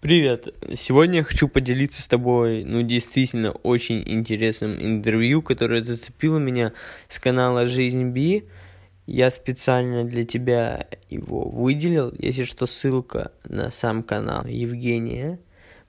Привет! 0.00 0.54
Сегодня 0.76 1.18
я 1.18 1.24
хочу 1.24 1.48
поделиться 1.48 2.00
с 2.00 2.06
тобой, 2.06 2.62
ну, 2.62 2.82
действительно, 2.82 3.50
очень 3.50 4.00
интересным 4.06 4.80
интервью, 4.80 5.42
которое 5.42 5.82
зацепило 5.82 6.38
меня 6.38 6.72
с 7.08 7.18
канала 7.18 7.66
«Жизнь 7.66 8.10
Би». 8.10 8.44
Я 9.06 9.32
специально 9.32 10.04
для 10.04 10.24
тебя 10.24 10.86
его 11.10 11.48
выделил. 11.48 12.14
Если 12.16 12.44
что, 12.44 12.68
ссылка 12.68 13.32
на 13.48 13.72
сам 13.72 14.04
канал 14.04 14.46
Евгения 14.46 15.40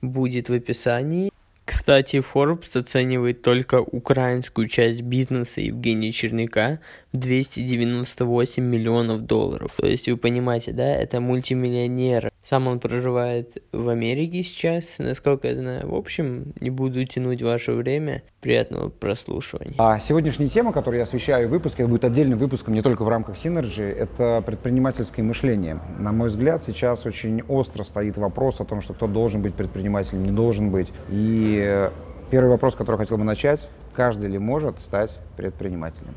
будет 0.02 0.48
в 0.48 0.54
описании. 0.54 1.30
Кстати, 1.64 2.16
Forbes 2.16 2.76
оценивает 2.76 3.42
только 3.42 3.76
украинскую 3.80 4.66
часть 4.66 5.02
бизнеса 5.02 5.60
Евгения 5.60 6.10
Черняка 6.10 6.80
в 7.12 7.16
298 7.16 8.60
миллионов 8.60 9.20
долларов. 9.20 9.76
То 9.76 9.86
есть 9.86 10.08
вы 10.08 10.16
понимаете, 10.16 10.72
да, 10.72 10.96
это 10.96 11.20
мультимиллионер. 11.20 12.29
Сам 12.42 12.68
он 12.68 12.80
проживает 12.80 13.62
в 13.70 13.88
Америке 13.90 14.42
сейчас, 14.42 14.98
насколько 14.98 15.48
я 15.48 15.54
знаю. 15.54 15.88
В 15.88 15.94
общем, 15.94 16.54
не 16.58 16.70
буду 16.70 17.04
тянуть 17.04 17.42
ваше 17.42 17.72
время. 17.72 18.22
Приятного 18.40 18.88
прослушивания. 18.88 19.74
А 19.78 20.00
сегодняшняя 20.00 20.48
тема, 20.48 20.72
которую 20.72 20.98
я 20.98 21.04
освещаю 21.04 21.48
в 21.48 21.50
выпуске, 21.50 21.82
это 21.82 21.90
будет 21.90 22.04
отдельным 22.04 22.38
выпуском 22.38 22.72
не 22.72 22.82
только 22.82 23.04
в 23.04 23.08
рамках 23.08 23.36
Synergy, 23.36 23.84
это 23.84 24.42
предпринимательское 24.44 25.24
мышление. 25.24 25.80
На 25.98 26.12
мой 26.12 26.30
взгляд, 26.30 26.64
сейчас 26.64 27.04
очень 27.04 27.42
остро 27.42 27.84
стоит 27.84 28.16
вопрос 28.16 28.60
о 28.60 28.64
том, 28.64 28.80
что 28.80 28.94
кто 28.94 29.06
должен 29.06 29.42
быть 29.42 29.54
предпринимателем, 29.54 30.24
не 30.24 30.32
должен 30.32 30.70
быть. 30.70 30.90
И 31.10 31.90
первый 32.30 32.48
вопрос, 32.48 32.74
который 32.74 32.96
хотел 32.96 33.18
бы 33.18 33.24
начать, 33.24 33.68
каждый 33.94 34.30
ли 34.30 34.38
может 34.38 34.78
стать 34.80 35.10
предпринимателем? 35.36 36.14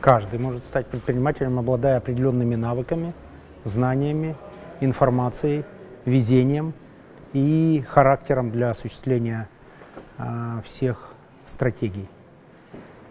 Каждый 0.00 0.40
может 0.40 0.64
стать 0.64 0.88
предпринимателем, 0.88 1.60
обладая 1.60 1.96
определенными 1.98 2.56
навыками, 2.56 3.14
знаниями, 3.64 4.36
информацией, 4.80 5.64
везением 6.04 6.74
и 7.32 7.84
характером 7.88 8.50
для 8.50 8.70
осуществления 8.70 9.48
а, 10.18 10.60
всех 10.64 11.12
стратегий. 11.44 12.08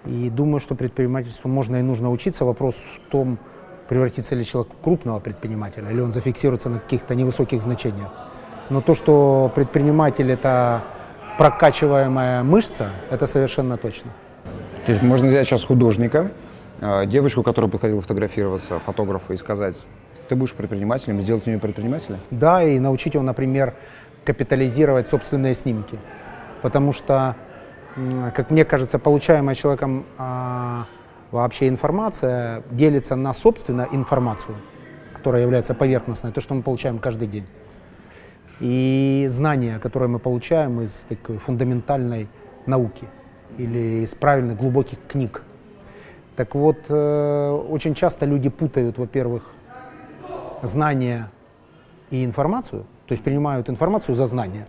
И 0.06 0.30
думаю, 0.30 0.60
что 0.60 0.76
предпринимательству 0.76 1.50
можно 1.50 1.78
и 1.78 1.82
нужно 1.82 2.12
учиться. 2.12 2.46
Вопрос 2.46 2.76
в 2.76 3.12
том, 3.12 3.38
превратится 3.88 4.36
ли 4.36 4.46
человек 4.46 4.74
в 4.74 4.84
крупного 4.84 5.20
предпринимателя, 5.20 5.90
или 5.90 6.02
он 6.02 6.12
зафиксируется 6.12 6.70
на 6.70 6.80
каких-то 6.80 7.14
невысоких 7.14 7.62
значениях. 7.62 8.12
Но 8.70 8.82
то, 8.82 8.96
что 8.96 9.52
предприниматель– 9.54 10.32
это 10.32 10.84
прокачиваемая 11.38 12.44
мышца, 12.44 12.92
это 13.10 13.28
совершенно 13.28 13.78
точно. 13.78 14.12
То 14.86 14.92
есть 14.92 15.04
можно 15.04 15.28
взять 15.28 15.48
сейчас 15.48 15.64
художника, 15.64 16.32
а, 16.80 17.06
девушку, 17.06 17.44
которая 17.44 17.70
подходила 17.70 18.02
фотографироваться, 18.02 18.80
фотографа, 18.80 19.34
и 19.34 19.38
сказать, 19.38 19.76
ты 20.32 20.38
будешь 20.38 20.54
предпринимателем, 20.54 21.22
сделать 21.22 21.44
из 21.44 21.48
нее 21.48 21.60
предпринимателя? 21.60 22.18
Да, 22.32 22.64
и 22.64 22.80
научить 22.80 23.16
его, 23.16 23.24
например, 23.24 23.74
капитализировать 24.24 25.10
собственные 25.10 25.56
снимки. 25.56 26.00
Потому 26.62 26.94
что, 26.94 27.36
как 28.34 28.50
мне 28.50 28.64
кажется, 28.64 28.98
получаемая 28.98 29.56
человеком 29.56 30.06
а, 30.18 30.86
вообще 31.32 31.68
информация 31.68 32.64
делится 32.72 33.18
на 33.18 33.34
собственную 33.34 33.94
информацию, 33.94 34.56
которая 35.14 35.42
является 35.42 35.74
поверхностной, 35.74 36.32
то, 36.32 36.40
что 36.40 36.54
мы 36.54 36.62
получаем 36.62 37.00
каждый 37.00 37.28
день. 37.28 37.46
И 38.62 39.26
знания, 39.28 39.80
которые 39.80 40.08
мы 40.08 40.20
получаем 40.20 40.80
из 40.80 40.94
такой 41.10 41.40
фундаментальной 41.40 42.30
науки 42.66 43.06
или 43.58 44.06
из 44.06 44.16
правильных 44.16 44.56
глубоких 44.56 44.98
книг. 45.10 45.44
Так 46.38 46.56
вот, 46.56 46.78
э, 46.88 47.50
очень 47.70 47.96
часто 47.96 48.26
люди 48.26 48.48
путают, 48.48 48.98
во-первых, 48.98 49.44
знания 50.62 51.30
и 52.10 52.24
информацию, 52.26 52.86
то 53.06 53.14
есть 53.14 53.24
принимают 53.24 53.70
информацию 53.70 54.16
за 54.16 54.26
знания. 54.26 54.68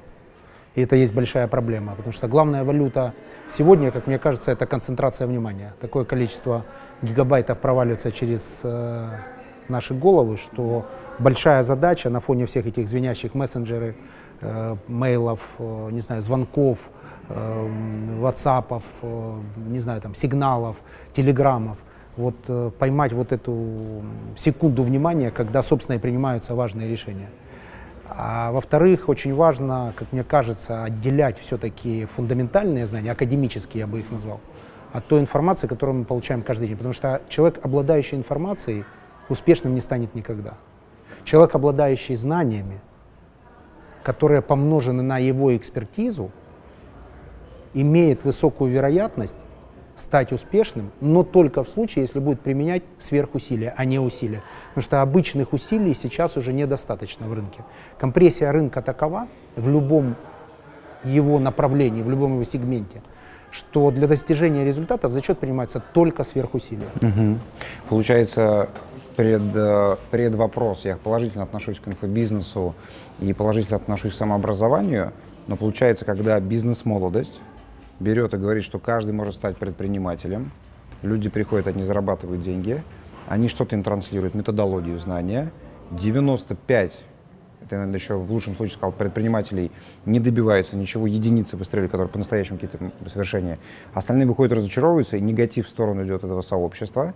И 0.75 0.81
это 0.81 0.97
есть 0.97 1.12
большая 1.12 1.48
проблема, 1.48 1.95
потому 1.95 2.12
что 2.12 2.29
главная 2.29 2.65
валюта 2.65 3.12
сегодня, 3.51 3.91
как 3.91 4.07
мне 4.07 4.19
кажется, 4.19 4.51
это 4.53 4.65
концентрация 4.67 5.27
внимания. 5.27 5.75
Такое 5.81 6.05
количество 6.05 6.64
гигабайтов 7.02 7.58
проваливается 7.58 8.11
через 8.11 8.61
э, 8.64 9.11
наши 9.69 9.92
головы, 9.92 10.39
что 10.39 10.86
большая 11.19 11.63
задача 11.63 12.08
на 12.08 12.20
фоне 12.20 12.47
всех 12.47 12.67
этих 12.67 12.89
звенящих 12.89 13.35
мессенджеров, 13.35 13.95
э, 14.41 14.77
мейлов, 14.89 15.41
э, 15.58 15.89
не 15.91 16.01
знаю, 16.01 16.23
звонков, 16.23 16.79
э, 17.29 18.17
ватсапов, 18.19 18.83
э, 19.02 19.41
не 19.69 19.81
знаю, 19.81 20.01
там, 20.01 20.14
сигналов, 20.14 20.77
телеграммов– 21.13 21.77
вот 22.17 22.34
э, 22.48 22.70
поймать 22.78 23.12
вот 23.12 23.33
эту 23.33 24.02
секунду 24.36 24.83
внимания, 24.83 25.30
когда, 25.30 25.62
собственно, 25.62 25.96
и 25.96 25.98
принимаются 25.98 26.55
важные 26.55 26.89
решения. 26.89 27.28
А 28.08 28.52
во-вторых, 28.52 29.08
очень 29.08 29.34
важно, 29.34 29.95
как 29.96 30.12
мне 30.12 30.22
кажется, 30.22 30.84
отделять 30.84 31.39
все-таки 31.39 32.05
фундаментальные 32.05 32.86
знания, 32.86 33.11
академические 33.11 33.80
я 33.80 33.86
бы 33.86 34.01
их 34.01 34.11
назвал, 34.11 34.40
от 34.92 35.06
той 35.06 35.20
информации, 35.20 35.67
которую 35.67 36.01
мы 36.01 36.05
получаем 36.05 36.42
каждый 36.42 36.68
день. 36.68 36.77
Потому 36.77 36.92
что 36.92 37.22
человек, 37.28 37.64
обладающий 37.64 38.18
информацией, 38.18 38.84
успешным 39.30 39.74
не 39.74 39.80
станет 39.80 40.14
никогда. 40.14 40.55
Человек, 41.24 41.55
обладающий 41.55 42.17
знаниями, 42.17 42.80
которые 44.02 44.42
помножены 44.42 45.02
на 45.02 45.18
его 45.18 45.56
экспертизу, 45.56 46.30
имеет 47.72 48.24
высокую 48.24 48.70
вероятность 48.70 49.39
стать 49.97 50.33
успешным, 50.33 50.91
но 51.01 51.23
только 51.23 51.63
в 51.63 51.69
случае, 51.69 52.03
если 52.03 52.19
будет 52.19 52.41
применять 52.41 52.83
сверхусилия, 52.98 53.75
а 53.77 53.85
не 53.85 53.98
усилия. 53.98 54.42
Потому 54.69 54.83
что 54.83 55.03
обычных 55.03 55.53
усилий 55.53 55.95
сейчас 55.95 56.36
уже 56.36 56.53
недостаточно 56.53 57.27
в 57.27 57.33
рынке. 57.33 57.64
Компрессия 57.98 58.51
рынка 58.52 58.83
такова 58.83 59.29
в 59.57 59.69
любом 59.69 60.17
его 61.05 61.39
направлении, 61.39 62.02
в 62.02 62.11
любом 62.11 62.35
его 62.35 62.45
сегменте, 62.45 63.02
что 63.51 63.91
для 63.91 64.08
достижения 64.08 64.64
результатов 64.64 65.13
зачет 65.13 65.39
принимается 65.39 65.83
только 65.92 66.25
сверхусилия. 66.25 66.89
Угу. 67.01 67.39
Получается, 67.89 68.70
пред, 69.17 69.42
э, 69.55 69.97
пред 70.11 70.35
вопрос, 70.35 70.85
я 70.85 70.97
положительно 70.97 71.45
отношусь 71.45 71.79
к 71.81 71.89
инфобизнесу 71.89 72.75
и 73.20 73.33
положительно 73.33 73.77
отношусь 73.77 74.13
к 74.13 74.17
самообразованию, 74.17 75.13
но 75.47 75.57
получается, 75.57 76.05
когда 76.05 76.39
бизнес-молодость, 76.41 77.41
берет 78.02 78.35
и 78.35 78.36
говорит, 78.36 78.64
что 78.64 78.79
каждый 78.79 79.13
может 79.13 79.35
стать 79.35 79.57
предпринимателем. 79.57 80.51
Люди 81.02 81.29
приходят, 81.29 81.67
они 81.67 81.83
зарабатывают 81.83 82.42
деньги, 82.42 82.83
они 83.27 83.48
что-то 83.48 83.74
им 83.74 83.83
транслируют, 83.83 84.35
методологию, 84.35 84.98
знания. 84.98 85.51
95, 85.90 86.98
это, 87.63 87.74
наверное, 87.77 87.98
еще 87.98 88.17
в 88.17 88.30
лучшем 88.30 88.57
случае 88.57 88.77
сказал, 88.77 88.92
предпринимателей 88.92 89.70
не 90.05 90.20
добиваются 90.20 90.77
ничего, 90.77 91.07
единицы 91.07 91.57
выстреливают, 91.57 91.92
которые 91.92 92.11
по-настоящему 92.11 92.58
какие-то 92.58 92.92
совершения. 93.11 93.58
Остальные 93.95 94.27
выходят, 94.27 94.52
разочаровываются, 94.52 95.17
и 95.17 95.20
негатив 95.20 95.67
в 95.67 95.69
сторону 95.70 96.05
идет 96.05 96.24
этого 96.24 96.42
сообщества. 96.42 97.14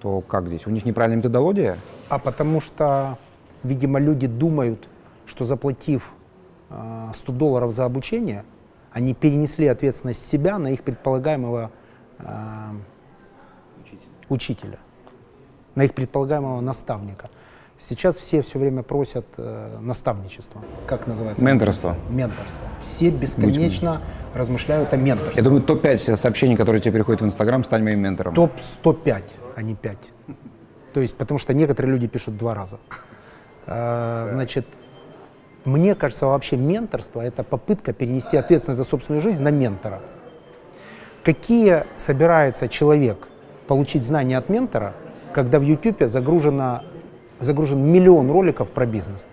То 0.00 0.20
как 0.20 0.48
здесь? 0.48 0.66
У 0.66 0.70
них 0.70 0.84
неправильная 0.84 1.18
методология? 1.18 1.78
А 2.08 2.18
потому 2.18 2.60
что, 2.60 3.18
видимо, 3.62 4.00
люди 4.00 4.26
думают, 4.26 4.88
что 5.26 5.44
заплатив 5.44 6.12
100 6.68 6.72
а, 6.72 7.12
долларов 7.28 7.72
за 7.72 7.84
обучение, 7.84 8.44
они 8.92 9.14
перенесли 9.14 9.66
ответственность 9.66 10.26
себя 10.26 10.58
на 10.58 10.68
их 10.68 10.82
предполагаемого 10.82 11.70
э, 12.18 12.24
учителя. 13.80 14.08
учителя, 14.28 14.78
на 15.74 15.84
их 15.84 15.94
предполагаемого 15.94 16.60
наставника. 16.60 17.30
Сейчас 17.78 18.16
все 18.16 18.42
все 18.42 18.58
время 18.58 18.82
просят 18.82 19.26
э, 19.38 19.78
наставничество. 19.80 20.60
Как 20.86 21.06
называется? 21.06 21.44
Менторство. 21.44 21.96
Менторство. 22.10 22.60
Все 22.80 23.10
бесконечно 23.10 23.94
Будь 23.94 24.38
размышляют 24.38 24.92
о 24.92 24.96
менторстве. 24.96 25.34
Я 25.36 25.42
думаю, 25.42 25.62
топ-5 25.62 26.16
сообщений, 26.16 26.56
которые 26.56 26.80
тебе 26.80 26.92
приходят 26.92 27.22
в 27.22 27.24
Инстаграм, 27.24 27.64
стань 27.64 27.82
моим 27.82 28.00
ментором. 28.00 28.34
Топ-105, 28.34 29.22
а 29.56 29.62
не 29.62 29.74
5. 29.74 29.98
То 30.94 31.00
есть, 31.00 31.16
потому 31.16 31.38
что 31.38 31.54
некоторые 31.54 31.92
люди 31.92 32.06
пишут 32.06 32.36
два 32.36 32.54
раза. 32.54 32.78
Э, 33.66 34.28
значит, 34.32 34.66
мне 35.64 35.94
кажется, 35.94 36.26
вообще 36.26 36.56
менторство– 36.56 37.20
это 37.22 37.44
попытка 37.44 37.92
перенести 37.92 38.36
ответственность 38.36 38.78
за 38.78 38.84
собственную 38.84 39.22
жизнь 39.22 39.42
на 39.42 39.50
ментора. 39.50 40.00
Какие 41.22 41.84
собирается 41.96 42.68
человек 42.68 43.28
получить 43.68 44.02
знания 44.02 44.36
от 44.38 44.48
ментора, 44.48 44.94
когда 45.32 45.60
в 45.60 45.62
YouTube 45.62 46.02
загружено, 46.08 46.82
загружен 47.38 47.80
миллион 47.80 48.30
роликов 48.30 48.70
про 48.70 48.86
бизнес? 48.86 49.24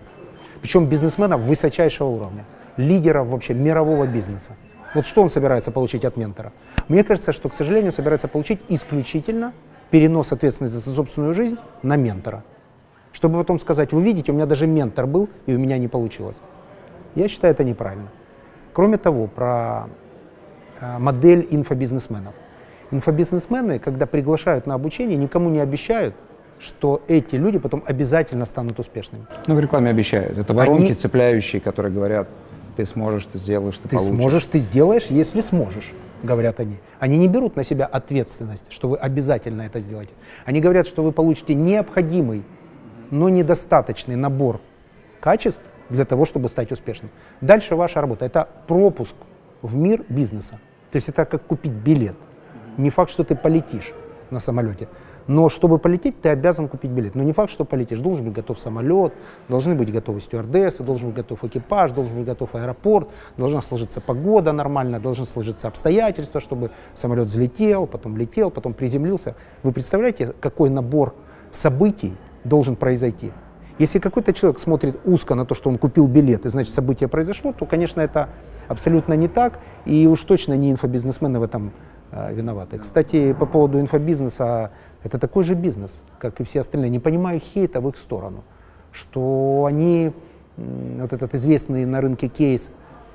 Причем 0.62 0.86
бизнесменов 0.86 1.40
высочайшего 1.40 2.08
уровня, 2.08 2.44
лидеров 2.76 3.26
вообще 3.26 3.54
мирового 3.54 4.06
бизнеса. 4.06 4.52
Вот 4.94 5.06
что 5.06 5.22
он 5.22 5.30
собирается 5.30 5.72
получить 5.72 6.04
от 6.04 6.16
ментора? 6.16 6.52
Мне 6.86 7.02
кажется, 7.02 7.32
что, 7.32 7.48
к 7.48 7.54
сожалению, 7.54 7.90
собирается 7.90 8.28
получить 8.28 8.60
исключительно 8.68 9.52
перенос 9.90 10.30
ответственности 10.30 10.76
за 10.76 10.94
собственную 10.94 11.34
жизнь 11.34 11.58
на 11.82 11.96
ментора 11.96 12.44
чтобы 13.12 13.38
потом 13.38 13.58
сказать, 13.58 13.92
вы 13.92 14.02
видите, 14.02 14.32
у 14.32 14.34
меня 14.34 14.46
даже 14.46 14.66
ментор 14.66 15.06
был, 15.06 15.28
и 15.46 15.54
у 15.54 15.58
меня 15.58 15.78
не 15.78 15.88
получилось. 15.88 16.36
Я 17.14 17.28
считаю 17.28 17.54
это 17.54 17.64
неправильно. 17.64 18.08
Кроме 18.72 18.98
того, 18.98 19.26
про 19.26 19.88
э, 20.80 20.98
модель 20.98 21.46
инфобизнесменов. 21.50 22.34
Инфобизнесмены, 22.90 23.78
когда 23.78 24.06
приглашают 24.06 24.66
на 24.66 24.74
обучение, 24.74 25.16
никому 25.16 25.50
не 25.50 25.60
обещают, 25.60 26.14
что 26.60 27.02
эти 27.08 27.36
люди 27.36 27.58
потом 27.58 27.82
обязательно 27.86 28.44
станут 28.44 28.78
успешными. 28.78 29.26
Ну, 29.46 29.54
в 29.54 29.60
рекламе 29.60 29.90
обещают. 29.90 30.38
Это 30.38 30.54
воронки 30.54 30.82
Они... 30.82 30.94
цепляющие, 30.94 31.60
которые 31.60 31.92
говорят, 31.92 32.28
ты 32.76 32.86
сможешь, 32.86 33.26
ты 33.26 33.38
сделаешь, 33.38 33.76
ты, 33.76 33.88
ты 33.88 33.96
получишь. 33.96 34.10
Ты 34.10 34.16
сможешь, 34.16 34.46
ты 34.46 34.58
сделаешь, 34.58 35.06
если 35.08 35.40
сможешь, 35.40 35.92
говорят 36.22 36.60
они. 36.60 36.76
Они 36.98 37.16
не 37.16 37.28
берут 37.28 37.56
на 37.56 37.64
себя 37.64 37.86
ответственность, 37.86 38.66
что 38.70 38.88
вы 38.88 38.96
обязательно 38.96 39.62
это 39.62 39.80
сделаете. 39.80 40.12
Они 40.44 40.60
говорят, 40.60 40.86
что 40.86 41.02
вы 41.02 41.12
получите 41.12 41.54
необходимый, 41.54 42.44
но 43.10 43.28
недостаточный 43.28 44.16
набор 44.16 44.60
качеств 45.20 45.62
для 45.88 46.04
того, 46.04 46.24
чтобы 46.24 46.48
стать 46.48 46.72
успешным. 46.72 47.10
Дальше 47.40 47.76
ваша 47.76 48.00
работа. 48.00 48.24
Это 48.24 48.48
пропуск 48.66 49.14
в 49.62 49.76
мир 49.76 50.04
бизнеса. 50.08 50.60
То 50.90 50.96
есть 50.96 51.08
это 51.08 51.24
как 51.24 51.44
купить 51.46 51.72
билет. 51.72 52.16
Не 52.76 52.90
факт, 52.90 53.10
что 53.10 53.24
ты 53.24 53.34
полетишь 53.34 53.92
на 54.30 54.40
самолете. 54.40 54.88
Но 55.26 55.48
чтобы 55.48 55.78
полететь, 55.78 56.20
ты 56.20 56.30
обязан 56.30 56.68
купить 56.68 56.90
билет. 56.90 57.14
Но 57.14 57.22
не 57.22 57.32
факт, 57.32 57.52
что 57.52 57.64
полетишь. 57.64 58.00
Должен 58.00 58.26
быть 58.26 58.34
готов 58.34 58.58
самолет, 58.58 59.12
должны 59.48 59.74
быть 59.74 59.92
готовы 59.92 60.20
стюардессы, 60.20 60.82
должен 60.82 61.08
быть 61.08 61.16
готов 61.16 61.44
экипаж, 61.44 61.92
должен 61.92 62.16
быть 62.16 62.26
готов 62.26 62.54
аэропорт, 62.54 63.08
должна 63.36 63.60
сложиться 63.60 64.00
погода 64.00 64.52
нормально, 64.52 64.98
должны 64.98 65.26
сложиться 65.26 65.68
обстоятельства, 65.68 66.40
чтобы 66.40 66.70
самолет 66.94 67.26
взлетел, 67.26 67.86
потом 67.86 68.16
летел, 68.16 68.50
потом 68.50 68.72
приземлился. 68.72 69.36
Вы 69.62 69.72
представляете, 69.72 70.34
какой 70.40 70.70
набор 70.70 71.14
событий 71.52 72.16
должен 72.44 72.76
произойти? 72.76 73.32
Если 73.80 73.98
какой-то 73.98 74.34
человек 74.34 74.60
смотрит 74.60 75.00
узко 75.06 75.34
на 75.34 75.46
то, 75.46 75.54
что 75.54 75.70
он 75.70 75.78
купил 75.78 76.06
билет, 76.06 76.44
и 76.44 76.50
значит 76.50 76.74
событие 76.74 77.08
произошло, 77.08 77.54
то, 77.54 77.64
конечно, 77.64 78.02
это 78.02 78.28
абсолютно 78.68 79.14
не 79.14 79.26
так, 79.26 79.58
и 79.86 80.06
уж 80.06 80.22
точно 80.24 80.54
не 80.54 80.70
инфобизнесмены 80.70 81.40
в 81.40 81.42
этом 81.42 81.72
э, 82.12 82.34
виноваты. 82.34 82.78
Кстати, 82.78 83.32
по 83.32 83.46
поводу 83.46 83.80
инфобизнеса, 83.80 84.70
это 85.02 85.18
такой 85.18 85.44
же 85.44 85.54
бизнес, 85.54 86.02
как 86.18 86.40
и 86.42 86.44
все 86.44 86.60
остальные. 86.60 86.90
Не 86.90 86.98
понимаю 86.98 87.40
хейта 87.40 87.80
в 87.80 87.88
их 87.88 87.96
сторону, 87.96 88.44
что 88.92 89.64
они, 89.66 90.12
вот 90.58 91.14
этот 91.14 91.34
известный 91.34 91.86
на 91.86 92.02
рынке 92.02 92.28
кейс, 92.28 92.70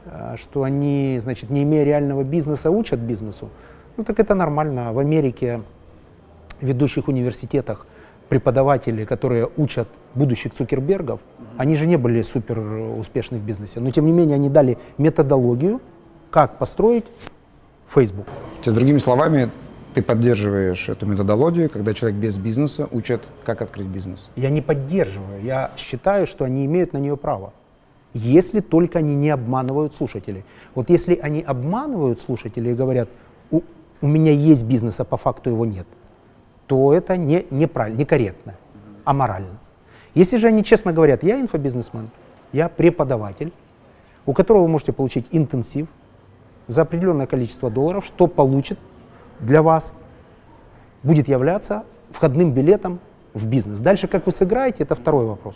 э, 0.06 0.36
что 0.36 0.63
они, 0.63 1.19
значит, 1.22 1.51
не 1.51 1.62
имея 1.62 1.83
реального 1.83 2.24
бизнеса, 2.24 2.72
учат 2.72 3.00
бизнесу. 3.00 3.50
Ну 3.98 4.04
так 4.04 4.19
это 4.19 4.33
нормально. 4.33 4.94
В 4.94 4.98
Америке, 4.98 5.62
в 6.60 6.66
ведущих 6.66 7.07
университетах 7.07 7.86
преподаватели, 8.30 9.06
которые 9.06 9.50
учат 9.57 9.88
будущих 10.13 10.54
Цукербергов, 10.54 11.19
они 11.57 11.75
же 11.75 11.86
не 11.86 11.98
были 11.98 12.22
супер 12.22 12.60
успешны 12.60 13.38
в 13.38 13.44
бизнесе, 13.44 13.80
но 13.80 13.92
тем 13.92 14.06
не 14.06 14.12
менее 14.12 14.36
они 14.36 14.50
дали 14.50 14.77
методологию, 14.98 15.81
как 16.31 16.57
построить 16.57 17.06
Facebook. 17.88 18.25
То 18.25 18.69
есть, 18.69 18.75
другими 18.75 19.00
словами, 19.00 19.51
ты 19.94 20.01
поддерживаешь 20.01 20.89
эту 20.89 21.06
методологию, 21.06 21.69
когда 21.69 21.94
человек 21.94 22.19
без 22.19 22.38
бизнеса 22.38 22.89
учит, 22.92 23.22
как 23.45 23.62
открыть 23.62 23.88
бизнес? 23.88 24.30
Я 24.36 24.50
не 24.50 24.62
поддерживаю, 24.62 25.42
я 25.42 25.72
считаю, 25.77 26.27
что 26.27 26.44
они 26.44 26.66
имеют 26.66 26.92
на 26.92 26.98
нее 26.98 27.16
право. 27.16 27.54
Если 28.13 28.60
только 28.60 29.00
они 29.00 29.16
не 29.16 29.30
обманывают 29.30 29.95
слушателей. 29.95 30.44
Вот 30.74 30.89
если 30.89 31.16
они 31.16 31.42
обманывают 31.42 32.19
слушателей 32.19 32.72
и 32.72 32.75
говорят, 32.75 33.10
у, 33.51 33.62
у 34.01 34.07
меня 34.07 34.31
есть 34.31 34.66
бизнес, 34.66 35.00
а 35.00 35.06
по 35.06 35.18
факту 35.18 35.50
его 35.50 35.66
нет, 35.66 35.88
то 36.67 36.94
это 36.94 37.17
не, 37.17 37.45
неправильно, 37.50 38.00
некорректно, 38.00 38.56
аморально. 39.03 39.57
Если 40.13 40.38
же 40.38 40.47
они 40.47 40.63
честно 40.63 40.94
говорят, 40.94 41.23
я 41.23 41.39
инфобизнесмен, 41.39 42.09
я 42.53 42.69
преподаватель, 42.69 43.51
у 44.25 44.33
которого 44.33 44.63
вы 44.63 44.67
можете 44.69 44.94
получить 44.94 45.27
интенсив 45.31 45.88
за 46.67 46.81
определенное 46.81 47.27
количество 47.27 47.69
долларов, 47.69 48.06
что 48.06 48.27
получит 48.27 48.79
для 49.39 49.62
вас, 49.62 49.94
будет 51.03 51.27
являться 51.27 51.83
входным 52.12 52.53
билетом 52.53 53.00
в 53.33 53.47
бизнес. 53.47 53.79
Дальше, 53.79 54.07
как 54.07 54.25
вы 54.25 54.31
сыграете, 54.31 54.83
это 54.83 54.95
второй 54.95 55.25
вопрос. 55.25 55.56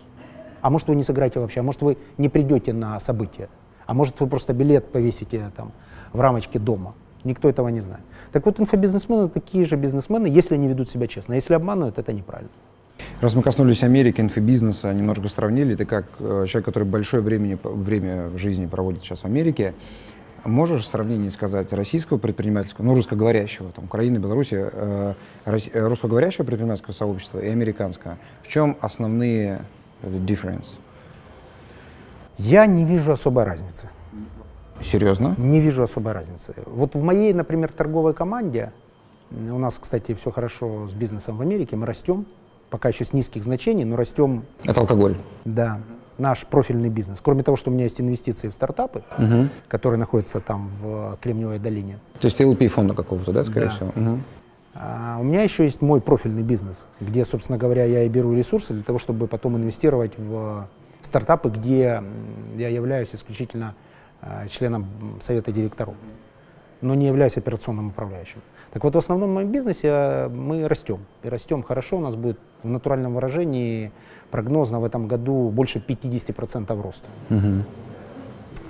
А 0.61 0.69
может, 0.69 0.87
вы 0.87 0.95
не 0.95 1.03
сыграете 1.03 1.39
вообще, 1.39 1.61
а 1.61 1.63
может, 1.63 1.81
вы 1.81 1.97
не 2.17 2.29
придете 2.29 2.73
на 2.73 2.99
событие, 2.99 3.47
а 3.85 3.93
может, 3.93 4.19
вы 4.19 4.27
просто 4.27 4.53
билет 4.53 4.91
повесите 4.91 5.51
там 5.55 5.71
в 6.11 6.19
рамочке 6.19 6.59
дома. 6.59 6.93
Никто 7.23 7.49
этого 7.49 7.67
не 7.69 7.81
знает. 7.81 8.03
Так 8.31 8.45
вот, 8.45 8.59
инфобизнесмены 8.59 9.29
такие 9.29 9.65
же 9.65 9.75
бизнесмены, 9.75 10.27
если 10.27 10.55
они 10.55 10.67
ведут 10.67 10.89
себя 10.89 11.07
честно. 11.07 11.33
Если 11.33 11.53
обманывают, 11.53 11.97
это 11.97 12.13
неправильно. 12.13 12.51
Раз 13.21 13.33
мы 13.33 13.41
коснулись 13.41 13.83
Америки, 13.83 14.21
инфобизнеса, 14.21 14.93
немножко 14.93 15.27
сравнили, 15.29 15.75
ты 15.75 15.85
как 15.85 16.05
э, 16.19 16.45
человек, 16.47 16.65
который 16.65 16.85
большое 16.85 17.21
времени, 17.21 17.57
время 17.63 18.27
в 18.27 18.37
жизни 18.37 18.65
проводит 18.65 19.03
сейчас 19.03 19.21
в 19.21 19.25
Америке, 19.25 19.73
можешь 20.45 20.83
в 20.83 20.87
сравнении 20.87 21.29
сказать 21.29 21.73
российского 21.73 22.17
предпринимательского, 22.17 22.85
ну, 22.85 22.95
русскоговорящего, 22.95 23.71
там, 23.71 23.85
Украины, 23.85 24.17
Беларуси, 24.17 24.57
э, 24.71 25.13
э, 25.45 25.87
русскоговорящего 25.87 26.45
предпринимательского 26.45 26.93
сообщества 26.93 27.39
и 27.39 27.49
американского, 27.49 28.17
в 28.43 28.47
чем 28.47 28.77
основные 28.81 29.61
difference? 30.03 30.67
Я 32.37 32.65
не 32.65 32.85
вижу 32.85 33.11
особой 33.11 33.43
разницы. 33.43 33.89
Серьезно? 34.83 35.35
Не 35.37 35.59
вижу 35.59 35.83
особой 35.83 36.13
разницы. 36.13 36.53
Вот 36.65 36.95
в 36.95 37.03
моей, 37.03 37.33
например, 37.33 37.71
торговой 37.71 38.13
команде, 38.13 38.71
у 39.31 39.59
нас, 39.59 39.77
кстати, 39.79 40.13
все 40.13 40.31
хорошо 40.31 40.87
с 40.87 40.93
бизнесом 40.93 41.37
в 41.37 41.41
Америке, 41.41 41.75
мы 41.75 41.85
растем, 41.85 42.25
пока 42.69 42.89
еще 42.89 43.05
с 43.05 43.13
низких 43.13 43.43
значений, 43.43 43.83
но 43.83 43.95
растем. 43.95 44.43
Это 44.63 44.81
алкоголь? 44.81 45.15
Да, 45.45 45.79
наш 46.17 46.45
профильный 46.45 46.89
бизнес. 46.89 47.19
Кроме 47.21 47.43
того, 47.43 47.57
что 47.57 47.69
у 47.69 47.73
меня 47.73 47.83
есть 47.83 47.99
инвестиции 48.01 48.47
в 48.47 48.53
стартапы, 48.53 49.03
угу. 49.17 49.49
которые 49.67 49.99
находятся 49.99 50.39
там 50.39 50.69
в 50.81 51.17
Кремниевой 51.21 51.59
долине. 51.59 51.99
То 52.19 52.25
есть 52.25 52.39
LP 52.39 52.67
фонда 52.67 52.93
какого-то, 52.93 53.31
да, 53.31 53.43
скорее 53.43 53.67
да. 53.67 53.71
всего? 53.71 53.89
Угу. 53.89 54.19
А 54.75 55.17
у 55.19 55.23
меня 55.23 55.43
еще 55.43 55.63
есть 55.63 55.81
мой 55.81 55.99
профильный 55.99 56.43
бизнес, 56.43 56.85
где, 57.01 57.25
собственно 57.25 57.57
говоря, 57.57 57.85
я 57.85 58.03
и 58.03 58.09
беру 58.09 58.33
ресурсы 58.33 58.73
для 58.73 58.83
того, 58.83 58.99
чтобы 58.99 59.27
потом 59.27 59.57
инвестировать 59.57 60.13
в 60.17 60.67
стартапы, 61.01 61.49
где 61.49 62.03
я 62.55 62.69
являюсь 62.69 63.09
исключительно 63.13 63.75
членом 64.49 64.87
совета 65.21 65.51
директоров, 65.51 65.95
но 66.81 66.95
не 66.95 67.07
являюсь 67.07 67.37
операционным 67.37 67.87
управляющим. 67.87 68.41
Так 68.71 68.83
вот, 68.83 68.93
в 68.95 68.97
основном 68.97 69.31
в 69.31 69.33
моем 69.33 69.51
бизнесе 69.51 69.87
э, 69.87 70.27
мы 70.29 70.67
растем. 70.67 70.99
И 71.23 71.29
растем 71.29 71.63
хорошо. 71.63 71.97
У 71.97 72.01
нас 72.01 72.15
будет 72.15 72.37
в 72.61 72.69
натуральном 72.69 73.15
выражении 73.15 73.91
прогнозно 74.29 74.79
в 74.79 74.83
этом 74.83 75.07
году 75.07 75.49
больше 75.49 75.79
50% 75.79 76.81
роста. 76.81 77.07
Угу. 77.29 77.63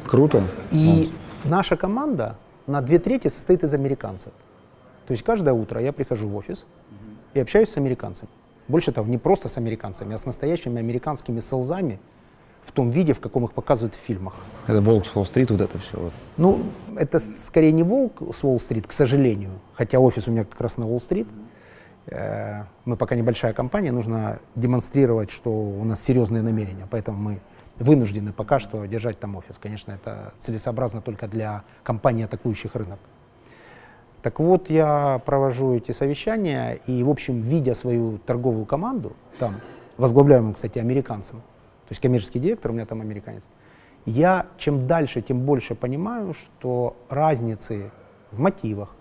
Круто. 0.08 0.44
И 0.72 1.12
вот. 1.44 1.52
наша 1.52 1.76
команда 1.76 2.38
на 2.66 2.82
две 2.82 3.00
трети 3.00 3.28
состоит 3.28 3.64
из 3.64 3.74
американцев. 3.74 4.32
То 5.08 5.12
есть 5.12 5.24
каждое 5.24 5.54
утро 5.54 5.82
я 5.82 5.92
прихожу 5.92 6.28
в 6.28 6.36
офис 6.36 6.66
и 7.34 7.40
общаюсь 7.40 7.70
с 7.70 7.78
американцами. 7.78 8.30
Больше 8.68 8.92
того, 8.92 9.08
не 9.10 9.18
просто 9.18 9.50
с 9.50 9.58
американцами, 9.58 10.14
а 10.14 10.18
с 10.18 10.26
настоящими 10.26 10.80
американскими 10.80 11.40
селзами, 11.40 12.00
в 12.64 12.72
том 12.72 12.90
виде, 12.90 13.14
в 13.14 13.20
каком 13.20 13.46
их 13.46 13.52
показывают 13.52 13.96
в 13.96 14.00
фильмах. 14.00 14.34
Это 14.68 14.82
«Волк 14.82 15.06
с 15.06 15.16
Уолл-стрит», 15.16 15.52
вот 15.52 15.62
это 15.62 15.78
все? 15.80 15.98
Вот. 16.00 16.14
Ну, 16.38 16.64
это 16.96 17.20
скорее 17.20 17.72
не 17.72 17.84
«Волк 17.84 18.22
с 18.34 18.44
Уолл-стрит», 18.44 18.88
к 18.88 18.92
сожалению, 18.92 19.52
хотя 19.74 20.00
офис 20.00 20.28
у 20.28 20.32
меня 20.32 20.46
как 20.46 20.60
раз 20.62 20.78
на 20.78 20.88
Уолл-стрит. 20.88 21.28
Э, 22.08 22.64
мы 22.86 22.96
пока 22.96 23.16
небольшая 23.16 23.54
компания, 23.54 23.92
нужно 23.92 24.40
демонстрировать, 24.56 25.32
что 25.32 25.52
у 25.52 25.84
нас 25.84 26.04
серьезные 26.04 26.44
намерения, 26.44 26.88
поэтому 26.90 27.18
мы 27.18 27.40
вынуждены 27.80 28.34
пока 28.34 28.60
что 28.60 28.86
держать 28.86 29.20
там 29.20 29.36
офис. 29.36 29.58
Конечно, 29.58 29.92
это 29.92 30.34
целесообразно 30.40 31.02
только 31.02 31.28
для 31.28 31.64
компаний, 31.84 32.24
атакующих 32.24 32.76
рынок. 32.76 33.00
Так 34.22 34.40
вот, 34.40 34.70
я 34.70 35.22
провожу 35.26 35.76
эти 35.76 35.94
совещания 35.94 36.80
и, 36.86 37.04
в 37.04 37.10
общем, 37.10 37.42
видя 37.42 37.74
свою 37.74 38.18
торговую 38.18 38.66
команду, 38.66 39.14
там, 39.40 39.62
возглавляемую, 39.98 40.56
кстати, 40.56 40.78
американцем, 40.78 41.42
то 41.90 41.94
есть 41.94 42.04
коммерческий 42.04 42.38
директор, 42.38 42.70
у 42.70 42.76
меня 42.76 42.86
там 42.86 43.02
американец, 43.02 43.48
я 44.06 44.46
чем 44.60 44.86
дальше, 44.86 45.24
тем 45.24 45.40
больше 45.40 45.74
понимаю, 45.74 46.36
что 46.36 46.96
разницы 47.10 47.90
в 48.32 48.40
мотивах, 48.40 48.96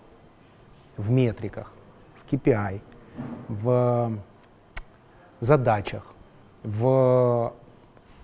в 0.97 1.11
метриках, 1.11 1.71
в 2.15 2.33
KPI, 2.33 2.81
в 3.47 4.11
задачах, 5.39 6.03
в 6.63 7.53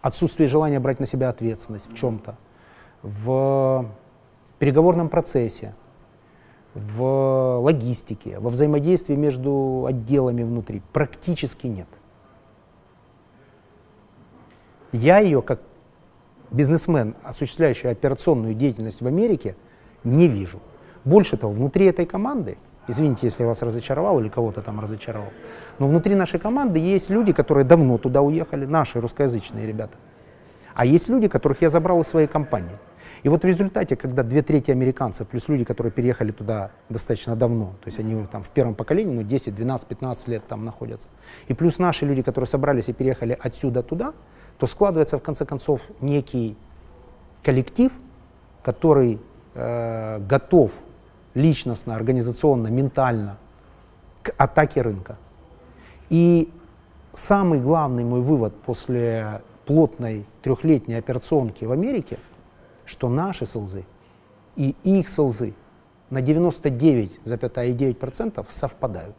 отсутствии 0.02 0.48
желания 0.48 0.80
брать 0.80 1.00
на 1.00 1.06
себя 1.06 1.30
ответственность 1.30 1.92
в 1.92 1.96
чем-то, 1.96 2.36
в 3.04 3.86
переговорном 4.58 5.10
процессе, 5.10 5.76
в 6.74 7.60
логистике, 7.62 8.40
во 8.40 8.50
взаимодействии 8.50 9.14
между 9.14 9.86
отделами 9.88 10.42
внутри 10.42 10.82
практически 10.92 11.68
нет. 11.68 11.88
Я 14.96 15.20
ее, 15.20 15.42
как 15.42 15.60
бизнесмен, 16.52 17.16
осуществляющий 17.22 17.90
операционную 17.90 18.54
деятельность 18.54 19.02
в 19.02 19.08
Америке, 19.08 19.58
не 20.06 20.30
вижу. 20.30 20.62
Больше 21.04 21.36
того, 21.36 21.52
внутри 21.52 21.88
этой 21.88 22.06
команды, 22.06 22.58
извините, 22.88 23.22
если 23.24 23.44
я 23.44 23.48
вас 23.48 23.62
разочаровал 23.62 24.22
или 24.22 24.30
кого-то 24.30 24.62
там 24.62 24.80
разочаровал, 24.80 25.34
но 25.80 25.90
внутри 25.90 26.16
нашей 26.16 26.40
команды 26.40 26.80
есть 26.80 27.10
люди, 27.10 27.34
которые 27.34 27.66
давно 27.66 27.98
туда 27.98 28.22
уехали, 28.22 28.66
наши 28.66 29.02
русскоязычные 29.02 29.68
ребята. 29.68 29.98
А 30.74 30.86
есть 30.86 31.10
люди, 31.10 31.28
которых 31.28 31.62
я 31.62 31.70
забрал 31.70 32.00
из 32.00 32.08
своей 32.08 32.28
компании. 32.28 32.78
И 33.24 33.28
вот 33.28 33.44
в 33.44 33.46
результате, 33.46 33.98
когда 33.98 34.24
две 34.24 34.42
трети 34.44 34.72
американцев, 34.72 35.28
плюс 35.28 35.50
люди, 35.50 35.66
которые 35.66 35.92
переехали 35.92 36.32
туда 36.32 36.72
достаточно 36.88 37.36
давно, 37.36 37.76
то 37.82 37.88
есть 37.88 38.00
они 38.00 38.26
там 38.28 38.44
в 38.44 38.50
первом 38.50 38.76
поколении, 38.76 39.14
ну 39.14 39.24
10, 39.24 39.56
12, 39.56 39.88
15 39.88 40.28
лет 40.30 40.48
там 40.48 40.64
находятся, 40.64 41.10
и 41.50 41.54
плюс 41.54 41.80
наши 41.80 42.06
люди, 42.06 42.22
которые 42.22 42.48
собрались 42.48 42.88
и 42.88 42.94
переехали 42.94 43.38
отсюда 43.42 43.84
туда, 43.84 44.14
то 44.58 44.68
складывается 44.68 45.18
в 45.18 45.22
конце 45.22 45.46
концов 45.46 45.82
некий 46.02 46.56
коллектив, 47.44 47.92
который 48.64 49.20
э, 49.54 50.20
готов 50.28 50.72
личностно, 51.34 51.96
организационно, 51.96 52.68
ментально 52.68 53.38
к 54.24 54.34
атаке 54.38 54.82
рынка. 54.82 55.18
И 56.10 56.52
самый 57.14 57.60
главный 57.60 58.04
мой 58.04 58.22
вывод 58.22 58.56
после 58.62 59.42
плотной 59.66 60.26
трехлетней 60.42 60.98
операционки 60.98 61.66
в 61.66 61.72
Америке, 61.72 62.18
что 62.86 63.10
наши 63.10 63.46
СЛЗы 63.46 63.86
и 64.56 64.76
их 64.84 65.10
СЛЗы 65.10 65.54
на 66.10 66.20
99,9% 66.20 68.46
совпадают. 68.50 69.16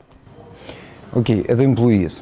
Окей, 1.13 1.43
okay, 1.43 1.47
это 1.47 1.63
employees. 1.65 2.15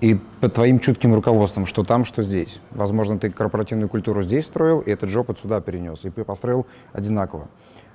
И 0.00 0.18
под 0.40 0.54
твоим 0.54 0.78
чутким 0.78 1.14
руководством, 1.14 1.64
что 1.64 1.82
там, 1.82 2.04
что 2.04 2.22
здесь. 2.22 2.60
Возможно, 2.70 3.18
ты 3.18 3.30
корпоративную 3.30 3.88
культуру 3.88 4.22
здесь 4.22 4.44
строил, 4.44 4.80
и 4.80 4.90
этот 4.90 5.14
опыт 5.16 5.38
сюда 5.40 5.60
перенес, 5.62 6.04
и 6.04 6.10
построил 6.10 6.66
одинаково. 6.92 7.48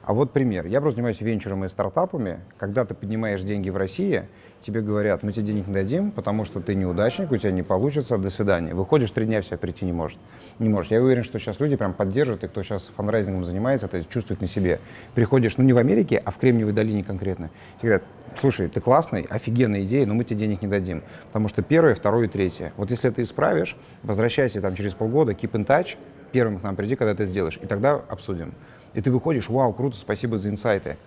А 0.04 0.14
вот 0.14 0.32
пример. 0.32 0.66
Я 0.66 0.82
просто 0.82 0.96
занимаюсь 0.96 1.22
венчуром 1.22 1.64
и 1.64 1.70
стартапами. 1.70 2.40
Когда 2.58 2.86
ты 2.86 2.96
поднимаешь 2.96 3.42
деньги 3.42 3.70
в 3.70 3.78
России, 3.78 4.28
тебе 4.62 4.82
говорят, 4.82 5.24
мы 5.24 5.32
тебе 5.32 5.48
денег 5.48 5.68
не 5.68 5.74
дадим, 5.74 6.12
потому 6.12 6.46
что 6.46 6.60
ты 6.60 6.76
неудачник, 6.76 7.32
у 7.32 7.38
тебя 7.38 7.52
не 7.52 7.64
получится, 7.64 8.18
до 8.18 8.30
свидания. 8.30 8.74
Выходишь, 8.74 9.12
три 9.12 9.26
дня 9.26 9.42
в 9.42 9.46
себя 9.46 9.58
прийти 9.58 9.86
не 9.86 9.92
может. 9.92 10.20
Не 10.60 10.70
можешь. 10.70 10.92
Я 10.92 11.02
уверен, 11.02 11.24
что 11.24 11.40
сейчас 11.40 11.60
люди 11.60 11.76
прям 11.76 11.94
поддерживают, 11.94 12.44
и 12.44 12.48
кто 12.48 12.64
сейчас 12.64 12.90
фанрайзингом 12.96 13.44
занимается, 13.44 13.88
это 13.88 14.04
чувствует 14.06 14.42
на 14.42 14.48
себе. 14.48 14.80
Приходишь, 15.16 15.58
ну 15.58 15.64
не 15.64 15.74
в 15.74 15.78
Америке, 15.78 16.22
а 16.24 16.32
в 16.32 16.38
Кремниевой 16.38 16.74
долине 16.74 17.04
конкретно. 17.04 17.50
Тебе 17.82 17.90
говорят, 17.90 18.04
слушай, 18.40 18.68
ты 18.68 18.80
классный, 18.80 19.26
офигенная 19.30 19.84
идея, 19.84 20.06
но 20.06 20.14
мы 20.14 20.24
тебе 20.24 20.40
денег 20.40 20.62
не 20.62 20.68
дадим. 20.68 21.04
Потому 21.28 21.48
что 21.48 21.62
первое, 21.62 21.96
второе, 21.96 22.28
третье. 22.28 22.74
Вот 22.78 22.92
если 22.92 23.10
ты 23.10 23.24
исправишь, 23.24 23.76
возвращайся 24.04 24.62
там 24.62 24.76
через 24.76 24.94
полгода, 24.94 25.34
keep 25.34 25.52
in 25.52 25.66
touch, 25.66 25.98
первым 26.32 26.60
к 26.60 26.64
нам 26.64 26.76
приди, 26.76 26.96
когда 26.96 27.16
ты 27.16 27.26
сделаешь, 27.26 27.60
и 27.62 27.66
тогда 27.66 28.02
обсудим. 28.08 28.54
И 28.94 29.02
ты 29.02 29.10
выходишь, 29.12 29.50
вау, 29.50 29.74
круто, 29.74 29.98
спасибо 29.98 30.38
за 30.38 30.50
инсайты. 30.50 30.98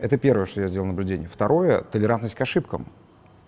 Это 0.00 0.16
первое, 0.16 0.46
что 0.46 0.62
я 0.62 0.68
сделал 0.68 0.86
наблюдение. 0.86 1.28
Второе— 1.28 1.80
толерантность 1.92 2.34
к 2.34 2.40
ошибкам. 2.40 2.86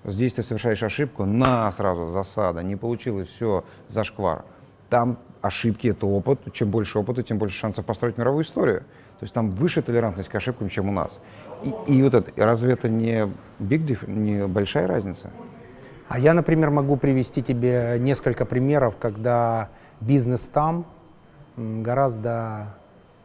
Здесь 0.04 0.35
ты 0.35 0.42
совершаешь 0.42 0.82
ошибку, 0.82 1.25
на, 1.25 1.73
сразу 1.73 2.09
засада, 2.09 2.62
не 2.62 2.76
получилось, 2.76 3.28
все, 3.28 3.64
зашквар. 3.88 4.44
Там 4.90 5.18
ошибки— 5.40 5.88
это 5.88 6.06
опыт. 6.06 6.40
Чем 6.52 6.71
больше 6.71 6.99
опыта, 6.99 7.23
тем 7.23 7.38
больше 7.38 7.56
шансов 7.56 7.87
построить 7.87 8.18
мировую 8.18 8.44
историю. 8.44 8.80
То 9.21 9.25
есть 9.25 9.32
там 9.32 9.50
выше 9.50 9.80
толерантность 9.80 10.28
к 10.28 10.35
ошибкам, 10.35 10.68
чем 10.68 10.88
у 10.88 10.92
нас. 10.92 11.18
И, 11.62 11.92
и 11.94 12.02
вот 12.02 12.14
это, 12.14 12.32
разве 12.37 12.73
это 12.73 12.88
не 12.88 13.30
big 13.59 14.11
не 14.11 14.47
большая 14.47 14.87
разница? 14.87 15.30
А 16.09 16.18
я, 16.18 16.35
например, 16.35 16.71
могу 16.71 16.97
привести 16.97 17.42
тебе 17.42 17.97
несколько 17.99 18.44
примеров, 18.44 18.97
когда 19.00 19.71
бизнес 20.00 20.42
там 20.49 20.85
гораздо 21.56 22.75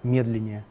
медленнее, 0.04 0.64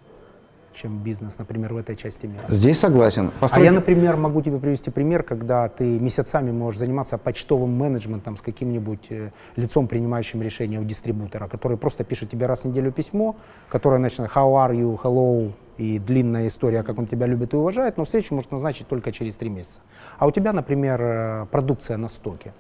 чем 0.77 0.99
бизнес, 0.99 1.39
например, 1.39 1.75
в 1.75 1.77
этой 1.77 1.97
части 1.97 2.27
мира. 2.27 2.45
Здесь 2.49 2.79
согласен. 2.79 3.31
Постройки... 3.41 3.63
А 3.63 3.65
я, 3.65 3.73
например, 3.73 4.17
могу 4.17 4.43
тебе 4.43 4.59
привести 4.59 4.91
пример, 4.91 5.23
когда 5.23 5.69
ты 5.69 5.99
месяцами 5.99 6.53
можешь 6.53 6.79
заниматься 6.79 7.19
почтовым 7.19 7.71
менеджментом 7.71 8.37
с 8.37 8.43
каким-нибудь 8.43 9.07
э, 9.11 9.31
лицом, 9.57 9.89
принимающим 9.89 10.43
решение 10.43 10.81
у 10.81 10.85
дистрибутора, 10.85 11.49
который 11.49 11.77
просто 11.77 12.05
пишет 12.05 12.31
тебе 12.31 12.47
раз 12.47 12.63
в 12.63 12.65
неделю 12.67 12.93
письмо, 12.93 13.37
которое 13.69 13.99
начинает 13.99 14.33
«How 14.33 14.53
are 14.55 14.75
you?», 14.75 14.99
«Hello», 15.03 15.53
и 15.79 15.99
длинная 15.99 16.47
история, 16.47 16.83
как 16.83 16.99
он 16.99 17.07
тебя 17.07 17.27
любит 17.27 17.53
и 17.53 17.57
уважает, 17.57 17.97
но 17.97 18.05
встречу 18.05 18.35
может 18.35 18.51
назначить 18.51 18.89
только 18.89 19.13
через 19.13 19.37
три 19.37 19.51
месяца. 19.51 19.81
А 20.19 20.27
у 20.27 20.31
тебя, 20.31 20.53
например, 20.53 21.01
э, 21.03 21.47
продукция 21.51 21.97
на 21.97 22.09
стоке. 22.09 22.53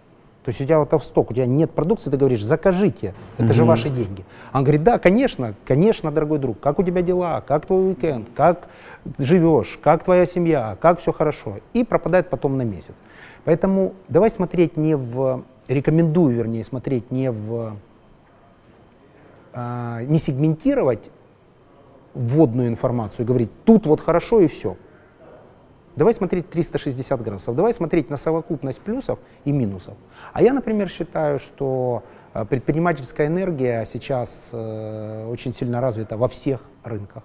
То 0.46 0.50
есть 0.50 0.60
у 0.60 0.64
тебя 0.64 0.78
вот 0.78 0.92
в 0.92 1.04
сток, 1.04 1.32
у 1.32 1.34
тебя 1.34 1.44
нет 1.44 1.72
продукции, 1.72 2.08
ты 2.08 2.16
говоришь, 2.16 2.40
закажите, 2.40 3.14
это 3.36 3.48
mm-hmm. 3.48 3.52
же 3.52 3.64
ваши 3.64 3.90
деньги. 3.90 4.24
Он 4.54 4.62
говорит, 4.62 4.84
да, 4.84 5.00
конечно, 5.00 5.54
конечно, 5.64 6.12
дорогой 6.12 6.38
друг, 6.38 6.60
как 6.60 6.78
у 6.78 6.84
тебя 6.84 7.02
дела, 7.02 7.40
как 7.40 7.66
твой 7.66 7.88
уикенд, 7.88 8.28
как 8.36 8.68
живешь, 9.18 9.76
как 9.82 10.04
твоя 10.04 10.24
семья, 10.24 10.78
как 10.80 11.00
все 11.00 11.12
хорошо. 11.12 11.56
И 11.72 11.82
пропадает 11.82 12.30
потом 12.30 12.56
на 12.58 12.62
месяц. 12.62 12.94
Поэтому 13.44 13.94
давай 14.06 14.30
смотреть 14.30 14.76
не 14.76 14.94
в, 14.94 15.42
рекомендую, 15.66 16.36
вернее, 16.36 16.62
смотреть 16.62 17.10
не 17.10 17.32
в, 17.32 17.76
э, 19.52 20.04
не 20.06 20.20
сегментировать 20.20 21.10
вводную 22.14 22.68
информацию 22.68 23.24
и 23.24 23.26
говорить, 23.26 23.50
тут 23.64 23.84
вот 23.86 24.00
хорошо 24.00 24.38
и 24.38 24.46
все. 24.46 24.76
Давай 25.96 26.12
смотреть 26.12 26.50
360 26.50 27.22
градусов, 27.22 27.56
давай 27.56 27.72
смотреть 27.72 28.10
на 28.10 28.18
совокупность 28.18 28.82
плюсов 28.82 29.18
и 29.46 29.52
минусов. 29.52 29.94
А 30.34 30.42
я, 30.42 30.52
например, 30.52 30.90
считаю, 30.90 31.38
что 31.38 32.02
э, 32.34 32.44
предпринимательская 32.44 33.28
энергия 33.28 33.82
сейчас 33.86 34.50
э, 34.52 35.26
очень 35.26 35.54
сильно 35.54 35.80
развита 35.80 36.18
во 36.18 36.28
всех 36.28 36.60
рынках. 36.84 37.22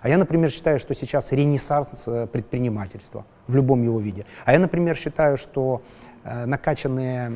А 0.00 0.08
я, 0.08 0.16
например, 0.16 0.50
считаю, 0.50 0.78
что 0.78 0.94
сейчас 0.94 1.32
ренессанс 1.32 2.04
э, 2.06 2.28
предпринимательства 2.28 3.26
в 3.48 3.56
любом 3.56 3.82
его 3.82 3.98
виде. 3.98 4.26
А 4.44 4.52
я, 4.52 4.60
например, 4.60 4.96
считаю, 4.96 5.36
что 5.36 5.82
накачанные 6.24 7.32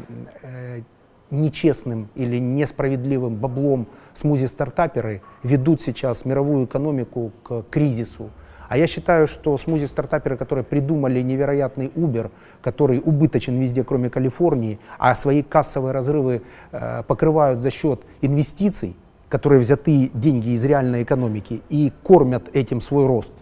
нечестным 1.30 2.08
или 2.14 2.38
несправедливым 2.38 3.34
баблом 3.34 3.86
смузи-стартаперы 4.14 5.20
ведут 5.42 5.82
сейчас 5.82 6.24
мировую 6.24 6.64
экономику 6.64 7.32
к 7.42 7.64
кризису, 7.70 8.30
а 8.68 8.76
я 8.76 8.86
считаю, 8.86 9.26
что 9.26 9.56
смузи-стартаперы, 9.56 10.36
которые 10.36 10.64
придумали 10.64 11.22
невероятный 11.22 11.90
Uber, 11.94 12.30
который 12.60 13.00
убыточен 13.04 13.58
везде, 13.58 13.82
кроме 13.82 14.10
Калифорнии, 14.10 14.78
а 14.98 15.14
свои 15.14 15.42
кассовые 15.42 15.92
разрывы 15.92 16.42
э, 16.72 17.02
покрывают 17.06 17.60
за 17.60 17.70
счет 17.70 18.02
инвестиций, 18.20 18.94
которые 19.28 19.60
взяты 19.60 20.10
деньги 20.12 20.50
из 20.50 20.64
реальной 20.64 21.02
экономики 21.02 21.62
и 21.68 21.92
кормят 22.02 22.44
этим 22.52 22.80
свой 22.80 23.06
рост, 23.06 23.32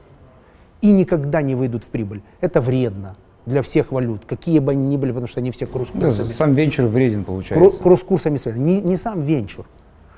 и 0.80 0.92
никогда 0.92 1.42
не 1.42 1.54
выйдут 1.54 1.84
в 1.84 1.88
прибыль. 1.88 2.22
Это 2.40 2.60
вредно 2.60 3.16
для 3.46 3.62
всех 3.62 3.92
валют, 3.92 4.24
какие 4.26 4.58
бы 4.58 4.72
они 4.72 4.88
ни 4.88 4.96
были, 4.96 5.10
потому 5.10 5.28
что 5.28 5.40
они 5.40 5.50
все 5.50 5.66
кросс-курсами. 5.66 6.28
Да, 6.28 6.34
сам 6.34 6.54
венчур 6.54 6.86
вреден 6.86 7.24
получается. 7.24 7.78
Кросс-курсами 7.80 8.36
связаны. 8.36 8.62
Не, 8.62 8.80
не 8.80 8.96
сам 8.96 9.22
венчур. 9.22 9.66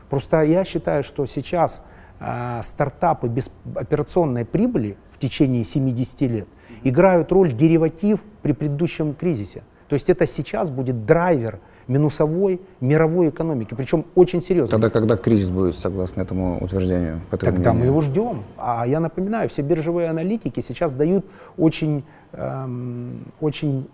Просто 0.08 0.42
я 0.42 0.64
считаю, 0.64 1.04
что 1.04 1.26
сейчас 1.26 1.82
а, 2.20 2.62
стартапы 2.62 3.28
без 3.28 3.50
операционной 3.74 4.44
прибыли 4.44 4.96
в 5.12 5.18
течение 5.18 5.64
70 5.64 6.20
лет 6.22 6.48
играют 6.84 7.32
роль 7.32 7.52
дериватив 7.52 8.20
при 8.42 8.52
предыдущем 8.52 9.14
кризисе. 9.14 9.62
То 9.88 9.94
есть 9.94 10.10
это 10.10 10.26
сейчас 10.26 10.70
будет 10.70 11.06
драйвер 11.06 11.60
минусовой 11.86 12.60
мировой 12.80 13.30
экономики, 13.30 13.74
причем 13.74 14.04
очень 14.14 14.42
серьезно. 14.42 14.72
Тогда 14.72 14.90
когда 14.90 15.16
кризис 15.16 15.48
будет, 15.48 15.78
согласно 15.78 16.20
этому 16.20 16.62
утверждению? 16.62 17.22
По 17.30 17.38
Тогда 17.38 17.72
мнению? 17.72 17.80
мы 17.80 17.86
его 17.86 18.02
ждем. 18.02 18.42
А 18.58 18.86
я 18.86 19.00
напоминаю, 19.00 19.48
все 19.48 19.62
биржевые 19.62 20.10
аналитики 20.10 20.60
сейчас 20.60 20.94
дают 20.94 21.24
очень, 21.56 22.04
эм, 22.32 23.24
очень 23.40 23.88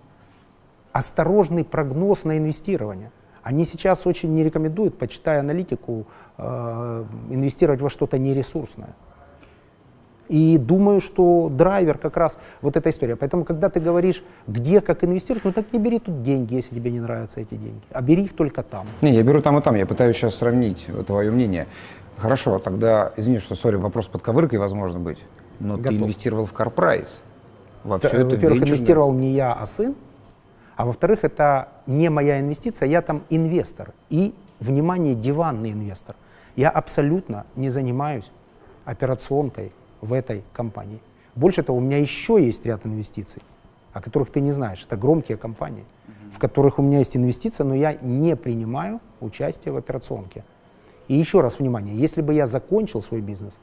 осторожный 0.92 1.64
прогноз 1.64 2.24
на 2.24 2.36
инвестирование. 2.36 3.12
Они 3.44 3.66
сейчас 3.66 4.06
очень 4.06 4.34
не 4.34 4.42
рекомендуют, 4.42 4.96
почитая 4.96 5.40
аналитику, 5.40 6.06
э, 6.38 7.04
инвестировать 7.28 7.82
во 7.82 7.90
что-то 7.90 8.18
нересурсное. 8.18 8.96
И 10.30 10.56
думаю, 10.56 11.02
что 11.02 11.50
драйвер 11.50 11.98
как 11.98 12.16
раз 12.16 12.38
вот 12.62 12.78
эта 12.78 12.88
история. 12.88 13.16
Поэтому, 13.16 13.44
когда 13.44 13.68
ты 13.68 13.80
говоришь, 13.80 14.24
где, 14.46 14.80
как 14.80 15.04
инвестировать, 15.04 15.44
ну 15.44 15.52
так 15.52 15.70
не 15.74 15.78
бери 15.78 15.98
тут 15.98 16.22
деньги, 16.22 16.54
если 16.54 16.74
тебе 16.74 16.90
не 16.90 17.00
нравятся 17.00 17.42
эти 17.42 17.54
деньги, 17.54 17.82
а 17.90 18.00
бери 18.00 18.24
их 18.24 18.34
только 18.34 18.62
там. 18.62 18.86
Не, 19.02 19.12
я 19.12 19.22
беру 19.22 19.42
там 19.42 19.58
и 19.58 19.60
там, 19.60 19.74
я 19.74 19.84
пытаюсь 19.84 20.16
сейчас 20.16 20.36
сравнить 20.36 20.86
твое 21.06 21.30
мнение. 21.30 21.66
Хорошо, 22.16 22.58
тогда, 22.58 23.12
извини, 23.18 23.40
что, 23.40 23.54
сори, 23.56 23.76
вопрос 23.76 24.06
под 24.06 24.22
ковыркой, 24.22 24.58
возможно 24.58 25.00
быть, 25.00 25.18
но 25.60 25.76
Готов. 25.76 25.90
ты 25.90 25.96
инвестировал 25.96 26.46
в 26.46 26.54
CarPrice. 26.54 27.08
Во 27.82 27.98
все 27.98 28.08
это 28.08 28.24
Во-первых, 28.24 28.62
инвестировал 28.62 29.12
не 29.12 29.32
я, 29.32 29.52
а 29.52 29.66
сын. 29.66 29.94
А 30.76 30.84
во-вторых, 30.84 31.20
это 31.22 31.68
не 31.86 32.08
моя 32.10 32.40
инвестиция, 32.40 32.88
я 32.88 33.02
там 33.02 33.22
инвестор. 33.30 33.92
И, 34.10 34.34
внимание, 34.60 35.14
диванный 35.14 35.72
инвестор. 35.72 36.16
Я 36.56 36.70
абсолютно 36.70 37.46
не 37.56 37.68
занимаюсь 37.68 38.30
операционкой 38.84 39.72
в 40.00 40.12
этой 40.12 40.44
компании. 40.52 41.00
Больше 41.34 41.62
того, 41.62 41.78
у 41.78 41.80
меня 41.80 41.98
еще 41.98 42.44
есть 42.44 42.64
ряд 42.66 42.86
инвестиций, 42.86 43.42
о 43.92 44.00
которых 44.00 44.30
ты 44.30 44.40
не 44.40 44.52
знаешь. 44.52 44.84
Это 44.86 44.96
громкие 44.96 45.36
компании, 45.36 45.84
в 46.32 46.38
которых 46.38 46.78
у 46.78 46.82
меня 46.82 46.98
есть 46.98 47.16
инвестиция, 47.16 47.64
но 47.64 47.74
я 47.74 47.94
не 47.94 48.36
принимаю 48.36 49.00
участие 49.20 49.72
в 49.72 49.76
операционке. 49.76 50.44
И 51.08 51.14
еще 51.14 51.40
раз 51.40 51.58
внимание, 51.58 51.96
если 51.96 52.22
бы 52.22 52.34
я 52.34 52.46
закончил 52.46 53.02
свой 53.02 53.20
бизнес, 53.20 53.58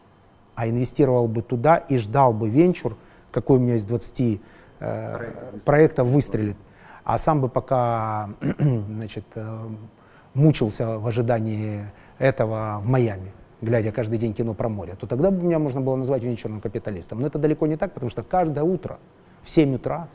а 0.55 0.67
инвестировал 0.67 1.27
бы 1.27 1.41
туда 1.41 1.77
и 1.77 1.97
ждал 1.97 2.33
бы 2.33 2.49
венчур, 2.49 2.97
какой 3.31 3.57
у 3.57 3.61
меня 3.61 3.75
из 3.75 3.85
20 3.85 4.41
э, 4.79 5.17
проектов, 5.17 5.63
проектов 5.63 6.07
выстрелит, 6.09 6.57
а 7.11 7.17
сам 7.17 7.41
бы 7.41 7.49
пока 7.49 8.29
значит, 8.39 9.25
э, 9.35 9.67
мучился 10.33 10.97
в 10.97 11.05
ожидании 11.05 11.81
этого 12.19 12.79
в 12.81 12.87
Майами. 12.87 13.33
глядя 13.59 13.91
каждый 13.91 14.17
день 14.17 14.33
кино 14.33 14.53
про 14.53 14.69
море, 14.69 14.95
то 14.97 15.07
тогда 15.07 15.29
бы 15.29 15.43
меня 15.43 15.59
можно 15.59 15.81
было 15.81 15.97
назвать 15.97 16.23
венчурным 16.23 16.61
капиталистом. 16.61 17.19
Но 17.19 17.27
это 17.27 17.37
далеко 17.37 17.67
не 17.67 17.75
так, 17.75 17.93
потому 17.93 18.09
что 18.09 18.23
каждое 18.23 18.63
утро 18.63 18.97
в 19.43 19.49
7 19.49 19.75
утра 19.75 20.07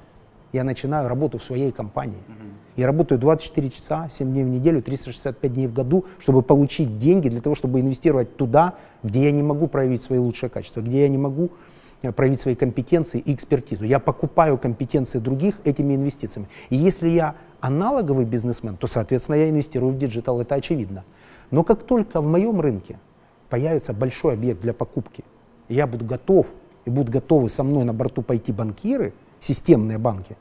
я 0.55 0.65
начинаю 0.65 1.07
работу 1.09 1.37
в 1.37 1.45
своей 1.45 1.71
компании. 1.71 2.23
Я 2.77 2.87
работаю 2.87 3.19
24 3.19 3.71
часа, 3.71 4.09
7 4.09 4.33
дней 4.33 4.45
в 4.45 4.49
неделю, 4.49 4.81
365 4.81 5.53
дней 5.53 5.67
в 5.67 5.75
году, 5.75 6.07
чтобы 6.19 6.41
получить 6.41 6.97
деньги 6.97 7.29
для 7.29 7.43
того, 7.43 7.55
чтобы 7.55 7.81
инвестировать 7.81 8.39
туда, 8.39 8.73
где 9.03 9.25
я 9.25 9.33
не 9.33 9.43
могу 9.43 9.67
проявить 9.67 10.01
свои 10.03 10.19
лучшие 10.19 10.49
качества, 10.49 10.81
где 10.81 11.03
я 11.03 11.09
не 11.09 11.19
могу 11.19 11.51
проявить 12.15 12.41
свои 12.41 12.55
компетенции 12.55 13.21
и 13.21 13.35
экспертизу. 13.35 13.85
Я 13.85 13.99
покупаю 13.99 14.59
компетенции 14.59 15.19
других 15.19 15.57
этими 15.65 15.95
инвестициями. 15.95 16.49
И 16.71 16.77
если 16.77 17.09
я 17.09 17.35
аналоговый 17.61 18.25
бизнесмен, 18.25 18.77
то, 18.77 18.87
соответственно, 18.87 19.37
я 19.37 19.51
инвестирую 19.51 19.93
в 19.93 19.99
digital, 19.99 20.41
это 20.41 20.55
очевидно. 20.55 21.05
Но 21.51 21.65
как 21.65 21.83
только 21.83 22.21
в 22.21 22.27
моем 22.27 22.61
рынке 22.61 22.99
появится 23.49 23.93
большой 23.93 24.35
объект 24.35 24.61
для 24.61 24.73
покупки, 24.73 25.25
я 25.69 25.87
буду 25.87 26.05
готов, 26.05 26.47
и 26.85 26.91
будут 26.91 27.11
готовы 27.11 27.49
со 27.49 27.63
мной 27.63 27.85
на 27.85 27.93
борту 27.93 28.23
пойти 28.23 28.53
банкиры, 28.53 29.13
системные 29.41 29.99
банки, 29.99 30.37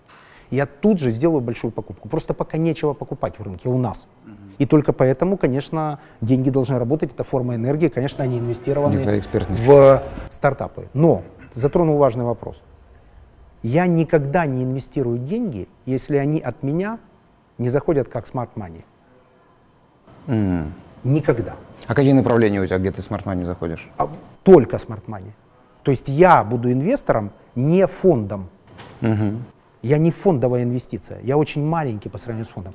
я 0.51 0.65
тут 0.65 0.99
же 0.99 1.09
сделаю 1.11 1.41
большую 1.41 1.71
покупку. 1.71 2.07
Просто 2.07 2.33
пока 2.33 2.57
нечего 2.57 2.93
покупать 2.93 3.39
в 3.39 3.43
рынке 3.43 3.67
у 3.67 3.77
нас. 3.77 4.07
И 4.57 4.65
только 4.65 4.93
поэтому, 4.93 5.37
конечно, 5.37 5.99
деньги 6.21 6.49
должны 6.49 6.79
работать, 6.79 7.11
это 7.13 7.23
форма 7.23 7.55
энергии, 7.55 7.89
конечно, 7.89 8.23
они 8.23 8.39
инвестированы 8.39 8.97
в 9.49 10.03
стартапы. 10.29 10.87
Но 10.93 11.23
затронул 11.55 11.97
важный 11.97 12.25
вопрос. 12.25 12.61
Я 13.63 13.87
никогда 13.87 14.45
не 14.45 14.63
инвестирую 14.63 15.17
деньги, 15.17 15.67
если 15.85 16.17
они 16.17 16.39
от 16.39 16.61
меня 16.61 16.99
не 17.57 17.69
заходят 17.69 18.07
как 18.09 18.25
smart 18.25 18.49
money. 18.55 18.83
Mm. 20.27 20.71
Никогда. 21.03 21.55
А 21.87 21.95
какие 21.95 22.13
направления 22.13 22.61
у 22.61 22.65
тебя, 22.65 22.77
где 22.77 22.91
ты 22.91 23.01
smart 23.01 23.23
money 23.23 23.43
заходишь? 23.43 23.89
А, 23.97 24.09
только 24.43 24.77
smart 24.77 25.05
money. 25.07 25.31
То 25.83 25.91
есть 25.91 26.07
я 26.07 26.43
буду 26.43 26.71
инвестором, 26.71 27.31
не 27.55 27.85
фондом. 27.85 28.49
Угу. 29.01 29.37
Я 29.83 29.99
не 29.99 30.09
фондовая 30.09 30.63
инвестиция, 30.63 31.19
я 31.21 31.37
очень 31.37 31.63
маленький 31.63 32.09
по 32.09 32.17
сравнению 32.17 32.47
с 32.47 32.49
фондом. 32.49 32.73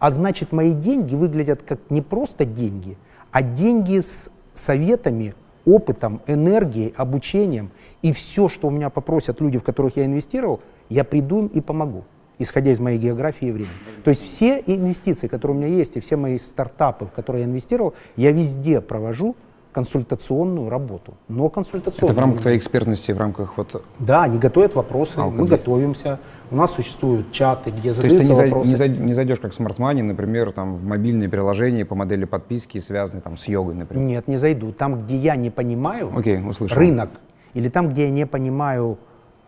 А 0.00 0.10
значит, 0.10 0.50
мои 0.50 0.72
деньги 0.72 1.14
выглядят 1.14 1.62
как 1.62 1.78
не 1.88 2.02
просто 2.02 2.44
деньги, 2.44 2.98
а 3.30 3.42
деньги 3.42 4.00
с 4.00 4.28
советами, 4.54 5.34
опытом, 5.64 6.20
энергией, 6.26 6.94
обучением. 6.96 7.70
И 8.02 8.12
все, 8.12 8.48
что 8.48 8.68
у 8.68 8.70
меня 8.70 8.90
попросят 8.90 9.40
люди, 9.40 9.58
в 9.58 9.62
которых 9.62 9.96
я 9.96 10.04
инвестировал, 10.04 10.60
я 10.88 11.04
приду 11.04 11.40
им 11.40 11.46
и 11.48 11.60
помогу, 11.60 12.04
исходя 12.38 12.70
из 12.70 12.80
моей 12.80 12.98
географии 12.98 13.48
и 13.48 13.52
времени. 13.52 13.72
То 14.04 14.10
есть 14.10 14.22
все 14.24 14.62
инвестиции, 14.66 15.28
которые 15.28 15.56
у 15.56 15.60
меня 15.60 15.74
есть, 15.74 15.96
и 15.96 16.00
все 16.00 16.16
мои 16.16 16.38
стартапы, 16.38 17.06
в 17.06 17.10
которые 17.10 17.42
я 17.42 17.48
инвестировал, 17.48 17.94
я 18.16 18.32
везде 18.32 18.80
провожу 18.80 19.36
консультационную 19.72 20.70
работу. 20.70 21.14
Но 21.28 21.48
консультационную. 21.48 22.12
Это 22.12 22.20
в 22.20 22.24
рамках 22.24 22.42
твоей 22.42 22.58
экспертности, 22.58 23.12
в 23.12 23.18
рамках 23.18 23.56
вот... 23.56 23.84
Да, 23.98 24.24
они 24.24 24.38
готовят 24.38 24.74
вопросы, 24.74 25.18
а, 25.18 25.28
мы 25.28 25.46
готовимся. 25.46 26.18
У 26.50 26.56
нас 26.56 26.74
существуют 26.74 27.32
чаты, 27.32 27.70
где 27.70 27.92
задаются 27.92 28.18
То 28.18 28.22
есть 28.22 28.30
ты 28.30 28.34
не, 28.34 28.50
вопросы. 28.50 28.76
За, 28.76 28.88
не, 28.88 28.98
не 28.98 29.12
зайдешь 29.14 29.38
как 29.38 29.52
Money, 29.52 30.02
например, 30.02 30.52
там, 30.52 30.76
в 30.76 30.84
мобильное 30.84 31.28
приложение 31.28 31.84
по 31.84 31.94
модели 31.94 32.24
подписки, 32.24 32.78
связанные 32.80 33.22
там, 33.22 33.36
с 33.36 33.46
йогой, 33.46 33.74
например? 33.74 34.04
Нет, 34.04 34.28
не 34.28 34.36
зайду. 34.36 34.72
Там, 34.72 35.04
где 35.04 35.16
я 35.16 35.36
не 35.36 35.50
понимаю 35.50 36.10
okay, 36.16 36.74
рынок, 36.74 37.10
или 37.54 37.68
там, 37.68 37.88
где 37.90 38.04
я 38.04 38.10
не 38.10 38.26
понимаю 38.26 38.98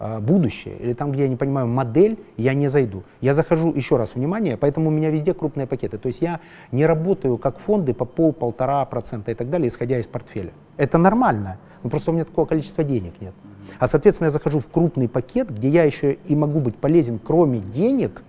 Э, 0.02 0.18
будущее, 0.18 0.78
или 0.78 0.94
там, 0.94 1.12
где 1.12 1.24
я 1.24 1.28
не 1.28 1.36
понимаю 1.36 1.66
модель, 1.66 2.18
я 2.38 2.54
не 2.54 2.68
зайду. 2.68 3.02
Я 3.20 3.34
захожу, 3.34 3.70
еще 3.74 3.98
раз, 3.98 4.14
внимание, 4.14 4.56
поэтому 4.56 4.88
у 4.88 4.90
меня 4.90 5.10
везде 5.10 5.34
крупные 5.34 5.66
пакеты. 5.66 5.98
То 5.98 6.06
есть 6.06 6.22
я 6.22 6.40
не 6.72 6.86
работаю 6.86 7.36
как 7.36 7.58
фонды 7.58 7.92
по 7.92 8.06
пол-полтора 8.06 8.82
процента 8.86 9.30
и 9.30 9.34
так 9.34 9.50
далее, 9.50 9.68
исходя 9.68 9.98
из 9.98 10.06
портфеля. 10.06 10.52
Это 10.78 10.96
нормально, 10.96 11.58
но 11.82 11.90
просто 11.90 12.12
у 12.12 12.14
меня 12.14 12.24
такого 12.24 12.46
количества 12.46 12.82
денег 12.82 13.12
нет. 13.20 13.34
А, 13.78 13.86
соответственно, 13.86 14.26
я 14.26 14.30
захожу 14.30 14.58
в 14.58 14.68
крупный 14.68 15.08
пакет, 15.08 15.50
где 15.50 15.68
я 15.68 15.84
еще 15.84 16.18
и 16.26 16.34
могу 16.34 16.60
быть 16.60 16.76
полезен, 16.76 17.18
кроме 17.18 17.60
денег, 17.60 18.22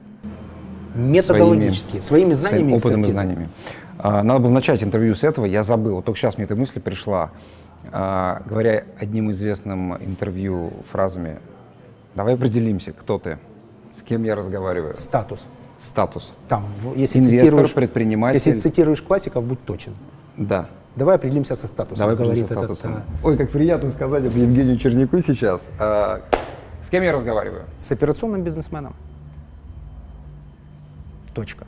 методологически, 0.95 2.01
своими, 2.01 2.01
своими 2.01 2.33
знаниями 2.33 2.69
своим 2.69 2.75
опытом 2.75 3.05
и 3.05 3.07
знаниями. 3.09 3.49
А, 3.97 4.23
надо 4.23 4.41
было 4.41 4.51
начать 4.51 4.83
интервью 4.83 5.15
с 5.15 5.23
этого, 5.23 5.45
я 5.45 5.63
забыл, 5.63 6.01
только 6.01 6.19
сейчас 6.19 6.37
мне 6.37 6.45
эта 6.45 6.55
мысль 6.55 6.79
пришла. 6.79 7.31
А, 7.91 8.43
говоря 8.45 8.83
одним 8.99 9.31
известным 9.31 9.95
интервью 9.95 10.71
фразами 10.91 11.39
Давай 12.15 12.33
определимся, 12.33 12.91
кто 12.91 13.19
ты, 13.19 13.37
с 13.97 14.01
кем 14.01 14.23
я 14.23 14.35
разговариваю. 14.35 14.95
Статус. 14.95 15.45
Статус. 15.79 16.33
Там, 16.47 16.65
если 16.95 17.19
Инвестор, 17.19 17.67
предприниматель. 17.69 18.35
Если 18.35 18.59
цитируешь 18.59 19.01
классиков, 19.01 19.43
будь 19.43 19.63
точен. 19.63 19.93
Да. 20.37 20.67
Давай 20.95 21.15
определимся 21.15 21.55
со 21.55 21.67
статусом. 21.67 21.99
Давай 21.99 22.15
говорит 22.15 22.47
со 22.47 22.53
статусом. 22.53 22.91
Этот, 22.91 23.03
Ой, 23.23 23.37
как 23.37 23.49
приятно 23.49 23.91
сказать 23.91 24.25
это 24.25 24.37
Евгению 24.37 24.77
Черняку 24.77 25.21
сейчас. 25.21 25.67
А, 25.79 26.21
с 26.83 26.89
кем 26.89 27.03
я 27.03 27.13
разговариваю? 27.13 27.63
С 27.77 27.91
операционным 27.91 28.43
бизнесменом. 28.43 28.93
Точка. 31.33 31.65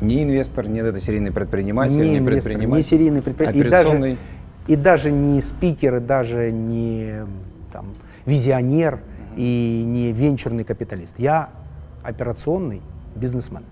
Не 0.00 0.22
инвестор, 0.22 0.66
не 0.66 0.80
это 0.80 1.00
серийный 1.00 1.30
предприниматель, 1.30 1.96
не, 1.96 2.10
не 2.10 2.18
инвестор, 2.18 2.52
предприниматель. 2.52 2.76
Не 2.76 2.82
серийный 2.82 3.22
предприниматель. 3.22 3.66
Операционный... 3.68 4.18
И 4.66 4.76
даже, 4.76 5.10
и 5.10 5.10
даже 5.10 5.10
не 5.10 5.40
спикер, 5.40 5.96
и 5.96 6.00
даже 6.00 6.50
не 6.50 7.26
там, 7.72 7.94
визионер– 8.24 9.00
и 9.36 9.84
не 9.86 10.12
венчурный 10.12 10.64
капиталист. 10.64 11.14
Я 11.18 11.50
операционный 12.02 12.82
бизнесмен. 13.14 13.64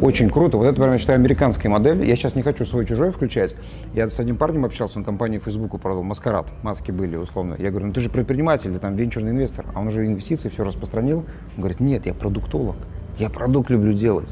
Очень 0.00 0.30
круто. 0.30 0.56
Вот 0.58 0.66
это, 0.66 0.76
прям, 0.76 0.92
я 0.92 0.98
считаю, 0.98 1.18
американская 1.18 1.70
модель. 1.70 2.04
Я 2.04 2.16
сейчас 2.16 2.34
не 2.34 2.42
хочу 2.42 2.64
свой-чужой 2.64 3.10
включать. 3.10 3.54
Я 3.94 4.10
с 4.10 4.18
одним 4.18 4.36
парнем 4.36 4.64
общался, 4.64 4.98
он 4.98 5.04
компанию 5.04 5.40
Facebook 5.40 5.80
продал, 5.80 6.02
Маскарад, 6.02 6.46
маски 6.62 6.90
были 6.90 7.16
условно. 7.16 7.54
Я 7.58 7.70
говорю, 7.70 7.86
ну 7.86 7.92
ты 7.92 8.00
же 8.00 8.10
предприниматель, 8.10 8.72
ты 8.72 8.78
там 8.78 8.96
венчурный 8.96 9.30
инвестор. 9.30 9.66
А 9.74 9.80
он 9.80 9.88
уже 9.88 10.06
инвестиции 10.06 10.48
все 10.48 10.64
распространил. 10.64 11.18
Он 11.18 11.58
говорит, 11.58 11.80
нет, 11.80 12.06
я 12.06 12.14
продуктолог. 12.14 12.76
Я 13.18 13.30
продукт 13.30 13.70
люблю 13.70 13.92
делать. 13.92 14.28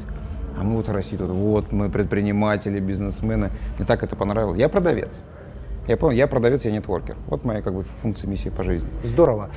А 0.57 0.63
мы 0.63 0.75
вот 0.75 0.87
в 0.87 0.91
России 0.91 1.15
тут, 1.15 1.29
вот 1.29 1.71
мы 1.71 1.89
предприниматели, 1.89 2.79
бизнесмены. 2.79 3.51
Мне 3.77 3.85
так 3.87 4.03
это 4.03 4.15
понравилось. 4.15 4.59
Я 4.59 4.69
продавец. 4.69 5.21
Я 5.87 5.97
понял, 5.97 6.17
я 6.17 6.27
продавец, 6.27 6.65
я 6.65 6.71
нетворкер. 6.71 7.15
Вот 7.27 7.43
моя 7.43 7.61
как 7.61 7.73
бы 7.73 7.83
функция, 8.01 8.27
миссия 8.27 8.51
по 8.51 8.63
жизни. 8.63 8.89
Здорово. 9.03 9.49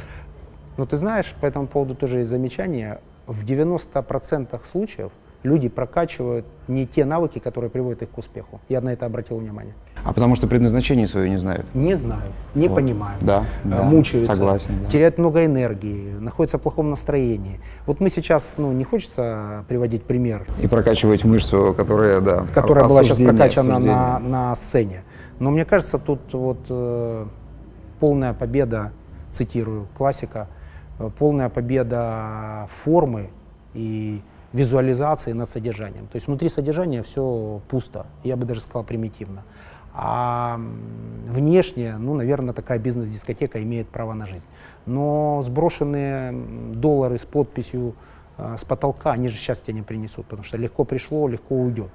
Но 0.77 0.87
ты 0.87 0.97
знаешь, 0.97 1.35
по 1.41 1.47
этому 1.47 1.67
поводу 1.67 1.95
тоже 1.95 2.19
есть 2.19 2.31
замечание. 2.31 3.01
В 3.27 3.45
90% 3.45 4.61
случаев 4.65 5.13
люди 5.45 5.69
прокачивают 5.69 6.45
не 6.67 6.87
те 6.87 7.05
навыки, 7.05 7.39
которые 7.39 7.71
приводят 7.71 8.03
их 8.03 8.11
к 8.11 8.19
успеху. 8.19 8.61
Я 8.69 8.81
на 8.81 8.93
это 8.93 9.07
обратил 9.07 9.37
внимание. 9.37 9.75
А 10.03 10.13
потому 10.13 10.35
что 10.35 10.49
предназначение 10.49 11.07
свое 11.07 11.31
не 11.31 11.37
знают? 11.37 11.67
Не 11.75 11.95
знают, 11.95 12.33
не 12.55 12.69
вот. 12.69 12.75
понимают, 12.75 13.25
да, 13.25 13.45
э, 13.65 13.69
да, 13.69 13.83
мучаются, 13.83 14.35
согласен, 14.35 14.69
да. 14.83 14.91
теряют 14.91 15.19
много 15.19 15.45
энергии, 15.45 16.13
находятся 16.19 16.59
в 16.59 16.63
плохом 16.63 16.91
настроении. 16.91 17.61
Вот 17.87 18.01
мы 18.01 18.11
сейчас, 18.11 18.55
ну, 18.59 18.73
не 18.73 18.85
хочется 18.85 19.65
приводить 19.69 20.03
пример. 20.03 20.47
И 20.61 20.67
прокачивать 20.67 21.25
мышцу, 21.25 21.75
которая, 21.77 22.21
да, 22.21 22.47
Которая 22.53 22.89
была 22.89 23.05
сейчас 23.05 23.19
прокачана 23.19 23.79
на, 23.79 24.19
на 24.19 24.55
сцене. 24.57 25.05
Но 25.39 25.51
мне 25.51 25.65
кажется, 25.65 25.99
тут 25.99 26.21
вот 26.33 26.59
э, 26.69 27.27
полная 28.01 28.35
победа, 28.35 28.93
цитирую 29.31 29.87
классика, 29.97 30.49
Э, 30.99 31.11
полная 31.19 31.49
победа 31.49 32.69
формы 32.71 33.31
и 33.75 34.21
визуализации 34.55 35.33
над 35.33 35.51
содержанием. 35.51 36.07
То 36.07 36.17
есть 36.17 36.29
внутри 36.29 36.49
содержания 36.49 37.03
все 37.03 37.61
пусто, 37.69 38.07
я 38.23 38.37
бы 38.37 38.47
даже 38.47 38.61
сказал 38.61 38.85
примитивно. 38.85 39.43
А 39.93 40.61
внешне, 41.27 41.97
ну, 41.99 42.15
наверное, 42.15 42.55
такая 42.55 42.79
бизнес-дискотека 42.79 43.63
имеет 43.63 43.89
право 43.89 44.13
на 44.15 44.27
жизнь. 44.27 44.47
Но 44.87 45.43
сброшенные 45.43 46.33
доллары 46.73 47.19
с 47.19 47.25
подписью 47.25 47.95
э, 48.39 48.57
с 48.57 48.65
потолка, 48.65 49.13
они 49.13 49.29
же 49.29 49.37
счастья 49.37 49.73
не 49.73 49.83
принесут, 49.83 50.27
потому 50.27 50.45
что 50.45 50.57
легко 50.57 50.85
пришло, 50.85 51.29
легко 51.29 51.57
уйдет. 51.57 51.91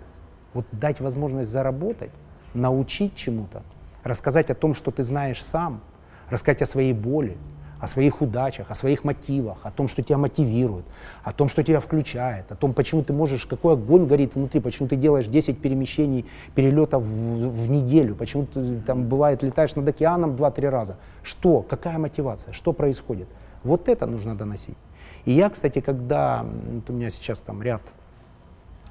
Вот 0.53 0.65
дать 0.73 0.99
возможность 0.99 1.49
заработать, 1.49 2.11
научить 2.53 3.15
чему-то, 3.15 3.63
рассказать 4.03 4.49
о 4.49 4.55
том, 4.55 4.75
что 4.75 4.91
ты 4.91 5.03
знаешь 5.03 5.41
сам, 5.43 5.81
рассказать 6.29 6.61
о 6.61 6.65
своей 6.65 6.93
боли, 6.93 7.37
о 7.79 7.87
своих 7.87 8.21
удачах, 8.21 8.69
о 8.69 8.75
своих 8.75 9.03
мотивах, 9.03 9.57
о 9.63 9.71
том, 9.71 9.87
что 9.87 10.01
тебя 10.01 10.17
мотивирует, 10.17 10.85
о 11.23 11.31
том, 11.31 11.47
что 11.47 11.63
тебя 11.63 11.79
включает, 11.79 12.51
о 12.51 12.55
том, 12.55 12.73
почему 12.73 13.03
ты 13.03 13.13
можешь, 13.13 13.45
какой 13.45 13.73
огонь 13.73 14.05
горит 14.05 14.35
внутри, 14.35 14.59
почему 14.59 14.87
ты 14.87 14.95
делаешь 14.95 15.27
10 15.27 15.59
перемещений, 15.59 16.25
перелетов 16.55 17.03
в, 17.03 17.05
в 17.07 17.69
неделю, 17.69 18.15
почему 18.15 18.45
ты 18.45 18.79
там 18.79 19.07
бывает 19.07 19.43
летаешь 19.43 19.75
над 19.75 19.87
океаном 19.87 20.31
2-3 20.31 20.69
раза. 20.69 20.97
Что, 21.23 21.61
какая 21.61 21.97
мотивация, 21.97 22.53
что 22.53 22.73
происходит? 22.73 23.27
Вот 23.63 23.87
это 23.87 24.05
нужно 24.05 24.35
доносить. 24.35 24.77
И 25.25 25.31
я, 25.31 25.49
кстати, 25.49 25.79
когда 25.79 26.43
вот 26.43 26.89
у 26.89 26.93
меня 26.93 27.09
сейчас 27.09 27.39
там 27.39 27.61
ряд 27.61 27.81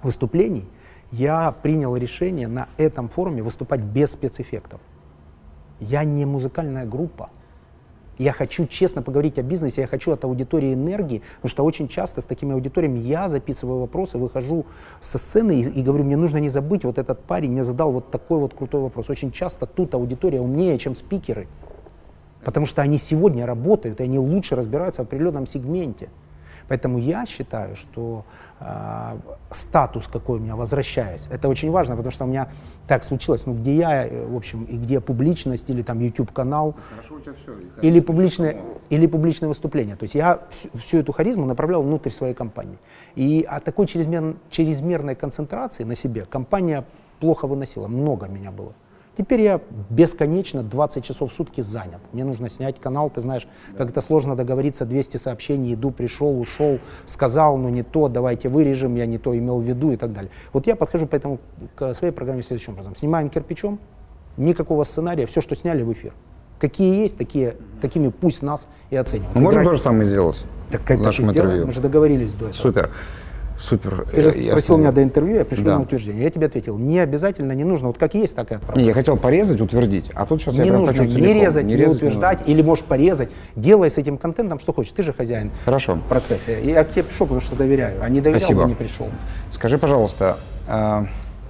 выступлений, 0.03 0.67
я 1.11 1.53
принял 1.53 1.97
решение 1.97 2.49
на 2.49 2.69
этом 2.77 3.09
форуме 3.09 3.43
выступать 3.43 3.81
без 3.81 4.13
спецэффектов. 4.13 4.81
Я 5.81 6.05
не 6.05 6.27
музыкальная 6.27 6.85
группа, 6.87 7.31
Я 8.19 8.33
хочу 8.33 8.67
честно 8.67 9.01
поговорить 9.01 9.39
о 9.39 9.43
бизнесе, 9.43 9.83
я 9.83 9.87
хочу 9.87 10.11
от 10.11 10.25
аудитории 10.25 10.75
энергии, 10.75 11.23
потому 11.37 11.51
что 11.51 11.65
очень 11.65 11.89
часто 11.89 12.21
с 12.21 12.25
такими 12.25 12.53
аудиториями 12.53 12.99
я 12.99 13.29
записываю 13.29 13.81
вопросы, 13.81 14.19
выхожу 14.19 14.67
со 15.01 15.19
сцены 15.19 15.61
и, 15.61 15.63
и 15.63 15.83
говорю, 15.83 16.05
мне 16.05 16.17
нужно 16.17 16.39
не 16.39 16.49
забыть, 16.49 16.85
вот 16.85 16.99
этот 16.99 17.21
парень 17.21 17.53
мне 17.53 17.63
задал 17.63 17.93
вот 17.93 18.11
такой 18.11 18.41
вот 18.41 18.55
крутой 18.55 18.83
вопрос. 18.83 19.09
Очень 19.09 19.31
часто 19.31 19.67
тут 19.67 19.95
аудитория 19.95 20.41
умнее, 20.41 20.77
чем 20.79 20.97
спикеры, 20.97 21.47
потому 22.45 22.67
что 22.67 22.83
они 22.83 22.99
сегодня 22.99 23.47
работают, 23.47 24.01
и 24.01 24.03
они 24.03 24.19
лучше 24.19 24.57
разбираются 24.57 25.03
в 25.03 25.07
определенном 25.07 25.47
сегменте. 25.47 26.09
Поэтому 26.69 26.99
я 26.99 27.27
считаю, 27.27 27.77
что 27.77 28.25
э, 28.61 29.17
статус 29.51 30.07
какой 30.07 30.39
у 30.39 30.43
меня, 30.43 30.57
возвращаясь, 30.57 31.27
это 31.31 31.49
очень 31.49 31.71
важно, 31.71 31.97
потому 31.97 32.13
что 32.13 32.25
у 32.25 32.29
меня 32.29 32.49
так 32.87 33.05
случилось, 33.05 33.47
ну 33.47 33.55
где 33.55 33.75
я, 33.75 34.07
э, 34.07 34.27
в 34.27 34.37
общем, 34.37 34.65
и 34.65 34.77
где 34.77 35.01
публичность, 35.01 35.71
или 35.71 35.83
там 35.83 35.99
YouTube 36.01 36.33
канал, 36.33 36.75
Хорошо 36.91 37.15
у 37.15 37.21
тебя 37.21 37.33
все. 37.35 37.53
или 37.83 38.01
публичное, 38.01 38.61
или 38.91 39.07
публичное 39.07 39.49
выступление. 39.49 39.97
То 39.97 40.05
есть 40.05 40.15
я 40.15 40.41
всю, 40.51 40.69
всю 40.77 40.99
эту 40.99 41.13
харизму 41.13 41.47
направлял 41.47 41.83
внутрь 41.83 42.11
своей 42.11 42.35
компании. 42.35 42.79
И 43.15 43.47
от 43.49 43.65
такой 43.65 43.87
чрезмер, 43.87 44.37
чрезмерной 44.51 45.15
концентрации 45.15 45.85
на 45.85 45.95
себе 45.95 46.27
компания 46.27 46.85
плохо 47.21 47.47
выносила, 47.47 47.89
много 47.89 48.27
меня 48.27 48.51
было. 48.51 48.75
Теперь 49.19 49.41
я 49.41 49.61
бесконечно 49.91 50.63
20 50.63 51.03
часов 51.05 51.33
в 51.33 51.35
сутки 51.35 51.61
занят. 51.61 51.99
Мне 52.13 52.23
нужно 52.23 52.49
снять 52.49 52.79
канал, 52.81 53.11
ты 53.11 53.21
знаешь, 53.21 53.49
как 53.77 53.91
это 53.91 54.01
сложно 54.01 54.37
договориться, 54.37 54.87
200 54.87 55.17
сообщений, 55.17 55.75
иду, 55.75 55.91
пришел, 55.91 56.41
ушел, 56.41 56.79
сказал, 57.05 57.57
но 57.57 57.69
не 57.69 57.83
то, 57.83 58.07
давайте 58.07 58.49
вырежем, 58.49 58.95
я 58.95 59.07
не 59.07 59.19
то 59.19 59.37
имел 59.37 59.59
в 59.59 59.65
виду 59.65 59.91
и 59.91 59.97
так 59.97 60.13
далее. 60.13 60.31
Вот 60.53 60.69
я 60.69 60.77
подхожу 60.77 61.09
поэтому 61.09 61.41
к 61.75 61.95
своей 61.95 62.13
программе 62.13 62.43
следующим 62.43 62.75
образом. 62.75 62.95
Снимаем 62.95 63.29
кирпичом, 63.29 63.81
никакого 64.37 64.85
сценария, 64.85 65.27
все, 65.27 65.41
что 65.41 65.57
сняли 65.57 65.83
в 65.83 65.93
эфир. 65.93 66.13
Какие 66.61 67.01
есть, 67.03 67.19
такие, 67.19 67.57
такими 67.83 68.11
пусть 68.11 68.43
нас 68.43 68.69
и 68.91 68.97
оценивают. 68.97 69.35
Мы 69.35 69.41
можем 69.41 69.63
Играть- 69.63 69.73
то 69.73 69.77
же 69.79 69.83
самое 69.83 70.05
сделать 70.09 70.45
Так 70.71 70.83
в 70.89 71.03
нашем 71.03 71.25
сделаем? 71.25 71.47
интервью. 71.51 71.67
Мы 71.67 71.73
же 71.73 71.81
договорились 71.81 72.35
до 72.35 72.45
этого. 72.51 72.53
Супер. 72.53 72.91
Супер. 73.59 74.07
Ты 74.13 74.21
же 74.23 74.29
Э, 74.31 74.33
я 74.41 74.51
спросил 74.53 74.77
с- 74.77 74.79
меня 74.79 74.93
до 74.93 75.03
интервью, 75.03 75.37
я 75.37 75.45
пришел 75.45 75.65
Да. 75.65 75.77
на 75.77 75.83
утверждение. 75.83 76.23
Я 76.23 76.31
тебе 76.31 76.47
ответил, 76.47 76.79
не 76.79 77.01
обязательно, 77.01 77.53
не 77.53 77.65
нужно. 77.65 77.89
Вот 77.89 77.99
как 77.99 78.15
есть, 78.15 78.37
так 78.37 78.53
и 78.53 78.55
отправь. 78.55 78.77
Не, 78.77 78.85
я 78.85 78.95
хотел 78.95 79.17
порезать, 79.17 79.61
утвердить, 79.61 80.11
а 80.15 80.27
тут 80.27 80.41
сейчас 80.41 80.55
я 80.55 80.63
Не 80.65 80.71
прям 80.71 80.83
нужно 80.83 80.95
хочу 80.97 81.09
не 81.09 81.17
целиком. 81.17 81.43
резать, 81.43 81.65
не, 81.67 81.77
резать 81.77 81.97
утверждать, 81.97 82.39
нужно. 82.41 82.53
или 82.53 82.63
можешь 82.63 82.85
порезать. 82.85 83.31
Делай 83.57 83.91
с 83.91 83.99
этим 83.99 84.17
контентом, 84.17 84.61
что 84.61 84.73
хочешь. 84.73 84.93
Ты 84.93 85.03
же 85.03 85.13
хозяин 85.13 85.51
Хорошо. 85.65 85.99
процесса. 86.09 86.53
Я 86.53 86.85
к 86.85 86.93
тебе 86.93 87.03
пришел, 87.03 87.27
потому 87.27 87.41
что 87.41 87.57
доверяю. 87.57 88.03
А 88.03 88.09
не 88.09 88.21
доверял, 88.21 88.41
Спасибо. 88.41 88.63
бы 88.63 88.69
не 88.69 88.75
пришел. 88.77 89.09
Скажи, 89.51 89.77
пожалуйста, 89.77 90.39
а, 90.69 91.07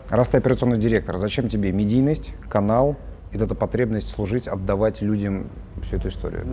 раз 0.08 0.28
ты 0.28 0.38
операционный 0.38 0.78
директор, 0.78 1.18
зачем 1.18 1.48
тебе 1.50 1.72
медийность, 1.72 2.32
канал 2.48 2.96
и 3.32 3.36
вот 3.36 3.44
эта 3.44 3.54
потребность 3.54 4.08
служить, 4.08 4.48
отдавать 4.48 5.02
людям 5.02 5.48
всю 5.82 5.96
эту 5.96 6.08
историю? 6.08 6.46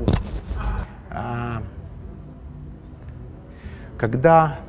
А, 1.10 1.62
когда, 3.98 4.60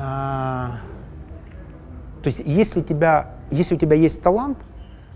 то 0.00 2.26
есть, 2.26 2.40
если 2.44 2.80
тебя, 2.80 3.32
если 3.50 3.74
у 3.74 3.78
тебя 3.78 3.96
есть 3.96 4.22
талант, 4.22 4.58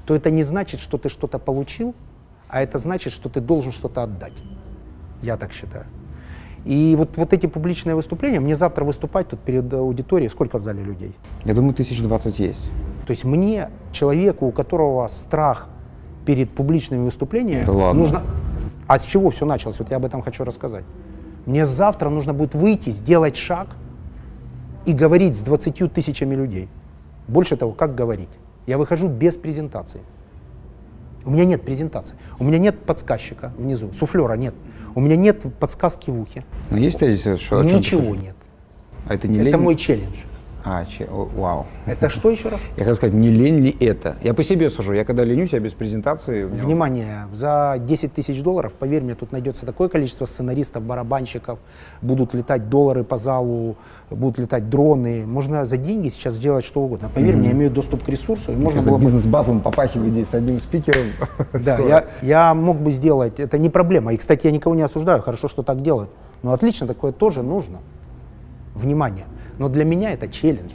то 0.06 0.14
это 0.14 0.30
не 0.30 0.42
значит, 0.42 0.80
что 0.80 0.98
ты 0.98 1.08
что-то 1.08 1.38
получил, 1.38 1.94
а 2.48 2.62
это 2.62 2.78
значит, 2.78 3.12
что 3.12 3.28
ты 3.28 3.40
должен 3.40 3.72
что-то 3.72 4.02
отдать. 4.02 4.34
Я 5.22 5.36
так 5.36 5.52
считаю. 5.52 5.86
И 6.64 6.94
вот, 6.96 7.16
вот 7.16 7.32
эти 7.32 7.46
публичные 7.46 7.94
выступления, 7.94 8.40
мне 8.40 8.56
завтра 8.56 8.84
выступать 8.84 9.28
тут 9.28 9.40
перед 9.40 9.72
аудиторией, 9.72 10.30
сколько 10.30 10.58
в 10.58 10.62
зале 10.62 10.82
людей? 10.82 11.14
Я 11.44 11.54
думаю, 11.54 11.74
тысяч 11.74 12.00
двадцать 12.00 12.38
есть. 12.38 12.70
То 13.06 13.10
есть 13.10 13.24
мне, 13.24 13.70
человеку, 13.92 14.46
у 14.46 14.52
которого 14.52 15.06
страх 15.08 15.68
перед 16.24 16.50
публичными 16.50 17.04
выступлениями, 17.04 17.66
Да 17.66 17.72
ладно. 17.72 18.00
нужно... 18.00 18.22
А 18.86 18.98
с 18.98 19.04
чего 19.04 19.30
все 19.30 19.44
началось? 19.44 19.78
Вот 19.78 19.90
я 19.90 19.96
об 19.96 20.04
этом 20.04 20.22
хочу 20.22 20.44
рассказать. 20.44 20.84
Мне 21.44 21.66
завтра 21.66 22.08
нужно 22.08 22.32
будет 22.32 22.54
выйти, 22.54 22.90
сделать 22.90 23.36
шаг 23.36 23.68
и 24.86 24.92
говорить 24.92 25.34
с 25.36 25.40
20 25.40 25.92
тысячами 25.92 26.34
людей. 26.34 26.68
Больше 27.28 27.56
того, 27.56 27.72
как 27.72 27.94
говорить? 27.94 28.28
Я 28.66 28.78
выхожу 28.78 29.08
без 29.08 29.36
презентации. 29.36 30.00
У 31.24 31.30
меня 31.30 31.44
нет 31.44 31.62
презентации. 31.62 32.16
У 32.38 32.44
меня 32.44 32.58
нет 32.58 32.78
подсказчика 32.80 33.52
внизу, 33.56 33.92
суфлера 33.92 34.34
нет. 34.34 34.54
У 34.94 35.00
меня 35.00 35.16
нет 35.16 35.42
подсказки 35.58 36.10
в 36.10 36.20
ухе. 36.20 36.44
Но 36.70 36.76
есть 36.76 36.98
тезис, 36.98 37.40
что... 37.40 37.62
Ничего 37.62 38.14
нет. 38.14 38.36
А 39.08 39.14
это 39.14 39.26
не 39.26 39.38
Это 39.38 39.44
лень? 39.50 39.56
мой 39.56 39.76
челлендж. 39.76 40.16
А, 40.66 40.86
че- 40.86 41.04
о, 41.12 41.28
вау. 41.36 41.66
Это 41.84 42.08
что 42.08 42.30
еще 42.30 42.48
раз? 42.48 42.62
Я 42.78 42.84
хотел 42.84 42.94
сказать, 42.94 43.14
не 43.14 43.28
лень 43.28 43.58
ли 43.60 43.76
это? 43.80 44.16
Я 44.22 44.32
по 44.32 44.42
себе 44.42 44.70
сужу. 44.70 44.94
Я 44.94 45.04
когда 45.04 45.22
ленюсь, 45.22 45.52
я 45.52 45.60
без 45.60 45.74
презентации. 45.74 46.44
меня- 46.44 46.62
Внимание, 46.62 47.26
за 47.34 47.76
10 47.78 48.14
тысяч 48.14 48.42
долларов, 48.42 48.72
поверь 48.72 49.02
мне, 49.02 49.14
тут 49.14 49.30
найдется 49.30 49.66
такое 49.66 49.88
количество 49.88 50.24
сценаристов, 50.24 50.82
барабанщиков, 50.82 51.58
будут 52.00 52.32
летать 52.32 52.70
доллары 52.70 53.04
по 53.04 53.18
залу, 53.18 53.76
будут 54.10 54.38
летать 54.38 54.70
дроны. 54.70 55.26
Можно 55.26 55.66
за 55.66 55.76
деньги 55.76 56.08
сейчас 56.08 56.34
сделать 56.34 56.64
что 56.64 56.80
угодно. 56.80 57.10
Поверь 57.14 57.36
мне, 57.36 57.48
я 57.48 57.52
имею 57.54 57.70
доступ 57.70 58.02
к 58.02 58.08
ресурсу. 58.08 58.52
и 58.52 58.56
можно 58.56 58.80
было 58.80 58.96
бы... 58.96 59.04
бизнес-базом 59.04 59.60
попахивать 59.60 60.12
здесь 60.12 60.28
с 60.30 60.34
одним 60.34 60.58
спикером. 60.60 61.08
Да, 61.52 61.78
я, 61.78 62.06
я 62.22 62.54
мог 62.54 62.78
бы 62.78 62.90
сделать, 62.90 63.38
это 63.38 63.58
не 63.58 63.68
проблема. 63.68 64.14
И, 64.14 64.16
кстати, 64.16 64.46
я 64.46 64.52
никого 64.52 64.74
не 64.74 64.82
осуждаю, 64.82 65.20
хорошо, 65.20 65.46
что 65.48 65.62
так 65.62 65.82
делают. 65.82 66.08
Но 66.42 66.54
отлично, 66.54 66.86
такое 66.86 67.12
тоже 67.12 67.42
нужно. 67.42 67.80
Внимание. 68.74 69.26
Но 69.58 69.68
для 69.68 69.84
меня 69.84 70.12
это 70.12 70.28
челлендж. 70.28 70.72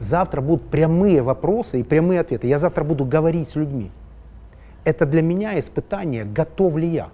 Завтра 0.00 0.40
будут 0.40 0.68
прямые 0.68 1.22
вопросы 1.22 1.80
и 1.80 1.82
прямые 1.82 2.20
ответы. 2.20 2.46
Я 2.46 2.58
завтра 2.58 2.84
буду 2.84 3.04
говорить 3.04 3.48
с 3.48 3.56
людьми. 3.56 3.90
Это 4.84 5.06
для 5.06 5.22
меня 5.22 5.58
испытание, 5.58 6.24
готов 6.24 6.76
ли 6.76 6.88
я. 6.88 7.08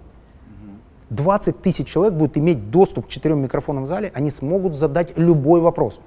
20 1.09 1.61
тысяч 1.61 1.87
человек 1.87 2.13
будут 2.13 2.37
иметь 2.37 2.71
доступ 2.71 3.07
к 3.07 3.09
четырем 3.09 3.41
микрофонам 3.41 3.83
в 3.83 3.87
зале, 3.87 4.11
они 4.13 4.31
смогут 4.31 4.75
задать 4.75 5.17
любой 5.17 5.59
вопрос. 5.59 5.99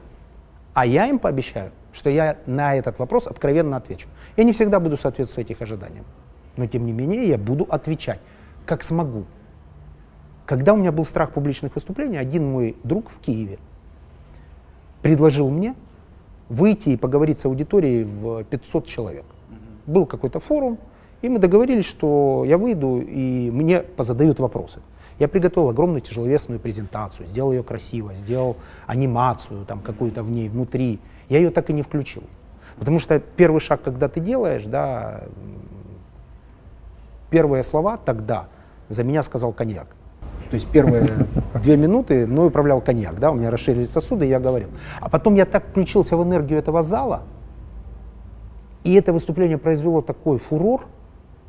А 0.73 0.87
я 0.87 1.07
им 1.07 1.19
пообещаю, 1.19 1.73
что 1.93 2.11
я 2.11 2.39
на 2.47 2.75
этот 2.75 2.99
вопрос 2.99 3.27
откровенно 3.27 3.77
отвечу. 3.77 4.09
Я 4.37 4.45
не 4.45 4.53
всегда 4.53 4.81
буду 4.81 4.97
соответствовать 4.97 5.51
их 5.51 5.61
ожиданиям. 5.61 6.05
Но 6.57 6.67
тем 6.67 6.87
не 6.87 6.93
менее 6.93 7.29
я 7.29 7.39
буду 7.39 7.65
отвечать, 7.69 8.21
как 8.65 8.83
смогу. 8.83 9.25
Когда 10.47 10.73
у 10.73 10.77
меня 10.77 10.91
был 10.91 11.05
страх 11.05 11.33
публичных 11.33 11.75
выступлений, 11.75 12.17
один 12.17 12.51
мой 12.51 12.77
друг 12.83 13.11
в 13.11 13.19
Киеве 13.21 13.59
предложил 15.05 15.51
мне 15.51 15.75
выйти 16.49 16.89
и 16.91 16.97
поговорить 16.97 17.39
с 17.39 17.45
аудиторией 17.45 18.05
в 18.05 18.43
500 18.45 18.87
человек. 18.87 19.27
Был 19.87 20.07
какой-то 20.07 20.41
форум, 20.41 20.79
и 21.21 21.29
мы 21.29 21.39
договорились, 21.39 21.85
что 21.85 22.45
я 22.47 22.57
выйду 22.57 23.03
и 23.03 23.51
мне 23.51 23.81
позадают 23.81 24.41
вопросы. 24.41 24.81
Я 25.19 25.29
приготовил 25.29 25.69
огромную 25.69 26.01
тяжеловесную 26.01 26.59
презентацию, 26.59 27.29
сделал 27.29 27.53
ее 27.53 27.63
красиво, 27.63 28.15
сделал 28.15 28.57
анимацию 28.87 29.67
там 29.67 29.81
какую-то 29.81 30.23
в 30.23 30.31
ней 30.31 30.49
внутри. 30.49 30.99
Я 31.29 31.37
ее 31.37 31.51
так 31.51 31.69
и 31.69 31.75
не 31.75 31.83
включил. 31.83 32.23
Потому 32.79 32.99
что 32.99 33.19
первый 33.19 33.61
шаг, 33.61 33.83
когда 33.83 34.09
ты 34.09 34.21
делаешь, 34.21 34.65
да, 34.65 35.25
первые 37.29 37.63
слова 37.63 37.99
тогда 37.99 38.47
за 38.89 39.05
меня 39.05 39.23
сказал 39.23 39.53
коньяк. 39.53 39.89
То 40.49 40.55
есть 40.55 40.67
первые 40.69 41.27
две 41.65 41.77
минуты 41.77 42.27
мной 42.27 42.49
управлял 42.49 42.81
коньяк, 42.81 43.19
да, 43.19 43.31
у 43.31 43.35
меня 43.35 43.51
расширились 43.51 43.91
сосуды, 43.91 44.27
и 44.27 44.29
я 44.29 44.39
говорил. 44.39 44.69
А 45.01 45.09
потом 45.09 45.35
я 45.35 45.47
так 45.47 45.67
включился 45.69 46.17
в 46.17 46.23
энергию 46.23 46.59
этого 46.59 46.83
зала, 46.83 47.23
и 48.85 48.93
это 48.95 49.13
выступление 49.13 49.59
произвело 49.59 50.03
такой 50.03 50.39
фурор, 50.39 50.87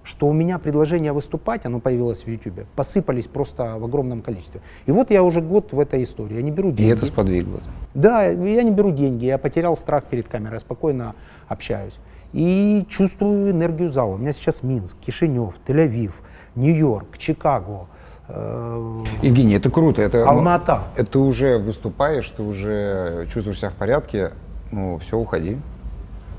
что 0.03 0.27
у 0.27 0.33
меня 0.33 0.57
предложение 0.59 1.11
выступать, 1.11 1.65
оно 1.65 1.79
появилось 1.79 2.23
в 2.23 2.27
YouTube, 2.27 2.65
посыпались 2.75 3.27
просто 3.27 3.77
в 3.77 3.83
огромном 3.83 4.21
количестве. 4.21 4.61
И 4.85 4.91
вот 4.91 5.11
я 5.11 5.23
уже 5.23 5.41
год 5.41 5.73
в 5.73 5.79
этой 5.79 6.03
истории. 6.03 6.35
Я 6.35 6.43
не 6.43 6.51
беру 6.51 6.69
И 6.69 6.73
деньги. 6.73 6.93
это 6.93 7.07
сподвигло. 7.07 7.59
Да, 7.95 8.23
я 8.23 8.63
не 8.63 8.71
беру 8.71 8.91
деньги, 8.91 9.25
я 9.25 9.37
потерял 9.39 9.75
страх 9.75 10.03
перед 10.05 10.27
камерой, 10.27 10.53
я 10.53 10.59
спокойно 10.59 11.15
общаюсь. 11.47 11.97
И 12.33 12.85
чувствую 12.87 13.49
энергию 13.51 13.89
зала. 13.89 14.13
У 14.15 14.17
меня 14.17 14.31
сейчас 14.31 14.61
Минск, 14.61 14.95
Кишинев, 14.99 15.55
Тель-Авив, 15.67 16.11
Нью-Йорк, 16.55 17.17
Чикаго, 17.17 17.87
Евгений, 18.27 19.53
это 19.55 19.69
круто. 19.69 20.01
Это, 20.01 20.25
ну, 20.25 20.31
Алма-Ата. 20.31 20.83
это 20.95 21.19
уже 21.19 21.57
выступаешь, 21.57 22.27
ты 22.29 22.41
уже 22.41 23.27
чувствуешь 23.31 23.59
себя 23.59 23.69
в 23.69 23.75
порядке. 23.75 24.31
Ну, 24.71 24.97
все, 24.97 25.17
уходи. 25.17 25.57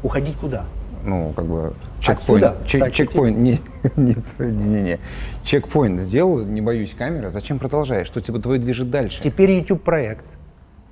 уходить 0.02 0.36
куда? 0.36 0.64
Ну, 1.04 1.32
как 1.36 1.44
бы 1.44 1.72
чекпоинт. 2.00 2.66
Чек- 2.66 2.92
чекпоинт. 2.92 3.38
Не, 3.38 3.60
не, 3.96 4.16
не, 4.38 4.82
не. 4.82 4.98
Чекпоинт 5.44 6.00
сделал, 6.00 6.44
не 6.44 6.60
боюсь 6.60 6.94
камеры. 6.94 7.30
Зачем 7.30 7.60
продолжаешь? 7.60 8.08
Что 8.08 8.20
тебя 8.20 8.40
твое 8.40 8.60
движет 8.60 8.90
дальше? 8.90 9.22
Теперь 9.22 9.52
YouTube 9.52 9.82
проект. 9.82 10.24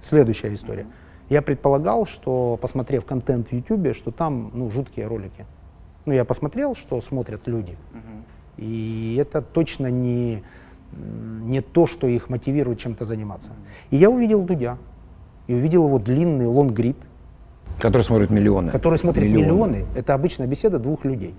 Следующая 0.01 0.55
история. 0.55 0.87
Я 1.29 1.43
предполагал, 1.43 2.07
что, 2.07 2.59
посмотрев 2.61 3.05
контент 3.05 3.49
в 3.49 3.53
YouTube, 3.53 3.97
что 3.97 4.13
там 4.13 4.51
ну, 4.55 4.71
жуткие 4.71 5.07
ролики. 5.09 5.47
Ну, 6.07 6.13
я 6.13 6.25
посмотрел, 6.25 6.77
что 6.77 7.01
смотрят 7.01 7.47
люди. 7.47 7.77
И 8.57 9.17
это 9.21 9.43
точно 9.43 9.89
не, 9.89 10.45
не 11.43 11.61
то, 11.61 11.87
что 11.87 12.07
их 12.07 12.29
мотивирует 12.29 12.79
чем-то 12.79 13.05
заниматься. 13.05 13.51
И 13.91 13.97
я 13.97 14.11
увидел 14.11 14.43
Дудя. 14.43 14.79
И 15.47 15.55
увидел 15.55 15.87
его 15.87 15.99
длинный 15.99 16.47
лонгрид, 16.47 16.97
Который 17.79 18.03
смотрит 18.03 18.31
миллионы. 18.31 18.71
который 18.71 18.99
смотрит 18.99 19.25
миллионы. 19.25 19.85
Это 19.95 20.15
обычная 20.15 20.47
беседа 20.47 20.79
двух 20.79 21.05
людей. 21.05 21.35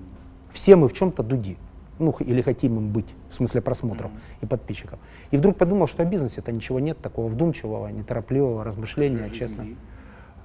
Все 0.51 0.75
мы 0.75 0.87
в 0.87 0.93
чем-то 0.93 1.23
дуди. 1.23 1.57
ну 1.97 2.13
или 2.19 2.41
хотим 2.41 2.77
им 2.77 2.89
быть, 2.89 3.07
в 3.29 3.35
смысле 3.35 3.61
просмотров 3.61 4.11
mm-hmm. 4.11 4.37
и 4.41 4.45
подписчиков. 4.45 4.99
И 5.31 5.37
вдруг 5.37 5.55
подумал, 5.55 5.87
что 5.87 6.03
о 6.03 6.05
бизнесе 6.05 6.41
это 6.41 6.51
ничего 6.51 6.81
нет, 6.81 6.97
такого 6.99 7.29
вдумчивого, 7.29 7.87
неторопливого 7.87 8.65
размышления, 8.65 9.29
честно. 9.29 9.65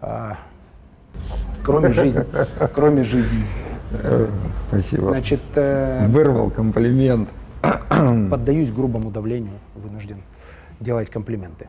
А, 0.00 0.38
кроме 1.64 1.92
жизни. 1.92 2.24
Кроме 2.74 3.04
жизни. 3.04 3.44
Спасибо. 4.68 5.10
Значит, 5.10 5.40
э, 5.56 6.06
Вырвал 6.06 6.50
комплимент. 6.50 7.28
Поддаюсь 8.30 8.72
грубому 8.72 9.10
давлению, 9.10 9.58
вынужден 9.74 10.22
делать 10.80 11.10
комплименты. 11.10 11.68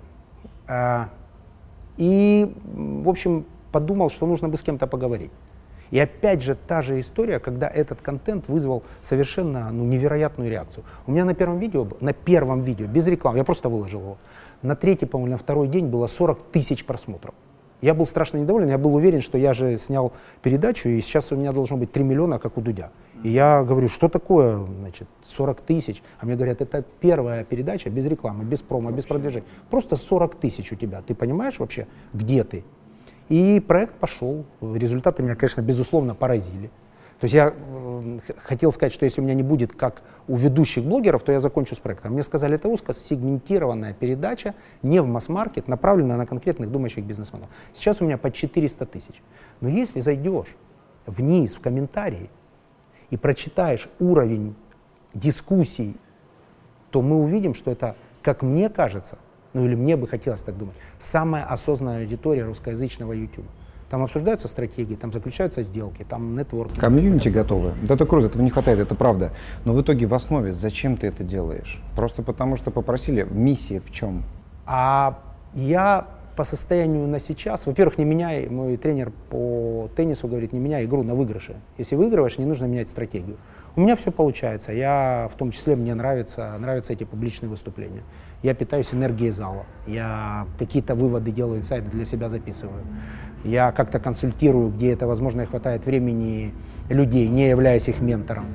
А, 0.68 1.10
и, 1.98 2.52
в 2.74 3.10
общем, 3.10 3.46
подумал, 3.72 4.10
что 4.10 4.26
нужно 4.26 4.48
бы 4.48 4.58
с 4.58 4.62
кем-то 4.62 4.88
поговорить. 4.88 5.32
И 5.92 6.00
опять 6.00 6.42
же 6.42 6.56
та 6.56 6.82
же 6.82 7.00
история, 7.00 7.40
когда 7.40 7.68
этот 7.68 8.02
контент 8.02 8.48
вызвал 8.48 8.84
совершенно 9.02 9.70
ну, 9.72 9.84
невероятную 9.84 10.50
реакцию. 10.50 10.86
У 11.06 11.12
меня 11.12 11.26
на 11.26 11.34
первом 11.34 11.60
видео, 11.60 11.86
на 12.00 12.14
первом 12.14 12.62
видео, 12.62 12.88
без 12.88 13.08
рекламы, 13.08 13.40
я 13.40 13.44
просто 13.44 13.68
выложил 13.68 14.00
его, 14.00 14.18
на 14.62 14.76
третий, 14.76 15.06
по-моему, 15.06 15.34
на 15.34 15.38
второй 15.38 15.68
день 15.68 15.88
было 15.88 16.08
40 16.08 16.52
тысяч 16.52 16.86
просмотров. 16.86 17.36
Я 17.82 17.94
был 17.94 18.06
страшно 18.06 18.38
недоволен, 18.38 18.70
я 18.70 18.78
был 18.78 18.94
уверен, 18.94 19.22
что 19.22 19.38
я 19.38 19.54
же 19.54 19.78
снял 19.78 20.14
передачу, 20.44 20.88
и 20.90 21.02
сейчас 21.02 21.32
у 21.32 21.36
меня 21.36 21.52
должно 21.52 21.78
быть 21.78 21.92
3 21.92 22.04
миллиона, 22.04 22.38
как 22.38 22.58
у 22.58 22.62
Дудя. 22.62 22.92
И 23.24 23.30
я 23.30 23.64
говорю, 23.64 23.88
что 23.88 24.08
такое, 24.08 24.58
значит, 24.58 25.08
40 25.26 25.62
тысяч? 25.62 26.02
А 26.20 26.26
мне 26.26 26.36
говорят, 26.36 26.62
это 26.62 26.84
первая 27.00 27.44
передача 27.44 27.90
без 27.90 28.06
рекламы, 28.06 28.44
без 28.44 28.62
промо, 28.62 28.92
без 28.92 29.06
продвижения. 29.06 29.46
Просто 29.70 29.96
40 29.96 30.36
тысяч 30.36 30.72
у 30.72 30.76
тебя. 30.76 31.02
Ты 31.02 31.14
понимаешь 31.14 31.60
вообще, 31.60 31.88
где 32.14 32.44
ты? 32.44 32.64
И 33.30 33.60
проект 33.60 33.96
пошел. 33.96 34.46
Результаты 34.62 35.24
меня, 35.24 35.36
конечно, 35.36 35.62
безусловно 35.62 36.16
поразили. 36.16 36.70
То 37.20 37.26
есть 37.26 37.36
я 37.36 37.54
э, 37.56 38.18
хотел 38.44 38.72
сказать, 38.72 38.92
что 38.94 39.06
если 39.06 39.22
у 39.22 39.24
меня 39.24 39.36
не 39.36 39.44
будет 39.44 39.74
как 39.74 40.02
у 40.32 40.38
ведущих 40.38 40.86
блогеров, 40.86 41.24
то 41.24 41.34
я 41.34 41.42
закончу 41.42 41.76
с 41.76 41.80
проектом. 41.80 42.14
Мне 42.14 42.24
сказали, 42.24 42.56
это 42.56 42.70
узко 42.70 42.94
сегментированная 42.94 43.94
передача, 43.94 44.56
не 44.82 45.02
в 45.02 45.06
масс-маркет, 45.06 45.68
направленная 45.68 46.16
на 46.16 46.26
конкретных 46.26 46.72
думающих 46.72 47.04
бизнесменов. 47.04 47.50
Сейчас 47.74 48.02
у 48.02 48.06
меня 48.06 48.18
по 48.18 48.32
400 48.32 48.86
тысяч. 48.86 49.22
Но 49.60 49.68
если 49.68 50.00
зайдешь 50.00 50.56
вниз 51.06 51.56
в 51.56 51.60
комментарии 51.60 52.30
и 53.10 53.18
прочитаешь 53.18 53.90
уровень 54.00 54.56
дискуссий, 55.14 55.98
то 56.92 57.02
мы 57.02 57.18
увидим, 57.18 57.54
что 57.54 57.70
это, 57.70 57.98
как 58.22 58.42
мне 58.42 58.70
кажется, 58.70 59.18
ну 59.52 59.66
или 59.66 59.76
мне 59.76 59.98
бы 59.98 60.08
хотелось 60.08 60.44
так 60.44 60.58
думать, 60.58 60.76
самая 60.98 61.44
осознанная 61.44 62.04
аудитория 62.04 62.46
русскоязычного 62.46 63.12
YouTube. 63.12 63.48
Там 63.92 64.04
обсуждаются 64.04 64.48
стратегии, 64.48 64.96
там 64.96 65.12
заключаются 65.12 65.64
сделки, 65.64 66.06
там 66.08 66.38
нетворки. 66.38 66.80
Комьюнити 66.80 67.28
готовы. 67.28 67.74
Да 67.84 67.96
это 67.96 68.06
круто, 68.06 68.28
этого 68.28 68.42
не 68.42 68.50
хватает, 68.50 68.80
это 68.80 68.96
правда. 68.96 69.32
Но 69.66 69.74
в 69.74 69.82
итоге 69.82 70.06
в 70.06 70.14
основе 70.14 70.54
зачем 70.54 70.96
ты 70.96 71.08
это 71.08 71.26
делаешь? 71.26 71.84
Просто 71.94 72.24
потому 72.24 72.56
что 72.56 72.72
попросили, 72.72 73.28
миссия 73.30 73.82
в 73.82 73.92
чем? 73.92 74.24
А 74.66 75.20
я 75.54 76.08
по 76.38 76.46
состоянию 76.46 77.06
на 77.06 77.20
сейчас, 77.20 77.66
во-первых, 77.66 77.98
не 77.98 78.06
меняй, 78.06 78.48
мой 78.48 78.78
тренер 78.78 79.12
по 79.30 79.90
теннису 79.94 80.30
говорит, 80.30 80.54
не 80.54 80.60
меняй 80.60 80.86
игру 80.86 81.04
на 81.04 81.14
выигрыше. 81.14 81.58
Если 81.78 81.98
выигрываешь, 81.98 82.38
не 82.38 82.46
нужно 82.46 82.68
менять 82.68 82.88
стратегию. 82.88 83.36
У 83.76 83.82
меня 83.82 83.96
все 83.96 84.12
получается. 84.12 84.74
Я, 84.74 85.30
в 85.34 85.38
том 85.38 85.52
числе, 85.52 85.78
мне 85.78 85.94
нравится, 85.94 86.56
нравятся 86.60 86.92
эти 86.92 87.06
публичные 87.06 87.50
выступления. 87.50 88.04
Я 88.44 88.54
питаюсь 88.54 88.94
энергией 88.94 89.32
зала. 89.32 89.66
Я 89.88 90.46
какие-то 90.60 90.94
выводы 90.94 91.32
делаю, 91.32 91.60
инсайды 91.60 91.90
для 91.90 92.04
себя 92.04 92.28
записываю. 92.28 92.84
Я 93.46 93.72
как-то 93.72 94.00
консультирую, 94.00 94.72
где 94.72 94.92
это 94.92 95.08
возможно 95.08 95.42
и 95.42 95.46
хватает 95.46 95.86
времени 95.86 96.54
людей, 96.90 97.30
не 97.30 97.50
являясь 97.50 97.88
их 97.88 98.02
ментором. 98.02 98.46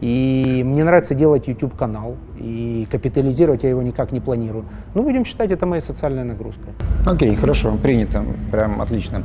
И 0.00 0.62
мне 0.64 0.84
нравится 0.84 1.14
делать 1.14 1.48
YouTube-канал, 1.48 2.16
и 2.38 2.86
капитализировать 2.90 3.64
я 3.64 3.70
его 3.70 3.82
никак 3.82 4.12
не 4.12 4.20
планирую. 4.20 4.64
Ну, 4.94 5.02
будем 5.02 5.26
считать, 5.26 5.50
это 5.50 5.66
моя 5.66 5.82
социальная 5.82 6.24
нагрузка. 6.24 6.68
Окей, 7.06 7.34
хорошо, 7.34 7.76
принято, 7.76 8.24
прям 8.50 8.80
отлично. 8.80 9.24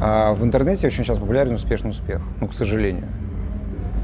А 0.00 0.34
в 0.34 0.42
интернете 0.42 0.88
очень 0.88 1.04
сейчас 1.04 1.18
популярен 1.18 1.54
успешный 1.54 1.90
успех, 1.90 2.20
ну, 2.40 2.48
к 2.48 2.54
сожалению. 2.54 3.04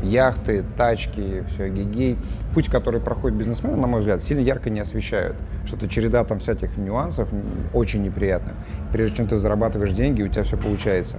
Яхты, 0.05 0.64
тачки, 0.77 1.45
все, 1.49 1.69
гигей. 1.69 2.17
Путь, 2.55 2.69
который 2.69 3.01
проходит 3.01 3.38
бизнесмены, 3.38 3.77
на 3.77 3.87
мой 3.87 4.01
взгляд, 4.01 4.23
сильно 4.23 4.40
ярко 4.40 4.71
не 4.71 4.81
освещают. 4.81 5.37
Что-то 5.67 5.88
череда 5.88 6.25
там 6.25 6.40
всяких 6.40 6.77
нюансов 6.77 7.29
очень 7.73 8.03
неприятных. 8.03 8.55
Прежде 8.93 9.17
чем 9.17 9.27
ты 9.29 9.38
зарабатываешь 9.38 9.93
деньги, 9.93 10.23
у 10.23 10.29
тебя 10.29 10.45
все 10.45 10.57
получается. 10.57 11.17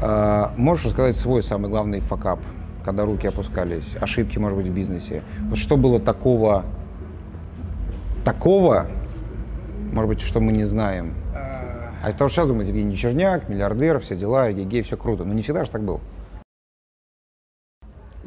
А, 0.00 0.52
можешь 0.56 0.86
рассказать 0.86 1.16
свой 1.16 1.42
самый 1.42 1.70
главный 1.70 2.00
факап, 2.00 2.40
когда 2.84 3.04
руки 3.04 3.26
опускались, 3.26 3.84
ошибки, 4.00 4.38
может 4.38 4.58
быть, 4.58 4.66
в 4.66 4.74
бизнесе? 4.74 5.22
Вот 5.48 5.58
что 5.58 5.76
было 5.76 5.98
такого, 5.98 6.64
такого, 8.24 8.86
может 9.92 10.08
быть, 10.08 10.20
что 10.20 10.40
мы 10.40 10.52
не 10.52 10.64
знаем? 10.64 11.14
А 12.04 12.10
это 12.10 12.28
сейчас 12.28 12.46
думаете, 12.46 12.70
Евгений 12.70 12.98
Черняк, 12.98 13.48
миллиардер, 13.48 13.98
все 14.00 14.14
дела, 14.14 14.52
гей, 14.52 14.82
все 14.82 14.94
круто. 14.98 15.24
Но 15.24 15.32
не 15.32 15.40
всегда 15.40 15.64
же 15.64 15.70
так 15.70 15.82
было. 15.82 16.00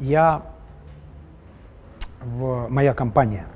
Я, 0.00 0.42
в, 2.22 2.68
моя 2.68 2.94
компания 2.94 3.46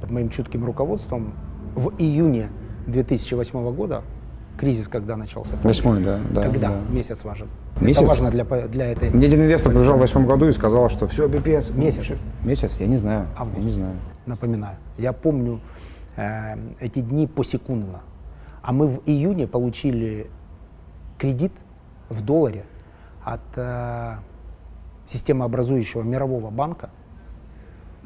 под 0.00 0.10
моим 0.10 0.30
чутким 0.30 0.64
руководством 0.64 1.34
в 1.74 1.92
июне 1.98 2.50
2008 2.86 3.74
года, 3.74 4.02
кризис 4.58 4.88
когда 4.88 5.16
начался? 5.16 5.56
Восьмой, 5.62 6.02
да. 6.04 6.20
да 6.30 6.42
когда? 6.42 6.68
Да. 6.68 6.80
Месяц 6.90 7.24
важен. 7.24 7.48
Месяц? 7.80 7.98
Это 7.98 8.06
важно 8.06 8.30
для, 8.30 8.44
для 8.44 8.92
этой... 8.92 9.10
Мне 9.10 9.26
один 9.26 9.42
инвестор 9.42 9.72
прибежал 9.72 9.96
в 9.96 10.00
восьмом 10.00 10.26
году 10.26 10.46
и 10.46 10.52
сказал, 10.52 10.88
что 10.88 11.08
все, 11.08 11.28
пипец. 11.28 11.70
Месяц? 11.70 12.16
Месяц? 12.44 12.72
Я 12.78 12.86
не 12.86 12.98
знаю. 12.98 13.26
Август. 13.36 13.58
Я 13.58 13.64
не 13.64 13.72
знаю. 13.72 13.96
Напоминаю. 14.24 14.76
Я 14.98 15.12
помню 15.12 15.60
э, 16.16 16.56
эти 16.80 17.00
дни 17.00 17.26
посекундно. 17.26 18.00
А 18.62 18.72
мы 18.72 18.86
в 18.88 19.02
июне 19.06 19.46
получили 19.46 20.28
кредит 21.18 21.52
в 22.08 22.22
долларе 22.22 22.64
от 23.24 23.40
э, 23.56 24.16
системообразующего 25.06 26.02
мирового 26.02 26.50
банка, 26.50 26.90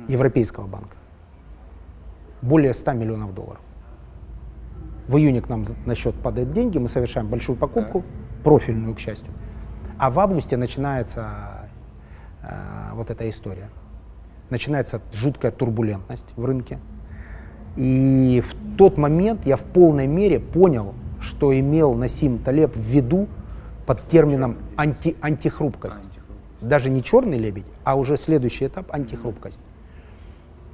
Европейского 0.09 0.67
банка, 0.67 0.97
более 2.43 2.73
100 2.75 2.93
миллионов 2.93 3.35
долларов. 3.35 3.61
В 5.09 5.17
июне 5.17 5.43
к 5.43 5.49
нам 5.49 5.65
на 5.87 5.95
счет 5.95 6.15
падают 6.15 6.51
деньги, 6.51 6.79
мы 6.79 6.89
совершаем 6.89 7.29
большую 7.29 7.57
покупку, 7.57 8.05
профильную, 8.45 8.95
к 8.95 9.01
счастью. 9.01 9.33
А 9.99 10.11
в 10.11 10.19
августе 10.21 10.57
начинается 10.57 11.69
э, 12.43 12.91
вот 12.95 13.11
эта 13.11 13.29
история. 13.29 13.69
Начинается 14.49 15.03
жуткая 15.13 15.51
турбулентность 15.51 16.33
в 16.37 16.45
рынке. 16.45 16.79
И 17.77 18.43
в 18.45 18.77
тот 18.77 18.99
момент 18.99 19.47
я 19.47 19.57
в 19.57 19.65
полной 19.65 20.07
мере 20.07 20.41
понял, 20.41 20.95
что 21.21 21.59
имел 21.59 21.95
Насим 21.95 22.39
Талеб 22.39 22.75
в 22.75 22.81
виду 22.81 23.29
под 23.87 24.07
термином 24.09 24.59
анти, 24.77 25.17
антихрупкость 25.21 26.10
даже 26.61 26.91
не 26.91 27.03
черный 27.03 27.39
лебедь, 27.39 27.67
а 27.85 27.97
уже 27.97 28.17
следующий 28.17 28.67
этап 28.67 28.93
антихрупкость. 28.93 29.61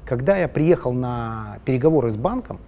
Когда 0.04 0.36
я 0.36 0.48
приехал 0.48 0.92
на 0.92 1.58
переговоры 1.64 2.10
с 2.10 2.16
банком, 2.16 2.58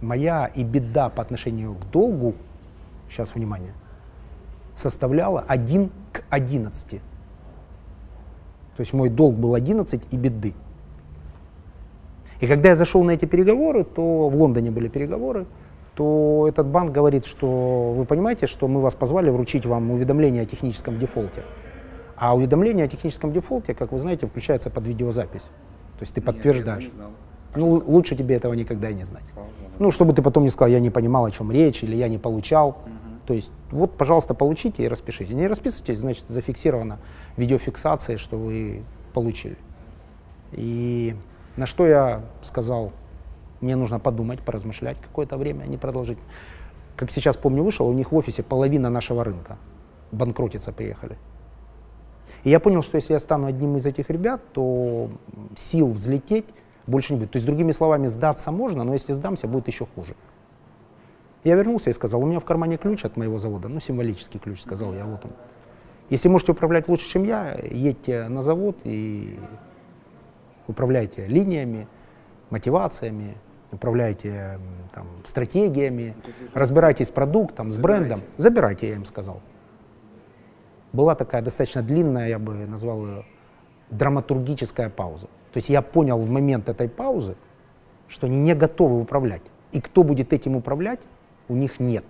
моя 0.00 0.46
и 0.46 0.64
беда 0.64 1.08
по 1.08 1.22
отношению 1.22 1.74
к 1.74 1.90
долгу, 1.90 2.34
сейчас 3.08 3.34
внимание, 3.34 3.72
составляла 4.74 5.44
1 5.46 5.90
к 6.12 6.22
11. 6.30 6.90
То 6.90 6.98
есть 8.78 8.92
мой 8.92 9.08
долг 9.08 9.36
был 9.36 9.54
11 9.54 10.02
и 10.10 10.16
беды. 10.16 10.54
И 12.40 12.46
когда 12.46 12.70
я 12.70 12.74
зашел 12.74 13.04
на 13.04 13.12
эти 13.12 13.24
переговоры, 13.24 13.84
то 13.84 14.28
в 14.28 14.36
Лондоне 14.36 14.70
были 14.70 14.88
переговоры, 14.88 15.46
то 15.94 16.46
этот 16.48 16.66
банк 16.66 16.92
говорит, 16.92 17.24
что 17.24 17.94
вы 17.96 18.04
понимаете, 18.04 18.46
что 18.46 18.66
мы 18.66 18.80
вас 18.80 18.94
позвали 18.94 19.30
вручить 19.30 19.64
вам 19.64 19.92
уведомление 19.92 20.42
о 20.42 20.46
техническом 20.46 20.98
дефолте. 20.98 21.44
А 22.16 22.34
уведомление 22.34 22.86
о 22.86 22.88
техническом 22.88 23.32
дефолте, 23.32 23.74
как 23.74 23.92
вы 23.92 23.98
знаете, 23.98 24.26
включается 24.26 24.70
под 24.70 24.86
видеозапись. 24.86 25.42
То 25.42 26.02
есть 26.02 26.14
ты 26.14 26.20
подтверждаешь. 26.20 26.90
Ну, 27.56 27.82
лучше 27.86 28.16
тебе 28.16 28.34
этого 28.34 28.54
никогда 28.54 28.90
и 28.90 28.94
не 28.94 29.04
знать. 29.04 29.24
Ну, 29.78 29.90
чтобы 29.90 30.12
ты 30.12 30.22
потом 30.22 30.44
не 30.44 30.50
сказал, 30.50 30.68
я 30.70 30.80
не 30.80 30.90
понимал, 30.90 31.24
о 31.24 31.30
чем 31.30 31.52
речь, 31.52 31.82
или 31.82 31.96
я 31.96 32.08
не 32.08 32.18
получал. 32.18 32.70
Угу. 32.70 32.76
То 33.26 33.34
есть, 33.34 33.50
вот, 33.70 33.96
пожалуйста, 33.96 34.34
получите 34.34 34.84
и 34.84 34.88
распишите. 34.88 35.34
Не 35.34 35.46
расписывайтесь, 35.46 35.98
значит, 35.98 36.28
зафиксировано 36.28 36.98
видеофиксация, 37.36 38.16
что 38.16 38.36
вы 38.36 38.82
получили. 39.12 39.56
И 40.52 41.16
на 41.56 41.66
что 41.66 41.86
я 41.86 42.22
сказал, 42.42 42.92
мне 43.60 43.76
нужно 43.76 43.98
подумать, 43.98 44.40
поразмышлять 44.40 45.00
какое-то 45.00 45.36
время, 45.36 45.62
а 45.62 45.66
не 45.66 45.76
продолжить. 45.76 46.18
Как 46.96 47.10
сейчас 47.10 47.36
помню, 47.36 47.62
вышел, 47.62 47.88
у 47.88 47.92
них 47.92 48.12
в 48.12 48.16
офисе 48.16 48.42
половина 48.42 48.90
нашего 48.90 49.24
рынка. 49.24 49.56
Банкротиться 50.12 50.72
приехали. 50.72 51.16
И 52.42 52.50
я 52.50 52.60
понял, 52.60 52.82
что 52.82 52.96
если 52.96 53.12
я 53.12 53.18
стану 53.18 53.46
одним 53.46 53.76
из 53.76 53.86
этих 53.86 54.10
ребят, 54.10 54.40
то 54.52 55.10
сил 55.56 55.88
взлететь 55.88 56.46
больше 56.86 57.14
не 57.14 57.20
будет. 57.20 57.32
То 57.32 57.36
есть, 57.36 57.46
другими 57.46 57.72
словами, 57.72 58.06
сдаться 58.06 58.50
можно, 58.50 58.84
но 58.84 58.92
если 58.92 59.12
сдамся, 59.12 59.48
будет 59.48 59.68
еще 59.68 59.86
хуже. 59.94 60.14
Я 61.42 61.54
вернулся 61.56 61.90
и 61.90 61.92
сказал, 61.92 62.22
у 62.22 62.26
меня 62.26 62.40
в 62.40 62.44
кармане 62.44 62.76
ключ 62.76 63.04
от 63.04 63.16
моего 63.16 63.38
завода, 63.38 63.68
ну, 63.68 63.80
символический 63.80 64.40
ключ, 64.40 64.60
сказал 64.60 64.94
я, 64.94 65.04
вот 65.04 65.24
он. 65.24 65.32
Если 66.10 66.28
можете 66.28 66.52
управлять 66.52 66.88
лучше, 66.88 67.08
чем 67.08 67.24
я, 67.24 67.58
едьте 67.70 68.28
на 68.28 68.42
завод 68.42 68.76
и 68.84 69.38
Управляйте 70.66 71.26
линиями, 71.26 71.86
мотивациями, 72.50 73.36
управляйте 73.70 74.58
там, 74.94 75.06
стратегиями, 75.24 76.14
разбирайтесь 76.54 77.08
с 77.08 77.10
продуктом, 77.10 77.70
с 77.70 77.76
брендом. 77.76 78.20
Забирайте, 78.38 78.88
я 78.88 78.94
им 78.94 79.04
сказал. 79.04 79.40
Была 80.94 81.16
такая 81.16 81.42
достаточно 81.42 81.82
длинная, 81.82 82.28
я 82.28 82.38
бы 82.38 82.54
назвал 82.54 83.04
ее, 83.04 83.24
драматургическая 83.90 84.90
пауза. 84.90 85.26
То 85.52 85.56
есть 85.56 85.68
я 85.68 85.82
понял 85.82 86.18
в 86.18 86.30
момент 86.30 86.68
этой 86.68 86.88
паузы, 86.88 87.34
что 88.06 88.28
они 88.28 88.38
не 88.38 88.54
готовы 88.54 89.00
управлять. 89.00 89.42
И 89.72 89.80
кто 89.80 90.04
будет 90.04 90.32
этим 90.32 90.54
управлять, 90.54 91.00
у 91.48 91.56
них 91.56 91.80
нет. 91.80 92.04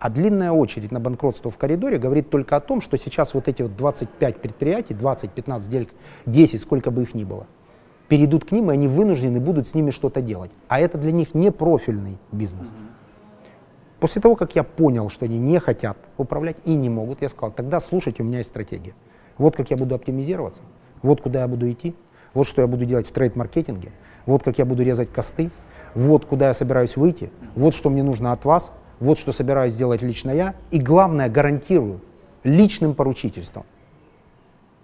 А 0.00 0.10
длинная 0.10 0.50
очередь 0.50 0.90
на 0.90 0.98
банкротство 0.98 1.52
в 1.52 1.56
коридоре 1.56 1.98
говорит 1.98 2.30
только 2.30 2.56
о 2.56 2.60
том, 2.60 2.80
что 2.80 2.98
сейчас 2.98 3.32
вот 3.32 3.46
эти 3.46 3.62
вот 3.62 3.76
25 3.76 4.38
предприятий, 4.38 4.94
20, 4.94 5.30
15, 5.30 5.88
10, 6.26 6.60
сколько 6.60 6.90
бы 6.90 7.02
их 7.02 7.14
ни 7.14 7.22
было, 7.22 7.46
перейдут 8.08 8.44
к 8.44 8.50
ним, 8.50 8.72
и 8.72 8.74
они 8.74 8.88
вынуждены 8.88 9.38
будут 9.38 9.68
с 9.68 9.74
ними 9.74 9.92
что-то 9.92 10.20
делать. 10.20 10.50
А 10.66 10.80
это 10.80 10.98
для 10.98 11.12
них 11.12 11.32
не 11.32 11.52
профильный 11.52 12.18
бизнес. 12.32 12.72
После 14.00 14.22
того, 14.22 14.36
как 14.36 14.54
я 14.54 14.62
понял, 14.62 15.10
что 15.10 15.24
они 15.24 15.38
не 15.38 15.58
хотят 15.58 15.96
управлять 16.16 16.56
и 16.64 16.74
не 16.74 16.88
могут, 16.88 17.20
я 17.20 17.28
сказал, 17.28 17.50
тогда 17.50 17.80
слушайте, 17.80 18.22
у 18.22 18.26
меня 18.26 18.38
есть 18.38 18.50
стратегия. 18.50 18.94
Вот 19.38 19.56
как 19.56 19.70
я 19.70 19.76
буду 19.76 19.94
оптимизироваться, 19.94 20.60
вот 21.02 21.20
куда 21.20 21.40
я 21.40 21.48
буду 21.48 21.70
идти, 21.70 21.94
вот 22.34 22.46
что 22.46 22.62
я 22.62 22.68
буду 22.68 22.84
делать 22.84 23.08
в 23.08 23.12
трейд-маркетинге, 23.12 23.90
вот 24.26 24.42
как 24.42 24.58
я 24.58 24.64
буду 24.64 24.82
резать 24.82 25.12
косты, 25.12 25.50
вот 25.94 26.26
куда 26.26 26.48
я 26.48 26.54
собираюсь 26.54 26.96
выйти, 26.96 27.30
вот 27.56 27.74
что 27.74 27.90
мне 27.90 28.02
нужно 28.02 28.32
от 28.32 28.44
вас, 28.44 28.72
вот 29.00 29.18
что 29.18 29.32
собираюсь 29.32 29.72
сделать 29.72 30.02
лично 30.02 30.30
я, 30.30 30.54
и 30.70 30.78
главное, 30.78 31.28
гарантирую 31.28 32.00
личным 32.44 32.94
поручительством. 32.94 33.64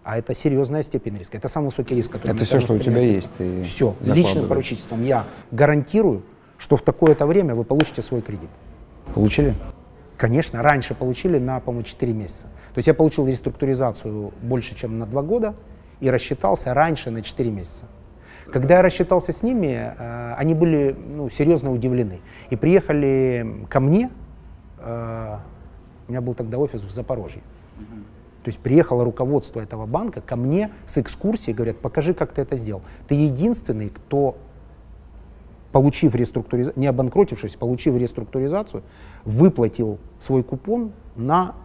А 0.02 0.18
это 0.18 0.34
серьезная 0.34 0.82
степень 0.82 1.16
риска. 1.16 1.38
Это 1.38 1.48
самый 1.48 1.66
высокий 1.66 1.94
риск, 1.94 2.10
который 2.12 2.36
Это 2.36 2.44
все, 2.44 2.60
что 2.60 2.74
у 2.74 2.78
тебя 2.78 3.00
есть. 3.00 3.30
Все. 3.64 3.94
Личным 4.00 4.48
поручительством 4.48 5.02
я 5.02 5.24
гарантирую, 5.50 6.22
что 6.58 6.76
в 6.76 6.82
такое-то 6.82 7.26
время 7.26 7.54
вы 7.54 7.64
получите 7.64 8.02
свой 8.02 8.20
кредит. 8.20 8.50
Получили? 9.12 9.54
Конечно, 10.16 10.62
раньше 10.62 10.94
получили 10.94 11.38
на, 11.38 11.60
по-моему, 11.60 11.84
4 11.84 12.12
месяца. 12.12 12.46
То 12.74 12.78
есть 12.78 12.86
я 12.86 12.94
получил 12.94 13.26
реструктуризацию 13.26 14.32
больше, 14.42 14.76
чем 14.76 14.98
на 14.98 15.06
2 15.06 15.22
года 15.22 15.54
и 16.00 16.10
рассчитался 16.10 16.74
раньше 16.74 17.10
на 17.10 17.22
4 17.22 17.50
месяца. 17.50 17.84
Когда 18.52 18.76
я 18.76 18.82
рассчитался 18.82 19.32
с 19.32 19.42
ними, 19.42 19.94
э, 19.96 20.34
они 20.36 20.54
были 20.54 20.94
ну, 20.98 21.30
серьезно 21.30 21.72
удивлены. 21.72 22.20
И 22.50 22.56
приехали 22.56 23.66
ко 23.68 23.80
мне, 23.80 24.10
э, 24.78 25.36
у 26.06 26.10
меня 26.10 26.20
был 26.20 26.34
тогда 26.34 26.58
офис 26.58 26.82
в 26.82 26.90
Запорожье. 26.90 27.42
То 28.44 28.48
есть 28.48 28.58
приехало 28.58 29.04
руководство 29.04 29.60
этого 29.60 29.86
банка 29.86 30.20
ко 30.20 30.36
мне 30.36 30.70
с 30.84 30.98
экскурсией, 30.98 31.54
говорят, 31.54 31.78
покажи, 31.78 32.12
как 32.12 32.32
ты 32.32 32.42
это 32.42 32.56
сделал. 32.56 32.82
Ты 33.08 33.14
единственный, 33.14 33.88
кто, 33.88 34.36
получив 35.74 36.14
реструктуризацию, 36.14 36.80
не 36.80 36.86
обанкротившись, 36.86 37.56
получив 37.56 37.96
реструктуризацию, 37.96 38.84
выплатил 39.24 39.98
свой 40.20 40.44
купон 40.44 40.92
на 41.16 41.56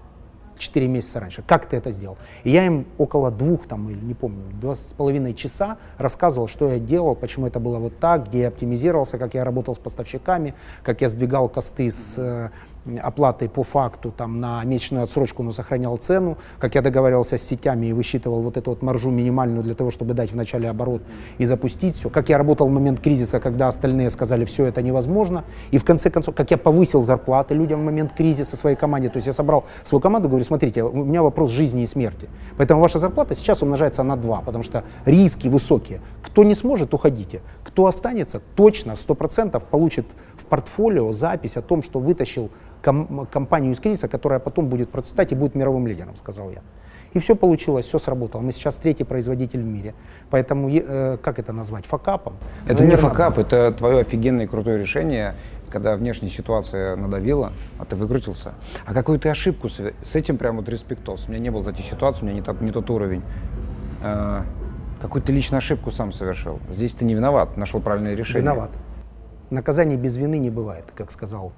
4 0.58 0.88
месяца 0.88 1.19
раньше. 1.19 1.43
Как 1.45 1.67
ты 1.67 1.78
это 1.78 1.91
сделал? 1.91 2.17
И 2.43 2.50
я 2.50 2.65
им 2.65 2.88
около 2.98 3.30
двух, 3.30 3.67
там, 3.67 3.88
или 3.88 4.04
не 4.04 4.15
помню, 4.15 4.41
два 4.60 4.74
с 4.74 4.93
половиной 4.98 5.36
часа 5.36 5.78
рассказывал, 6.00 6.48
что 6.48 6.72
я 6.72 6.80
делал, 6.80 7.13
почему 7.13 7.45
это 7.45 7.60
было 7.60 7.78
вот 7.78 8.00
так, 8.00 8.30
где 8.30 8.39
я 8.39 8.48
оптимизировался, 8.48 9.19
как 9.19 9.36
я 9.36 9.43
работал 9.43 9.76
с 9.76 9.80
поставщиками, 9.80 10.56
как 10.82 11.02
я 11.02 11.10
сдвигал 11.10 11.48
косты 11.48 11.91
с 11.91 12.15
э, 12.17 12.50
оплатой 12.97 13.49
по 13.49 13.63
факту 13.63 14.12
там, 14.12 14.39
на 14.39 14.63
месячную 14.63 15.04
отсрочку, 15.04 15.43
но 15.43 15.52
сохранял 15.52 15.97
цену, 15.97 16.38
как 16.58 16.75
я 16.75 16.82
договаривался 16.82 17.38
с 17.38 17.43
сетями 17.43 17.88
и 17.88 17.93
высчитывал 17.93 18.41
вот 18.41 18.58
эту 18.58 18.71
вот 18.71 18.82
маржу 18.82 19.10
минимальную 19.10 19.63
для 19.63 19.75
того, 19.75 19.91
чтобы 19.91 20.13
дать 20.13 20.32
вначале 20.32 20.69
оборот 20.69 21.02
и 21.38 21.45
запустить 21.45 21.95
все, 21.95 22.10
как 22.10 22.30
я 22.30 22.38
работал 22.38 22.67
в 22.67 22.71
момент 22.71 22.99
кризиса, 22.99 23.39
когда 23.39 23.67
остальные 23.67 24.10
сказали, 24.10 24.45
все 24.45 24.65
это 24.65 24.82
невозможно, 24.82 25.43
и 25.71 25.78
в 25.78 25.86
конце 25.86 26.10
концов, 26.10 26.36
как 26.36 26.52
я 26.52 26.58
повысил 26.58 27.04
зарплаты 27.04 27.54
людям 27.54 27.82
в 27.82 27.84
момент 27.84 28.13
кризиса 28.13 28.58
своей 28.58 28.75
команде, 28.75 29.10
то 29.10 29.17
есть 29.17 29.28
я 29.28 29.34
собрал 29.34 29.65
свою 29.84 30.02
команду, 30.02 30.30
говорю, 30.30 30.45
смотрите, 30.45 30.84
у 30.84 31.04
меня 31.04 31.21
вопрос 31.21 31.52
жизни 31.52 31.84
и 31.84 31.86
смерти, 31.86 32.30
поэтому 32.58 32.82
ваша 32.82 32.99
зарплата 32.99 33.36
сейчас 33.36 33.62
умножается 33.62 34.04
на 34.04 34.15
2, 34.15 34.41
потому 34.41 34.63
что 34.63 34.84
риски 35.06 35.47
высокие, 35.47 36.02
кто 36.21 36.43
не 36.43 36.56
сможет, 36.56 36.93
уходите, 36.93 37.41
кто 37.63 37.86
останется, 37.86 38.41
точно, 38.56 38.93
100% 38.93 39.62
получит 39.69 40.06
в 40.38 40.45
портфолио 40.45 41.12
запись 41.12 41.58
о 41.58 41.62
том, 41.62 41.84
что 41.84 41.99
вытащил 41.99 42.49
ком- 42.81 43.27
компанию 43.31 43.73
из 43.73 43.79
кризиса, 43.79 44.07
которая 44.07 44.39
потом 44.39 44.67
будет 44.67 44.89
процветать 44.89 45.31
и 45.31 45.35
будет 45.35 45.55
мировым 45.55 45.87
лидером, 45.87 46.15
сказал 46.15 46.49
я. 46.51 46.61
И 47.13 47.19
все 47.19 47.35
получилось, 47.35 47.85
все 47.85 47.97
сработало. 47.97 48.41
Мы 48.41 48.51
сейчас 48.51 48.75
третий 48.75 49.03
производитель 49.03 49.61
в 49.61 49.65
мире. 49.65 49.95
Поэтому, 50.29 50.69
э, 50.69 51.17
как 51.21 51.39
это 51.39 51.53
назвать, 51.53 51.85
факапом? 51.85 52.33
Это 52.65 52.83
Наверное, 52.83 52.95
не 52.97 53.01
факап, 53.01 53.37
это 53.39 53.71
твое 53.71 53.99
офигенное 53.99 54.45
и 54.45 54.47
крутое 54.47 54.77
решение, 54.77 55.35
когда 55.69 55.95
внешняя 55.95 56.29
ситуация 56.29 56.95
надавила, 56.95 57.53
а 57.79 57.85
ты 57.85 57.95
выкрутился. 57.95 58.53
А 58.85 58.93
какую 58.93 59.19
ты 59.19 59.29
ошибку 59.29 59.69
с, 59.69 59.79
с 59.79 60.15
этим 60.15 60.37
прям 60.37 60.57
вот 60.57 60.69
респектос? 60.69 61.25
У 61.27 61.31
меня 61.31 61.39
не 61.39 61.49
было 61.49 61.63
таких 61.63 61.85
ситуаций, 61.85 62.21
у 62.21 62.25
меня 62.25 62.35
не, 62.35 62.41
тот, 62.41 62.61
не 62.61 62.71
тот 62.71 62.89
уровень. 62.89 63.23
А, 64.03 64.45
какую 65.01 65.23
ты 65.23 65.31
личную 65.31 65.59
ошибку 65.59 65.89
сам 65.91 66.11
совершил? 66.11 66.59
Здесь 66.69 66.93
ты 66.93 67.05
не 67.05 67.15
виноват, 67.15 67.57
нашел 67.57 67.81
правильное 67.81 68.13
решение. 68.13 68.43
Виноват. 68.43 68.69
Наказание 69.49 69.97
без 69.97 70.15
вины 70.15 70.37
не 70.37 70.51
бывает, 70.51 70.85
как 70.95 71.09
сказал 71.09 71.53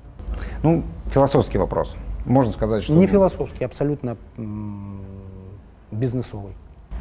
ну, 0.63 0.83
философский 1.13 1.57
вопрос. 1.57 1.95
Можно 2.25 2.53
сказать, 2.53 2.83
что... 2.83 2.93
Не 2.93 3.07
философский, 3.07 3.63
абсолютно 3.63 4.17
бизнесовый. 5.91 6.53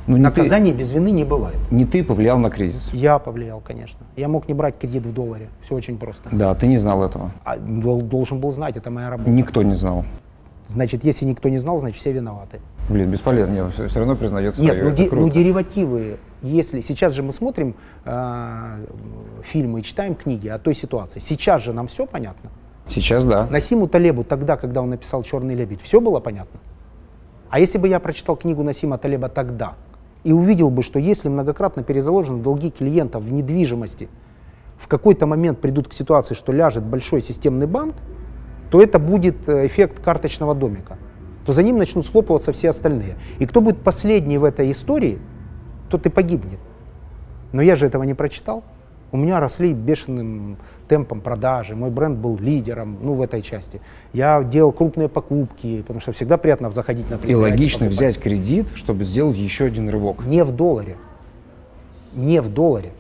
Ну, 0.07 0.17
Наказаний 0.17 0.73
ты, 0.73 0.79
без 0.79 0.93
вины 0.93 1.11
не 1.11 1.25
бывает. 1.25 1.57
Не 1.71 1.85
ты 1.85 2.03
повлиял 2.03 2.39
на 2.39 2.51
кризис? 2.51 2.89
Я 2.93 3.19
повлиял, 3.19 3.61
конечно. 3.61 4.01
Я 4.17 4.29
мог 4.29 4.49
не 4.49 4.55
брать 4.55 4.79
кредит 4.79 5.05
в 5.05 5.13
долларе. 5.13 5.49
Все 5.63 5.75
очень 5.75 5.99
просто. 5.99 6.29
Да, 6.33 6.55
ты 6.55 6.67
не 6.67 6.79
знал 6.79 7.05
этого. 7.05 7.33
А, 7.45 7.57
должен 7.59 8.41
был 8.41 8.51
знать, 8.51 8.77
это 8.77 8.91
моя 8.91 9.11
работа. 9.11 9.31
Никто 9.31 9.63
не 9.63 9.75
знал. 9.75 10.05
Значит, 10.67 11.05
если 11.05 11.25
никто 11.25 11.49
не 11.49 11.59
знал, 11.59 11.79
значит 11.79 11.99
все 11.99 12.13
виноваты. 12.13 12.61
Блин, 12.89 13.11
бесполезно, 13.11 13.55
я 13.55 13.69
все, 13.69 13.89
все 13.89 13.99
равно 13.99 14.17
признается. 14.17 14.61
Нет, 14.63 14.79
ну, 14.83 14.91
ди, 14.93 15.09
ну 15.11 15.29
деривативы, 15.29 16.17
если 16.43 16.81
сейчас 16.81 17.13
же 17.13 17.23
мы 17.23 17.33
смотрим 17.33 17.75
э, 18.05 18.85
фильмы 19.43 19.81
и 19.81 19.83
читаем 19.83 20.15
книги 20.15 20.47
о 20.47 20.59
той 20.59 20.75
ситуации, 20.75 21.19
сейчас 21.19 21.63
же 21.63 21.73
нам 21.73 21.89
все 21.89 22.07
понятно. 22.07 22.51
Сейчас 22.91 23.25
да. 23.25 23.47
Насиму 23.47 23.89
Талебу 23.89 24.25
тогда, 24.25 24.57
когда 24.57 24.83
он 24.83 24.91
написал 24.91 25.23
«Черный 25.23 25.55
лебедь», 25.55 25.81
все 25.81 26.01
было 26.01 26.21
понятно? 26.21 26.61
А 27.49 27.59
если 27.59 27.79
бы 27.79 27.89
я 27.89 28.01
прочитал 28.01 28.37
книгу 28.37 28.63
Насима 28.63 28.99
Талеба 28.99 29.29
тогда 29.29 29.75
и 30.23 30.33
увидел 30.33 30.71
бы, 30.71 30.83
что 30.83 30.99
если 30.99 31.29
многократно 31.29 31.83
перезаложены 31.83 32.43
долги 32.43 32.71
клиентов 32.71 33.25
в 33.25 33.33
недвижимости, 33.33 34.09
в 34.79 34.89
какой-то 34.89 35.27
момент 35.27 35.61
придут 35.61 35.89
к 35.89 35.93
ситуации, 35.93 36.35
что 36.35 36.53
ляжет 36.53 36.85
большой 36.85 37.21
системный 37.21 37.67
банк, 37.67 37.97
то 38.71 38.81
это 38.81 38.99
будет 38.99 39.49
э, 39.49 39.67
эффект 39.67 40.01
карточного 40.03 40.55
домика. 40.55 40.97
То 41.45 41.53
за 41.53 41.63
ним 41.63 41.77
начнут 41.77 42.07
схлопываться 42.07 42.53
все 42.53 42.71
остальные. 42.71 43.17
И 43.39 43.47
кто 43.47 43.61
будет 43.61 43.83
последний 43.83 44.39
в 44.39 44.45
этой 44.45 44.71
истории, 44.71 45.19
тот 45.89 46.07
и 46.07 46.09
погибнет. 46.09 46.61
Но 47.53 47.63
я 47.63 47.77
же 47.77 47.87
этого 47.87 48.05
не 48.05 48.15
прочитал. 48.15 48.63
У 49.13 49.17
меня 49.17 49.41
росли 49.41 49.75
бешеным 49.75 50.57
темпом 50.91 51.21
продажи, 51.21 51.77
мой 51.77 51.91
бренд 51.91 52.19
был 52.19 52.37
лидером 52.37 52.99
ну, 53.01 53.15
в 53.15 53.23
этой 53.23 53.43
части. 53.43 53.81
Я 54.13 54.43
делал 54.43 54.73
крупные 54.73 55.09
покупки, 55.09 55.83
потому 55.83 56.01
что 56.01 56.11
всегда 56.11 56.37
приятно 56.37 56.73
заходить 56.73 57.09
на 57.09 57.15
И 57.15 57.33
логично 57.33 57.87
покупать. 57.87 57.97
взять 57.97 58.19
кредит, 58.19 58.67
чтобы 58.75 59.05
сделать 59.05 59.37
еще 59.37 59.67
один 59.67 59.89
рывок. 59.89 60.27
Не 60.27 60.43
в 60.43 60.51
долларе. 60.51 60.97
Не 62.13 62.41
в 62.43 62.53
долларе. 62.53 62.91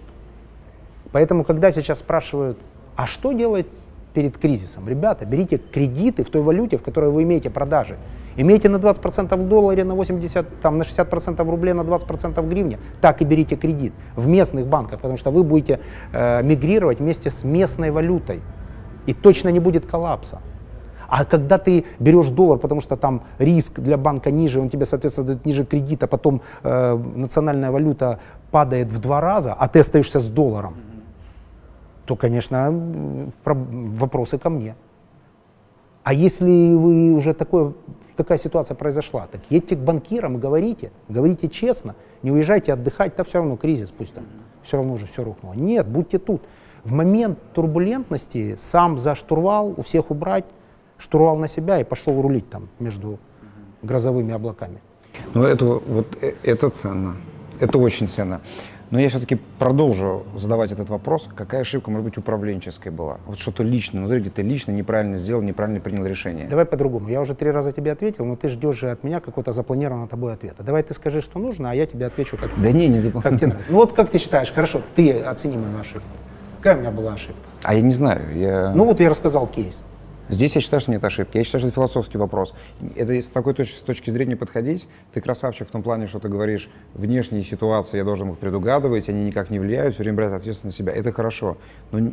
Поэтому, 1.10 1.42
когда 1.42 1.72
сейчас 1.72 1.98
спрашивают, 1.98 2.58
а 2.94 3.08
что 3.08 3.32
делать 3.32 3.66
перед 4.14 4.38
кризисом? 4.38 4.88
Ребята, 4.88 5.26
берите 5.26 5.58
кредиты 5.58 6.22
в 6.22 6.30
той 6.30 6.42
валюте, 6.42 6.78
в 6.78 6.82
которой 6.82 7.10
вы 7.10 7.24
имеете 7.24 7.50
продажи. 7.50 7.96
Имейте 8.36 8.68
на 8.68 8.76
20% 8.76 9.36
в 9.36 9.48
долларе, 9.48 9.84
на 9.84 9.94
80, 9.94 10.60
там, 10.60 10.78
на 10.78 10.82
60% 10.82 11.44
в 11.44 11.50
рубле, 11.50 11.74
на 11.74 11.82
20% 11.82 12.40
в 12.40 12.48
гривне. 12.48 12.78
Так 13.00 13.22
и 13.22 13.24
берите 13.24 13.56
кредит 13.56 13.92
в 14.16 14.28
местных 14.28 14.66
банках, 14.66 15.00
потому 15.00 15.18
что 15.18 15.30
вы 15.30 15.42
будете 15.42 15.80
э, 16.12 16.42
мигрировать 16.42 17.00
вместе 17.00 17.30
с 17.30 17.44
местной 17.44 17.90
валютой. 17.90 18.40
И 19.06 19.14
точно 19.14 19.48
не 19.50 19.60
будет 19.60 19.86
коллапса. 19.86 20.40
А 21.08 21.24
когда 21.24 21.58
ты 21.58 21.84
берешь 21.98 22.28
доллар, 22.28 22.58
потому 22.58 22.80
что 22.80 22.96
там 22.96 23.22
риск 23.38 23.80
для 23.80 23.96
банка 23.96 24.30
ниже, 24.30 24.60
он 24.60 24.68
тебе, 24.68 24.86
соответственно, 24.86 25.26
дает 25.26 25.44
ниже 25.44 25.64
кредита, 25.64 26.06
потом 26.06 26.40
э, 26.62 26.96
национальная 27.16 27.72
валюта 27.72 28.20
падает 28.52 28.88
в 28.88 29.00
два 29.00 29.20
раза, 29.20 29.52
а 29.52 29.66
ты 29.66 29.80
остаешься 29.80 30.20
с 30.20 30.28
долларом, 30.28 30.74
то, 32.06 32.14
конечно, 32.14 32.72
вопросы 33.44 34.38
ко 34.38 34.50
мне. 34.50 34.76
А 36.04 36.12
если 36.12 36.74
вы 36.74 37.12
уже 37.12 37.34
такое 37.34 37.72
такая 38.22 38.38
ситуация 38.38 38.74
произошла, 38.74 39.26
так 39.26 39.40
едьте 39.48 39.76
к 39.76 39.78
банкирам 39.78 40.36
и 40.36 40.40
говорите, 40.40 40.92
говорите 41.08 41.48
честно, 41.48 41.94
не 42.22 42.30
уезжайте 42.30 42.72
отдыхать, 42.74 43.16
там 43.16 43.24
все 43.24 43.38
равно 43.38 43.56
кризис, 43.56 43.90
пусть 43.90 44.12
там, 44.12 44.24
все 44.62 44.76
равно 44.76 44.92
уже 44.92 45.06
все 45.06 45.24
рухнуло. 45.24 45.54
Нет, 45.54 45.88
будьте 45.88 46.18
тут. 46.18 46.42
В 46.84 46.92
момент 46.92 47.38
турбулентности 47.54 48.56
сам 48.56 48.98
за 48.98 49.14
штурвал, 49.14 49.74
у 49.76 49.82
всех 49.82 50.10
убрать, 50.10 50.44
штурвал 50.98 51.36
на 51.36 51.48
себя 51.48 51.80
и 51.80 51.84
пошел 51.84 52.20
рулить 52.20 52.48
там 52.50 52.68
между 52.78 53.18
грозовыми 53.82 54.34
облаками. 54.34 54.80
Ну, 55.34 55.44
это, 55.44 55.64
вот, 55.64 56.06
э, 56.20 56.34
это 56.42 56.68
ценно. 56.68 57.16
Это 57.58 57.78
очень 57.78 58.06
ценно. 58.08 58.40
Но 58.90 58.98
я 58.98 59.08
все-таки 59.08 59.38
продолжу 59.58 60.24
задавать 60.34 60.72
этот 60.72 60.90
вопрос. 60.90 61.28
Какая 61.36 61.60
ошибка, 61.60 61.92
может 61.92 62.04
быть, 62.04 62.18
управленческая 62.18 62.92
была? 62.92 63.18
Вот 63.26 63.38
что-то 63.38 63.62
личное, 63.62 64.00
внутри, 64.00 64.20
где 64.20 64.30
ты 64.30 64.42
лично 64.42 64.72
неправильно 64.72 65.16
сделал, 65.16 65.42
неправильно 65.42 65.80
принял 65.80 66.04
решение. 66.04 66.48
Давай 66.48 66.64
по-другому. 66.64 67.08
Я 67.08 67.20
уже 67.20 67.36
три 67.36 67.52
раза 67.52 67.72
тебе 67.72 67.92
ответил, 67.92 68.24
но 68.24 68.34
ты 68.34 68.48
ждешь 68.48 68.80
же 68.80 68.90
от 68.90 69.04
меня 69.04 69.20
какого-то 69.20 69.52
запланированного 69.52 70.08
тобой 70.08 70.32
ответа. 70.32 70.64
Давай 70.64 70.82
ты 70.82 70.92
скажи, 70.92 71.20
что 71.20 71.38
нужно, 71.38 71.70
а 71.70 71.74
я 71.74 71.86
тебе 71.86 72.06
отвечу, 72.06 72.36
как, 72.36 72.50
Да 72.56 72.72
не, 72.72 72.88
не 72.88 72.98
нравится. 72.98 73.56
Ну 73.68 73.76
вот 73.76 73.92
как 73.92 74.10
ты 74.10 74.18
считаешь, 74.18 74.52
хорошо, 74.52 74.80
ты 74.96 75.12
оцени 75.20 75.56
мою 75.56 75.78
ошибку. 75.78 76.08
Какая 76.58 76.76
у 76.76 76.80
меня 76.80 76.90
была 76.90 77.14
ошибка? 77.14 77.40
А 77.62 77.74
я 77.74 77.82
не 77.82 77.94
знаю. 77.94 78.36
Я... 78.36 78.72
Ну 78.74 78.86
вот 78.86 78.98
я 79.00 79.08
рассказал 79.08 79.46
кейс. 79.46 79.80
Здесь 80.30 80.54
я 80.54 80.60
считаю, 80.60 80.80
что 80.80 80.90
нет 80.92 81.02
ошибки. 81.02 81.36
Я 81.36 81.44
считаю, 81.44 81.60
что 81.60 81.68
это 81.68 81.74
философский 81.74 82.18
вопрос. 82.18 82.54
Это 82.94 83.12
с 83.20 83.26
такой 83.26 83.54
точки, 83.54 83.76
с 83.76 83.82
точки 83.82 84.10
зрения 84.10 84.36
подходить, 84.36 84.86
ты 85.12 85.20
красавчик 85.20 85.68
в 85.68 85.70
том 85.70 85.82
плане, 85.82 86.06
что 86.06 86.20
ты 86.20 86.28
говоришь, 86.28 86.70
внешние 86.94 87.42
ситуации 87.42 87.96
я 87.96 88.04
должен 88.04 88.30
их 88.30 88.38
предугадывать, 88.38 89.08
они 89.08 89.24
никак 89.24 89.50
не 89.50 89.58
влияют, 89.58 89.94
все 89.94 90.04
время 90.04 90.16
брать 90.16 90.32
ответственность 90.32 90.78
на 90.78 90.84
себя. 90.84 90.92
Это 90.92 91.12
хорошо. 91.12 91.56
Но 91.90 92.12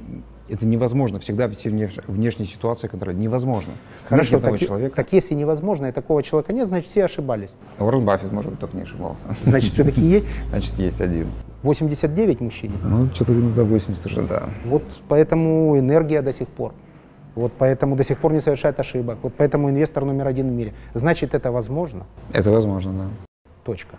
это 0.49 0.65
невозможно. 0.65 1.19
Всегда 1.19 1.47
все 1.49 1.69
внешние 1.69 2.47
ситуации 2.47 2.87
контролировать. 2.87 3.23
Невозможно. 3.23 3.73
Хорошо, 4.07 4.39
так, 4.39 4.59
человека... 4.59 4.95
так 4.95 5.11
если 5.11 5.35
невозможно, 5.35 5.87
и 5.87 5.91
такого 5.91 6.23
человека 6.23 6.53
нет, 6.53 6.67
значит 6.67 6.89
все 6.89 7.05
ошибались. 7.05 7.51
Уоррен 7.79 8.03
Баффет, 8.05 8.31
может 8.31 8.51
быть, 8.51 8.59
только 8.59 8.75
не 8.75 8.83
ошибался. 8.83 9.21
Значит, 9.43 9.73
все-таки 9.73 10.01
есть? 10.01 10.29
Значит, 10.49 10.77
есть 10.79 11.01
один. 11.01 11.27
89 11.63 12.39
мужчине? 12.41 12.75
Ну, 12.83 13.09
что-то 13.13 13.33
за 13.53 13.63
80 13.63 14.05
уже, 14.05 14.21
да. 14.21 14.49
Вот 14.65 14.83
поэтому 15.07 15.77
энергия 15.77 16.21
до 16.21 16.31
сих 16.31 16.47
пор. 16.47 16.73
Вот 17.37 17.53
поэтому 17.55 17.95
до 17.95 18.03
сих 18.03 18.17
пор 18.17 18.33
не 18.33 18.39
совершает 18.39 18.79
ошибок. 18.79 19.19
Вот 19.21 19.31
поэтому 19.37 19.69
инвестор 19.69 20.03
номер 20.05 20.25
один 20.25 20.49
в 20.49 20.51
мире. 20.53 20.73
Значит, 20.95 21.35
это 21.35 21.51
возможно? 21.51 22.07
Это 22.33 22.49
возможно, 22.49 22.93
да. 22.93 23.05
Точка. 23.63 23.97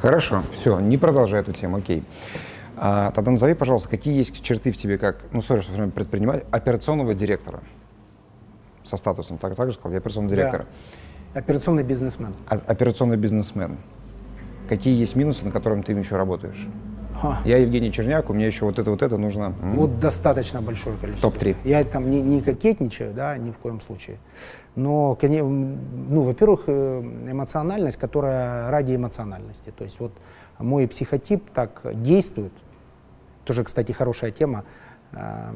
Хорошо, 0.00 0.44
все, 0.52 0.78
не 0.78 0.96
продолжай 0.96 1.40
эту 1.40 1.52
тему, 1.52 1.78
окей. 1.78 2.04
А, 2.76 3.10
тогда 3.10 3.32
назови, 3.32 3.54
пожалуйста, 3.54 3.88
какие 3.88 4.16
есть 4.16 4.40
черты 4.40 4.70
в 4.70 4.76
тебе, 4.76 4.98
как, 4.98 5.18
ну, 5.32 5.42
сори, 5.42 5.62
что 5.62 5.72
время 5.72 5.90
предприниматель, 5.90 6.46
операционного 6.52 7.12
директора 7.12 7.60
со 8.84 8.96
статусом, 8.96 9.38
так, 9.38 9.56
так 9.56 9.70
же 9.70 9.74
сказал, 9.74 9.90
я 9.92 9.98
операционный 9.98 10.30
директор. 10.30 10.66
Да. 11.34 11.40
Операционный 11.40 11.82
бизнесмен. 11.82 12.34
А, 12.48 12.60
операционный 12.68 13.16
бизнесмен. 13.16 13.78
Какие 14.68 14.96
есть 14.96 15.16
минусы, 15.16 15.44
на 15.44 15.50
котором 15.50 15.82
ты 15.82 15.92
еще 15.92 16.14
работаешь? 16.14 16.68
Я 17.44 17.58
Евгений 17.58 17.92
Черняк, 17.92 18.30
у 18.30 18.32
меня 18.32 18.46
еще 18.46 18.64
вот 18.64 18.78
это, 18.78 18.90
вот 18.90 19.02
это 19.02 19.16
нужно. 19.16 19.54
Вот 19.62 20.00
достаточно 20.00 20.62
большое 20.62 20.96
количество. 20.96 21.30
Топ-3. 21.30 21.56
Я 21.64 21.84
там 21.84 22.10
не, 22.10 22.20
не 22.20 22.40
кокетничаю, 22.40 23.12
да, 23.14 23.36
ни 23.36 23.50
в 23.50 23.58
коем 23.58 23.80
случае. 23.80 24.18
Но, 24.76 25.18
ну, 25.20 26.22
во-первых, 26.22 26.64
э, 26.66 27.00
эмоциональность, 27.30 27.96
которая 27.96 28.70
ради 28.70 28.96
эмоциональности. 28.96 29.72
То 29.76 29.84
есть 29.84 30.00
вот 30.00 30.12
мой 30.58 30.86
психотип 30.88 31.50
так 31.50 31.82
действует. 32.02 32.52
Тоже, 33.44 33.64
кстати, 33.64 33.92
хорошая 33.92 34.30
тема. 34.30 34.64
Э, 35.12 35.52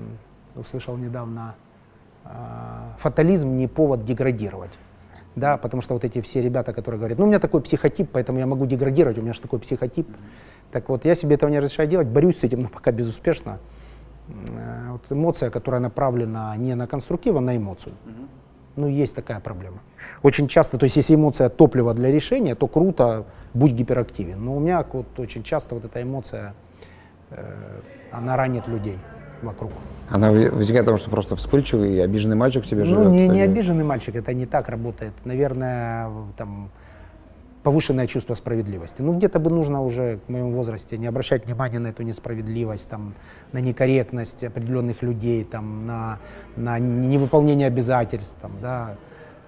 услышал 0.57 0.97
недавно. 0.97 1.55
Э, 2.25 2.29
фатализм 2.99 3.57
не 3.57 3.69
повод 3.69 4.05
деградировать 4.05 4.73
да, 5.37 5.57
потому 5.57 5.83
что 5.83 5.95
вот 5.95 6.05
эти 6.05 6.21
все 6.21 6.41
ребята, 6.41 6.73
которые 6.73 6.99
говорят, 6.99 7.19
ну, 7.19 7.25
у 7.25 7.29
меня 7.29 7.41
такой 7.41 7.61
психотип, 7.61 8.09
поэтому 8.13 8.39
я 8.39 8.47
могу 8.47 8.67
деградировать, 8.67 9.19
у 9.19 9.23
меня 9.23 9.33
же 9.33 9.41
такой 9.41 9.59
психотип. 9.59 10.09
Так 10.75 10.89
вот, 10.89 11.05
я 11.05 11.15
себе 11.15 11.37
этого 11.37 11.51
не 11.51 11.61
разрешаю 11.61 11.89
делать, 11.89 12.09
борюсь 12.09 12.39
с 12.39 12.43
этим, 12.43 12.63
но 12.63 12.69
пока 12.69 12.91
безуспешно. 12.91 13.61
Э, 14.49 14.91
вот 14.91 15.03
эмоция, 15.09 15.49
которая 15.49 15.81
направлена 15.81 16.57
не 16.57 16.75
на 16.75 16.89
конструктив, 16.89 17.37
а 17.37 17.41
на 17.41 17.57
эмоцию. 17.57 17.95
Ну, 18.75 18.89
есть 18.89 19.15
такая 19.15 19.39
проблема. 19.39 19.79
Очень 20.25 20.49
часто, 20.49 20.77
то 20.77 20.83
есть 20.83 20.97
если 20.97 21.15
эмоция 21.15 21.49
топливо 21.49 21.95
для 21.95 22.11
решения, 22.11 22.57
то 22.57 22.67
круто, 22.67 23.25
будь 23.55 23.71
гиперактивен. 23.71 24.45
Но 24.45 24.57
у 24.57 24.59
меня 24.59 24.85
вот 24.93 25.07
очень 25.17 25.45
часто 25.45 25.77
вот 25.77 25.85
эта 25.85 26.03
эмоция, 26.03 26.55
э, 27.31 27.45
она 28.11 28.37
ранит 28.37 28.67
людей 28.67 28.99
вокруг. 29.43 29.71
Она 30.11 30.33
возникает 30.33 30.87
потому, 30.87 30.99
что 30.99 31.09
просто 31.09 31.37
вспыльчивый 31.37 31.95
и 31.95 32.01
обиженный 32.01 32.35
мальчик 32.35 32.67
тебе 32.67 32.83
живет? 32.83 33.05
Ну, 33.05 33.11
не, 33.11 33.29
не 33.29 33.43
обиженный 33.43 33.85
мальчик, 33.85 34.17
это 34.17 34.35
не 34.35 34.47
так 34.47 34.69
работает. 34.69 35.13
Наверное, 35.25 36.11
там, 36.37 36.71
повышенное 37.65 38.07
чувство 38.07 38.35
справедливости. 38.35 39.01
Ну, 39.01 39.17
где-то 39.17 39.41
бы 39.41 39.51
нужно 39.51 39.83
уже 39.83 40.21
в 40.27 40.31
моем 40.31 40.53
возрасте 40.53 40.99
не 40.99 41.07
обращать 41.07 41.47
внимания 41.47 41.79
на 41.79 41.89
эту 41.89 42.03
несправедливость, 42.03 42.89
там, 42.89 43.15
на 43.53 43.61
некорректность 43.61 44.45
определенных 44.45 45.03
людей, 45.03 45.43
там, 45.45 45.87
на, 45.87 46.19
на 46.57 46.79
невыполнение 46.79 47.67
обязательств. 47.67 48.37
Там, 48.41 48.53
да. 48.61 48.97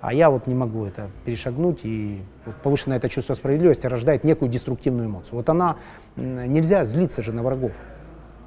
А 0.01 0.15
я 0.15 0.31
вот 0.31 0.47
не 0.47 0.55
могу 0.55 0.87
это 0.87 1.11
перешагнуть, 1.27 1.81
и 1.83 2.23
вот 2.47 2.57
повышенное 2.57 2.97
это 2.97 3.09
чувство 3.11 3.35
справедливости 3.35 3.87
рождает 3.87 4.25
некую 4.25 4.51
деструктивную 4.51 5.09
эмоцию. 5.09 5.37
Вот 5.37 5.49
она, 5.51 5.77
нельзя 6.17 6.85
злиться 6.85 7.23
же 7.23 7.33
на 7.33 7.43
врагов. 7.43 7.73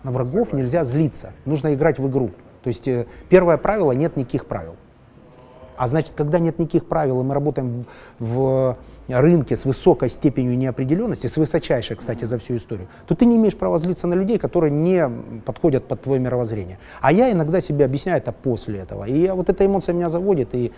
На 0.03 0.11
врагов 0.11 0.51
нельзя 0.51 0.83
злиться, 0.83 1.33
нужно 1.45 1.73
играть 1.75 1.99
в 1.99 2.09
игру. 2.09 2.31
То 2.63 2.69
есть 2.69 2.87
э, 2.87 3.05
первое 3.29 3.57
правило– 3.57 3.91
нет 3.93 4.17
никаких 4.17 4.45
правил. 4.45 4.75
А 5.77 5.87
значит, 5.87 6.13
когда 6.15 6.39
нет 6.39 6.57
никаких 6.59 6.85
правил, 6.85 7.21
и 7.21 7.23
мы 7.23 7.33
работаем 7.33 7.85
в 8.17 8.77
рынке 9.09 9.55
с 9.55 9.65
высокой 9.65 10.09
степенью 10.09 10.57
неопределенности, 10.57 11.27
с 11.27 11.37
высочайшей, 11.37 11.97
кстати, 11.97 12.25
за 12.25 12.37
всю 12.37 12.57
историю, 12.57 12.87
то 13.07 13.15
ты 13.15 13.25
не 13.25 13.35
имеешь 13.35 13.55
права 13.55 13.77
злиться 13.77 14.07
на 14.07 14.13
людей, 14.13 14.37
которые 14.37 14.71
не 14.71 15.09
подходят 15.45 15.85
под 15.85 16.01
твое 16.01 16.19
мировоззрение. 16.19 16.77
А 17.01 17.11
я 17.11 17.31
иногда 17.31 17.61
себе 17.61 17.85
объясняю 17.85 18.19
это 18.19 18.31
после 18.31 18.79
этого. 18.79 19.05
И 19.05 19.19
я, 19.19 19.35
вот 19.35 19.49
эта 19.49 19.65
эмоция 19.65 19.93
меня 19.93 20.09
заводит, 20.09 20.53
и 20.53 20.71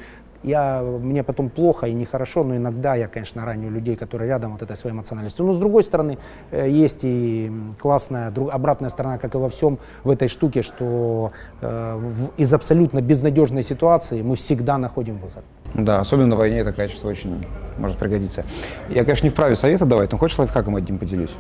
я, 0.44 0.82
мне 0.82 1.24
потом 1.24 1.50
плохо 1.50 1.88
и 1.88 1.94
нехорошо, 1.94 2.44
но 2.44 2.56
иногда 2.56 2.96
я, 2.96 3.08
конечно, 3.08 3.46
раню 3.46 3.70
людей, 3.70 3.96
которые 3.96 4.28
рядом 4.28 4.54
вот 4.54 4.62
этой 4.62 4.76
своей 4.76 4.96
эмоциональностью. 4.96 5.46
Но 5.46 5.54
с 5.54 5.58
другой 5.58 5.84
стороны, 5.84 6.18
э, 6.52 6.70
есть 6.70 7.00
и 7.04 7.52
классная 7.80 8.32
друг, 8.32 8.52
обратная 8.52 8.90
сторона, 8.90 9.18
как 9.18 9.36
и 9.36 9.38
во 9.38 9.50
всем 9.50 9.80
в 10.04 10.10
этой 10.10 10.28
штуке, 10.28 10.62
что 10.62 11.32
э, 11.62 11.96
в, 11.98 12.32
из 12.38 12.54
абсолютно 12.54 13.02
безнадежной 13.02 13.64
ситуации 13.64 14.22
мы 14.22 14.36
всегда 14.36 14.78
находим 14.78 15.18
выход. 15.18 15.44
Да, 15.74 16.00
особенно 16.00 16.30
на 16.30 16.36
войне 16.36 16.60
это 16.60 16.74
качество 16.74 17.08
очень 17.08 17.46
может 17.78 17.98
пригодиться. 17.98 18.46
Я, 18.90 19.04
конечно, 19.04 19.26
не 19.26 19.30
вправе 19.30 19.56
совета 19.56 19.86
давать, 19.86 20.12
но 20.12 20.18
хочешь 20.18 20.38
лайфхаком 20.38 20.76
одним 20.76 20.98
поделюсь 20.98 21.32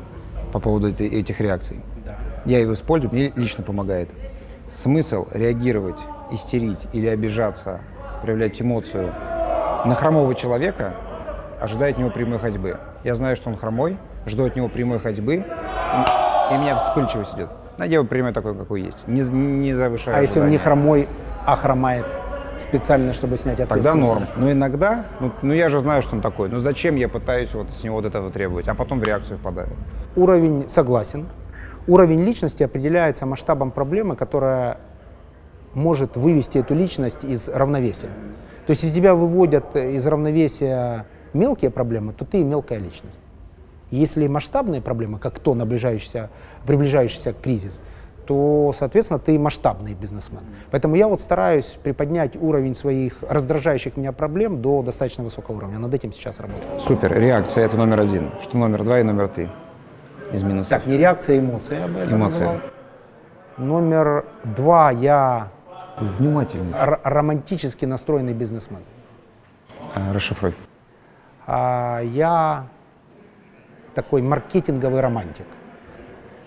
по 0.54 0.60
поводу 0.60 0.90
этих 0.90 1.40
реакций? 1.42 1.82
Да. 2.06 2.18
Я 2.46 2.60
его 2.60 2.74
использую, 2.74 3.12
мне 3.12 3.32
лично 3.36 3.64
помогает. 3.64 4.10
Смысл 4.70 5.28
реагировать, 5.32 5.98
истерить 6.32 6.88
или 6.94 7.08
обижаться, 7.08 7.82
проявлять 8.22 8.62
эмоцию 8.62 9.14
на 9.86 9.96
хромого 9.96 10.34
человека, 10.36 10.94
ожидая 11.60 11.92
от 11.92 11.98
него 11.98 12.10
прямой 12.10 12.40
ходьбы. 12.40 12.78
Я 13.04 13.16
знаю, 13.16 13.36
что 13.36 13.50
он 13.50 13.58
хромой, 13.58 13.98
жду 14.26 14.46
от 14.46 14.56
него 14.56 14.70
прямой 14.70 15.00
ходьбы, 15.00 15.36
и 15.36 16.54
меня 16.54 16.78
вспыльчивость 16.78 17.34
идет. 17.36 17.50
Его 17.80 18.04
прямой 18.04 18.32
такой, 18.32 18.56
какой 18.56 18.82
есть, 18.82 19.08
не, 19.08 19.22
не 19.22 19.74
завышая 19.74 20.16
А 20.16 20.22
если 20.22 20.40
он 20.40 20.50
не 20.50 20.58
хромой, 20.58 21.08
а 21.46 21.56
хромает? 21.56 22.06
специально, 22.58 23.14
чтобы 23.14 23.38
снять 23.38 23.60
ответственность. 23.60 24.08
Тогда 24.08 24.20
норм. 24.20 24.28
Но 24.36 24.52
иногда, 24.52 25.06
ну, 25.20 25.32
ну 25.42 25.54
я 25.54 25.70
же 25.70 25.80
знаю, 25.80 26.02
что 26.02 26.16
он 26.16 26.22
такой, 26.22 26.50
ну 26.50 26.60
зачем 26.60 26.96
я 26.96 27.10
пытаюсь 27.10 27.52
вот 27.54 27.68
с 27.72 27.84
него 27.84 27.96
вот 27.96 28.06
этого 28.06 28.30
требовать, 28.30 28.68
а 28.68 28.76
потом 28.76 29.00
в 29.00 29.04
реакцию 29.04 29.40
впадаю. 29.40 29.70
Уровень, 30.16 30.70
согласен, 30.70 31.28
уровень 31.88 32.24
личности 32.24 32.64
определяется 32.64 33.26
масштабом 33.26 33.72
проблемы, 33.72 34.16
которая 34.16 34.78
может 35.74 36.18
вывести 36.18 36.58
эту 36.58 36.76
личность 36.76 37.24
из 37.24 37.48
равновесия. 37.50 38.10
То 38.66 38.72
есть 38.72 38.84
если 38.84 38.96
тебя 38.96 39.16
выводят 39.16 39.76
из 39.76 40.06
равновесия 40.06 41.06
мелкие 41.34 41.72
проблемы, 41.72 42.14
то 42.14 42.26
ты 42.26 42.44
мелкая 42.44 42.80
личность. 42.80 43.22
Если 43.90 44.28
масштабные 44.28 44.82
проблемы, 44.82 45.20
как 45.20 45.40
то 45.40 45.54
наближающийся, 45.54 46.30
приближающийся 46.66 47.34
кризис, 47.34 47.82
то, 48.26 48.72
соответственно, 48.78 49.20
ты 49.20 49.38
масштабный 49.38 49.94
бизнесмен. 49.94 50.42
Поэтому 50.70 50.96
я 50.96 51.08
вот 51.08 51.20
стараюсь 51.20 51.78
приподнять 51.84 52.38
уровень 52.38 52.76
своих 52.76 53.18
раздражающих 53.28 53.98
меня 53.98 54.14
проблем 54.14 54.62
до 54.62 54.82
достаточно 54.84 55.24
высокого 55.24 55.58
уровня. 55.58 55.80
Над 55.80 55.94
этим 55.94 56.14
сейчас 56.14 56.40
работаю. 56.40 56.80
Супер. 56.80 57.12
Реакция– 57.20 57.66
это 57.66 57.76
номер 57.76 58.00
один. 58.00 58.30
Что 58.42 58.58
номер 58.58 58.84
два 58.84 59.00
и 59.00 59.04
номер 59.04 59.28
три 59.28 59.50
из 60.32 60.44
минусов? 60.44 60.70
Так, 60.70 60.86
не 60.86 60.98
реакция, 60.98 61.38
а 61.38 61.40
эмоции 61.40 61.80
я 61.80 61.88
бы 61.88 62.00
это 62.00 62.16
Эмоции. 62.16 62.40
Называл. 62.40 62.56
Номер 63.58 64.26
два– 64.44 64.92
я 64.92 65.50
Внимательно. 66.02 67.00
романтически 67.04 67.86
настроенный 67.86 68.34
бизнесмен. 68.34 68.82
А, 69.96 70.14
расшифруй. 70.14 70.54
А, 71.48 72.02
я 72.02 72.68
такой 73.94 74.22
маркетинговый 74.22 75.02
романтик 75.02 75.46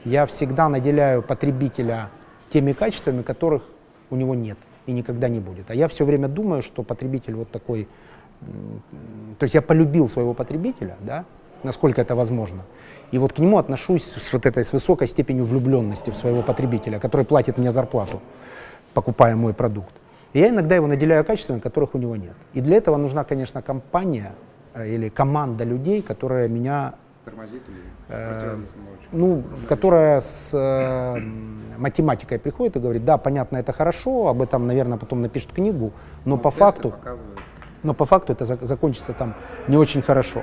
я 0.05 0.27
всегда 0.27 0.69
наделяю 0.69 1.23
потребителя 1.23 2.11
теми 2.51 2.73
качествами, 2.73 3.23
которых 3.23 3.63
у 4.11 4.17
него 4.17 4.35
нет 4.35 4.59
и 4.87 4.93
никогда 4.93 5.29
не 5.29 5.41
будет. 5.41 5.71
А 5.71 5.75
я 5.75 5.89
все 5.89 6.05
время 6.05 6.29
думаю, 6.29 6.63
что 6.63 6.83
потребитель 6.83 7.35
вот 7.35 7.51
такой, 7.51 7.89
то 9.39 9.45
есть 9.45 9.55
я 9.55 9.63
полюбил 9.63 10.09
своего 10.09 10.35
потребителя, 10.35 10.97
да, 11.01 11.25
насколько 11.63 12.03
это 12.03 12.15
возможно. 12.15 12.65
И 13.13 13.19
вот 13.19 13.33
к 13.33 13.39
нему 13.39 13.57
отношусь 13.57 14.05
с 14.05 14.33
вот 14.33 14.45
этой 14.45 14.63
с 14.63 14.73
высокой 14.73 15.09
степенью 15.09 15.47
влюбленности 15.47 16.11
в 16.11 16.17
своего 16.17 16.43
потребителя, 16.43 17.01
который 17.01 17.25
платит 17.25 17.57
мне 17.57 17.73
зарплату, 17.73 18.21
покупая 18.95 19.37
мой 19.37 19.53
продукт. 19.53 19.93
И 20.33 20.41
я 20.41 20.49
иногда 20.49 20.75
его 20.75 20.87
наделяю 20.87 21.25
качествами, 21.25 21.61
которых 21.61 21.95
у 21.95 21.99
него 21.99 22.17
нет. 22.17 22.35
И 22.55 22.61
для 22.61 22.77
этого 22.77 22.97
нужна, 22.97 23.25
конечно, 23.25 23.63
компания 23.63 24.33
э, 24.75 24.89
или 24.89 25.09
команда 25.09 25.65
людей, 25.65 26.03
которая 26.03 26.49
меня 26.49 26.95
Тормозит 27.25 27.63
или 27.69 27.81
э, 28.09 28.59
ну, 29.13 29.43
которая 29.69 30.21
с 30.21 30.51
э, 30.53 31.19
математикой 31.79 32.39
приходит 32.39 32.77
и 32.77 32.81
говорит, 32.81 33.05
да, 33.05 33.17
понятно, 33.17 33.57
это 33.57 33.73
хорошо, 33.73 34.29
об 34.29 34.43
этом, 34.43 34.67
наверное, 34.67 34.99
потом 34.99 35.23
напишут 35.23 35.53
книгу, 35.53 35.93
но, 36.25 36.37
но 36.37 36.39
по 36.39 36.51
факту, 36.51 36.91
показывают. 36.91 37.41
но 37.83 37.95
по 37.95 38.05
факту 38.05 38.33
это 38.33 38.45
закончится 38.45 39.15
там 39.15 39.35
не 39.69 39.77
очень 39.77 40.03
хорошо. 40.03 40.43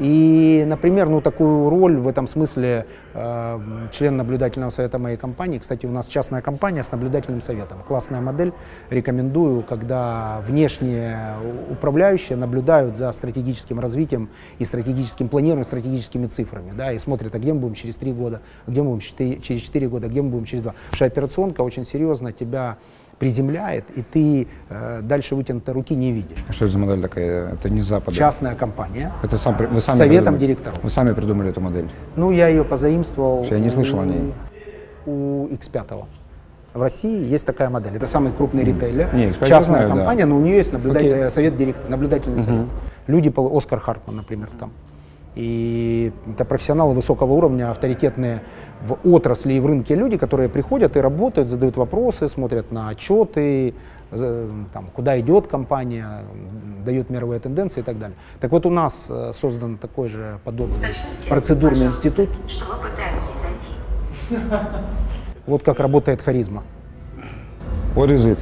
И, 0.00 0.64
например, 0.66 1.08
ну, 1.08 1.20
такую 1.20 1.68
роль 1.68 1.96
в 1.96 2.08
этом 2.08 2.26
смысле 2.26 2.86
э, 3.14 3.60
член 3.92 4.16
наблюдательного 4.16 4.70
совета 4.70 4.98
моей 4.98 5.16
компании, 5.16 5.58
кстати, 5.58 5.86
у 5.86 5.90
нас 5.90 6.06
частная 6.06 6.40
компания 6.40 6.82
с 6.82 6.90
наблюдательным 6.90 7.42
советом, 7.42 7.78
классная 7.86 8.20
модель, 8.20 8.52
рекомендую, 8.90 9.62
когда 9.62 10.40
внешние 10.46 11.36
управляющие 11.70 12.36
наблюдают 12.36 12.96
за 12.96 13.12
стратегическим 13.12 13.80
развитием 13.80 14.30
и 14.58 14.64
стратегическим 14.64 15.28
планированием, 15.28 15.64
стратегическими 15.64 16.26
цифрами, 16.26 16.72
да, 16.76 16.92
и 16.92 16.98
смотрят, 16.98 17.34
а 17.34 17.38
где 17.38 17.52
мы 17.52 17.60
будем 17.60 17.74
через 17.74 17.96
три 17.96 18.12
года, 18.12 18.40
а 18.66 18.70
где 18.70 18.82
мы 18.82 18.96
будем 18.96 19.42
через 19.42 19.60
четыре 19.62 19.88
года, 19.88 20.06
а 20.06 20.08
где 20.08 20.22
мы 20.22 20.30
будем 20.30 20.46
через 20.46 20.62
два. 20.62 20.72
Потому 20.72 20.96
что 20.96 21.04
операционка 21.04 21.60
очень 21.60 21.84
серьезно 21.84 22.32
тебя 22.32 22.78
приземляет, 23.18 23.84
и 23.94 24.02
ты 24.02 24.48
э, 24.68 25.00
дальше 25.02 25.34
вытянутой 25.34 25.74
руки 25.74 25.94
не 25.94 26.12
видишь. 26.12 26.44
А 26.48 26.52
что 26.52 26.64
это 26.64 26.72
за 26.72 26.78
модель 26.78 27.00
такая? 27.00 27.52
Это 27.52 27.70
не 27.70 27.82
Запад. 27.82 28.14
Частная 28.14 28.54
компания. 28.54 29.12
Это 29.22 29.38
сам, 29.38 29.54
вы 29.54 29.80
сами 29.80 29.80
с 29.80 29.84
советом 29.84 30.34
придумали. 30.34 30.40
директоров. 30.40 30.82
Вы 30.82 30.90
сами 30.90 31.12
придумали 31.12 31.50
эту 31.50 31.60
модель? 31.60 31.88
Ну, 32.16 32.30
я 32.30 32.48
ее 32.48 32.64
позаимствовал. 32.64 33.44
Я 33.44 33.58
не 33.58 33.70
слышал 33.70 34.00
о 34.00 34.04
ней. 34.04 34.32
У 35.06 35.46
X5. 35.48 36.04
В 36.74 36.80
России 36.80 37.24
есть 37.26 37.44
такая 37.44 37.68
модель. 37.68 37.96
Это 37.96 38.06
самый 38.06 38.32
крупный 38.32 38.64
ритейлер. 38.64 39.14
Не, 39.14 39.32
частная 39.34 39.60
знаю, 39.60 39.88
компания, 39.90 40.22
да. 40.22 40.28
но 40.28 40.36
у 40.38 40.40
нее 40.40 40.56
есть 40.56 40.72
наблюдатель, 40.72 41.28
совет 41.28 41.56
директор, 41.56 41.90
наблюдательный 41.90 42.36
угу. 42.36 42.44
совет. 42.44 42.66
Люди, 43.08 43.32
Оскар 43.36 43.78
Хартман, 43.78 44.16
например, 44.16 44.48
там. 44.58 44.72
И 45.34 46.12
это 46.30 46.44
профессионалы 46.44 46.94
высокого 46.94 47.32
уровня, 47.32 47.70
авторитетные 47.70 48.42
в 48.82 48.98
отрасли 49.04 49.54
и 49.54 49.60
в 49.60 49.66
рынке 49.66 49.94
люди, 49.94 50.18
которые 50.18 50.48
приходят 50.48 50.96
и 50.96 51.00
работают, 51.00 51.48
задают 51.48 51.76
вопросы, 51.76 52.28
смотрят 52.28 52.70
на 52.70 52.88
отчеты, 52.88 53.74
там, 54.10 54.90
куда 54.94 55.18
идет 55.20 55.46
компания, 55.46 56.24
дают 56.84 57.08
мировые 57.08 57.40
тенденции 57.40 57.80
и 57.80 57.82
так 57.82 57.98
далее. 57.98 58.16
Так 58.40 58.50
вот 58.50 58.66
у 58.66 58.70
нас 58.70 59.06
э, 59.08 59.32
создан 59.34 59.78
такой 59.78 60.08
же 60.08 60.38
подобный 60.44 60.76
Уточните, 60.76 61.28
процедурный 61.30 61.86
институт. 61.86 62.28
Что 62.46 62.66
вы 62.66 62.90
пытаетесь 62.90 63.38
найти? 63.42 64.44
Вот 65.44 65.64
как 65.64 65.80
работает 65.80 66.22
харизма. 66.22 66.62
What 67.96 68.10
is 68.10 68.24
it? 68.24 68.38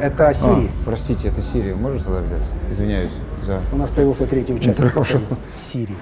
Это 0.00 0.30
Siri. 0.30 0.66
А, 0.66 0.70
простите, 0.84 1.28
это 1.28 1.40
Siri. 1.40 1.74
Можешь 1.74 2.02
тогда 2.02 2.20
взять? 2.20 2.42
Извиняюсь 2.70 3.12
за... 3.42 3.60
У 3.72 3.76
нас 3.76 3.90
появился 3.90 4.26
третий 4.26 4.54
участник. 4.54 4.94
Siri. 5.58 5.94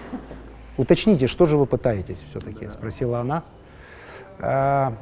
Уточните, 0.77 1.27
что 1.27 1.47
же 1.47 1.57
вы 1.57 1.67
пытаетесь 1.67 2.21
все-таки, 2.21 2.69
спросила 2.71 3.21
она. 3.21 3.43
Э, 4.39 4.93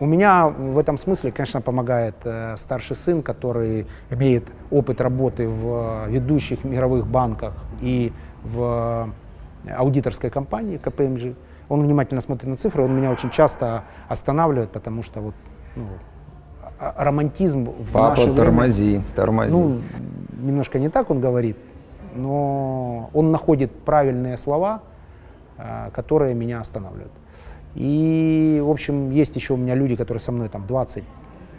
у 0.00 0.06
меня 0.06 0.48
в 0.48 0.78
этом 0.78 0.98
смысле, 0.98 1.32
конечно, 1.32 1.60
помогает 1.60 2.16
э, 2.24 2.56
старший 2.56 2.96
сын, 2.96 3.22
который 3.22 3.86
имеет 4.10 4.44
опыт 4.70 5.00
работы 5.00 5.48
в 5.48 6.08
ведущих 6.08 6.64
мировых 6.64 7.06
банках 7.06 7.54
и 7.80 8.12
в 8.42 9.12
аудиторской 9.70 10.30
компании 10.30 10.78
КПМЖ. 10.78 11.36
Он 11.68 11.82
внимательно 11.82 12.20
смотрит 12.20 12.48
на 12.48 12.56
цифры, 12.56 12.82
он 12.82 12.96
меня 12.96 13.10
очень 13.10 13.30
часто 13.30 13.84
останавливает, 14.08 14.70
потому 14.70 15.02
что 15.02 15.20
вот 15.20 15.34
ну, 15.76 15.86
романтизм 16.96 17.64
в 17.64 17.92
Папа, 17.92 18.20
наше 18.20 18.34
тормози, 18.34 18.82
время, 18.82 19.04
тормози. 19.14 19.52
Ну, 19.52 19.80
немножко 20.40 20.78
не 20.78 20.88
так 20.88 21.10
он 21.10 21.20
говорит, 21.20 21.56
но 22.14 23.10
он 23.14 23.30
находит 23.30 23.72
правильные 23.72 24.36
слова, 24.36 24.82
э, 25.58 25.90
которые 25.92 26.34
меня 26.34 26.60
останавливают. 26.60 27.12
И, 27.74 28.60
в 28.62 28.70
общем, 28.70 29.10
есть 29.10 29.34
еще 29.36 29.54
у 29.54 29.56
меня 29.56 29.74
люди, 29.74 29.96
которые 29.96 30.20
со 30.20 30.32
мной 30.32 30.48
там 30.48 30.66
20 30.66 31.04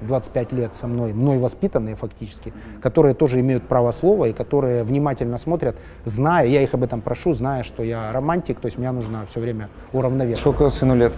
25 0.02 0.52
лет 0.52 0.74
со 0.74 0.88
мной, 0.88 1.14
мной 1.14 1.38
воспитанные 1.38 1.96
фактически, 1.96 2.52
которые 2.82 3.16
тоже 3.16 3.40
имеют 3.40 3.68
право 3.68 3.94
слова 3.94 4.26
и 4.26 4.34
которые 4.34 4.84
внимательно 4.84 5.38
смотрят, 5.38 5.78
зная, 6.04 6.46
я 6.46 6.62
их 6.62 6.74
об 6.74 6.84
этом 6.84 7.02
прошу, 7.02 7.32
зная, 7.32 7.64
что 7.64 7.84
я 7.84 8.12
романтик, 8.12 8.60
то 8.60 8.66
есть 8.66 8.78
мне 8.78 8.92
нужно 8.92 9.26
все 9.28 9.40
время 9.40 9.70
уравновешивать. 9.94 10.42
Сколько 10.42 10.70
сыну 10.72 10.96
лет? 10.96 11.14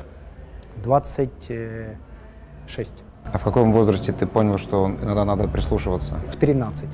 26. 0.84 3.05
А 3.32 3.38
в 3.38 3.44
каком 3.44 3.74
возрасте 3.74 4.14
ты 4.14 4.26
понял, 4.26 4.58
что 4.58 4.88
иногда 5.02 5.26
надо 5.26 5.48
прислушиваться? 5.48 6.16
В 6.30 6.36
13. 6.36 6.88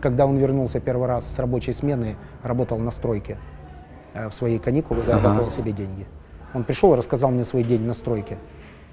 Когда 0.00 0.26
он 0.26 0.36
вернулся 0.36 0.80
первый 0.80 1.08
раз 1.08 1.26
с 1.26 1.38
рабочей 1.38 1.72
смены, 1.72 2.16
работал 2.42 2.78
на 2.78 2.90
стройке 2.90 3.38
э, 4.14 4.28
в 4.28 4.34
свои 4.34 4.58
каникулы, 4.58 5.02
зарабатывал 5.02 5.46
ага. 5.46 5.50
себе 5.50 5.72
деньги. 5.72 6.06
Он 6.54 6.64
пришел 6.64 6.92
и 6.94 6.96
рассказал 6.96 7.30
мне 7.30 7.44
свой 7.44 7.64
день 7.64 7.82
на 7.82 7.94
стройке 7.94 8.38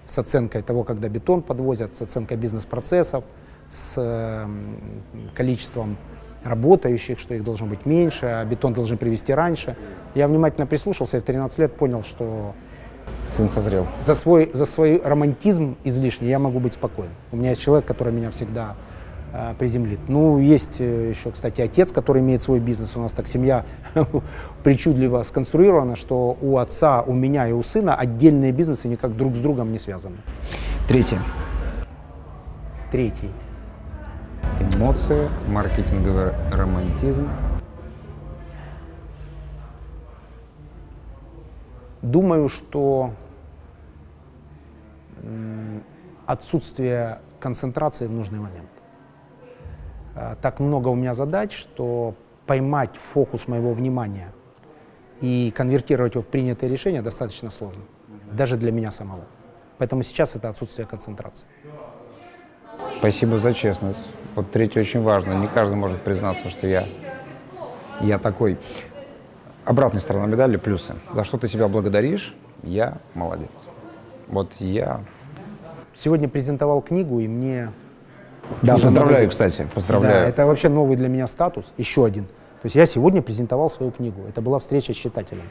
с 0.07 0.17
оценкой 0.17 0.63
того, 0.63 0.83
когда 0.83 1.07
бетон 1.09 1.41
подвозят, 1.41 1.95
с 1.95 2.01
оценкой 2.01 2.37
бизнес-процессов, 2.37 3.23
с 3.69 3.93
э, 3.97 4.47
количеством 5.35 5.97
работающих, 6.43 7.19
что 7.19 7.33
их 7.33 7.43
должно 7.43 7.67
быть 7.67 7.85
меньше, 7.85 8.25
а 8.25 8.45
бетон 8.45 8.73
должен 8.73 8.97
привезти 8.97 9.33
раньше. 9.33 9.77
Я 10.13 10.27
внимательно 10.27 10.67
прислушался 10.67 11.17
и 11.17 11.19
в 11.19 11.23
13 11.23 11.57
лет 11.59 11.75
понял, 11.75 12.03
что 12.03 12.53
Сын 13.35 13.49
созрел. 13.49 13.87
За 13.99 14.13
свой, 14.13 14.51
за 14.53 14.65
свой 14.65 15.01
романтизм 15.03 15.75
излишний 15.83 16.29
я 16.29 16.39
могу 16.39 16.59
быть 16.59 16.73
спокоен. 16.73 17.09
У 17.31 17.37
меня 17.37 17.51
есть 17.51 17.61
человек, 17.61 17.85
который 17.85 18.13
меня 18.13 18.31
всегда 18.31 18.75
Э, 19.35 19.55
приземлит. 19.57 19.99
Ну, 20.07 20.37
есть 20.37 20.79
э, 20.79 21.09
еще, 21.09 21.31
кстати, 21.31 21.59
отец, 21.59 21.91
который 21.91 22.21
имеет 22.21 22.43
свой 22.43 22.59
бизнес. 22.59 22.95
У 22.95 22.99
нас 22.99 23.13
так 23.13 23.27
семья 23.27 23.65
причудливо 24.63 25.23
сконструирована, 25.23 25.95
что 25.95 26.37
у 26.39 26.59
отца, 26.59 27.01
у 27.01 27.13
меня 27.13 27.47
и 27.47 27.51
у 27.51 27.63
сына 27.63 27.95
отдельные 27.95 28.51
бизнесы 28.51 28.87
никак 28.87 29.17
друг 29.17 29.35
с 29.35 29.39
другом 29.39 29.71
не 29.71 29.79
связаны. 29.79 30.17
Третье. 30.87 31.17
Третий. 32.91 33.31
Эмоции, 34.59 35.27
маркетинговый 35.47 36.33
романтизм. 36.51 37.27
Думаю, 42.03 42.49
что 42.49 43.13
отсутствие 46.25 47.19
концентрации 47.39 48.07
в 48.07 48.11
нужный 48.11 48.39
момент. 48.39 48.69
Э, 50.15 50.35
так 50.41 50.59
много 50.59 50.89
у 50.89 50.95
меня 50.95 51.13
задач, 51.13 51.57
что 51.57 52.15
поймать 52.45 52.95
фокус 52.95 53.47
моего 53.47 53.73
внимания 53.73 54.31
и 55.21 55.53
конвертировать 55.55 56.15
его 56.15 56.21
в 56.21 56.27
принятое 56.27 56.69
решение 56.69 57.01
достаточно 57.01 57.49
сложно, 57.49 57.83
даже 58.31 58.57
для 58.57 58.71
меня 58.71 58.91
самого. 58.91 59.25
Поэтому 59.77 60.03
сейчас 60.03 60.35
это 60.35 60.49
отсутствие 60.49 60.87
концентрации. 60.87 61.45
Спасибо 62.99 63.37
за 63.37 63.53
честность. 63.53 64.11
Вот 64.35 64.51
третье 64.51 64.81
очень 64.81 65.01
важно. 65.01 65.33
Не 65.33 65.47
каждый 65.47 65.75
может 65.75 66.01
признаться, 66.01 66.49
что 66.49 66.67
я, 66.67 66.87
я 67.99 68.17
такой. 68.17 68.57
Обратная 69.65 70.01
сторона 70.01 70.25
медали– 70.25 70.57
плюсы. 70.57 70.95
За 71.13 71.23
что 71.23 71.37
ты 71.37 71.47
себя 71.47 71.67
благодаришь, 71.67 72.35
я 72.63 72.97
молодец. 73.13 73.51
Вот 74.27 74.51
я... 74.59 75.01
Сегодня 75.95 76.27
презентовал 76.27 76.81
книгу, 76.81 77.19
и 77.19 77.27
мне 77.27 77.71
да, 78.61 78.77
поздравляю, 78.77 79.29
кстати, 79.29 79.67
поздравляю. 79.73 80.23
Да, 80.23 80.29
это 80.29 80.45
вообще 80.45 80.69
новый 80.69 80.97
для 80.97 81.07
меня 81.07 81.27
статус, 81.27 81.65
еще 81.77 82.05
один. 82.05 82.25
То 82.25 82.67
есть 82.67 82.75
я 82.75 82.85
сегодня 82.85 83.21
презентовал 83.21 83.69
свою 83.69 83.91
книгу. 83.91 84.21
Это 84.27 84.41
была 84.41 84.59
встреча 84.59 84.93
с 84.93 84.95
читателем. 84.95 85.43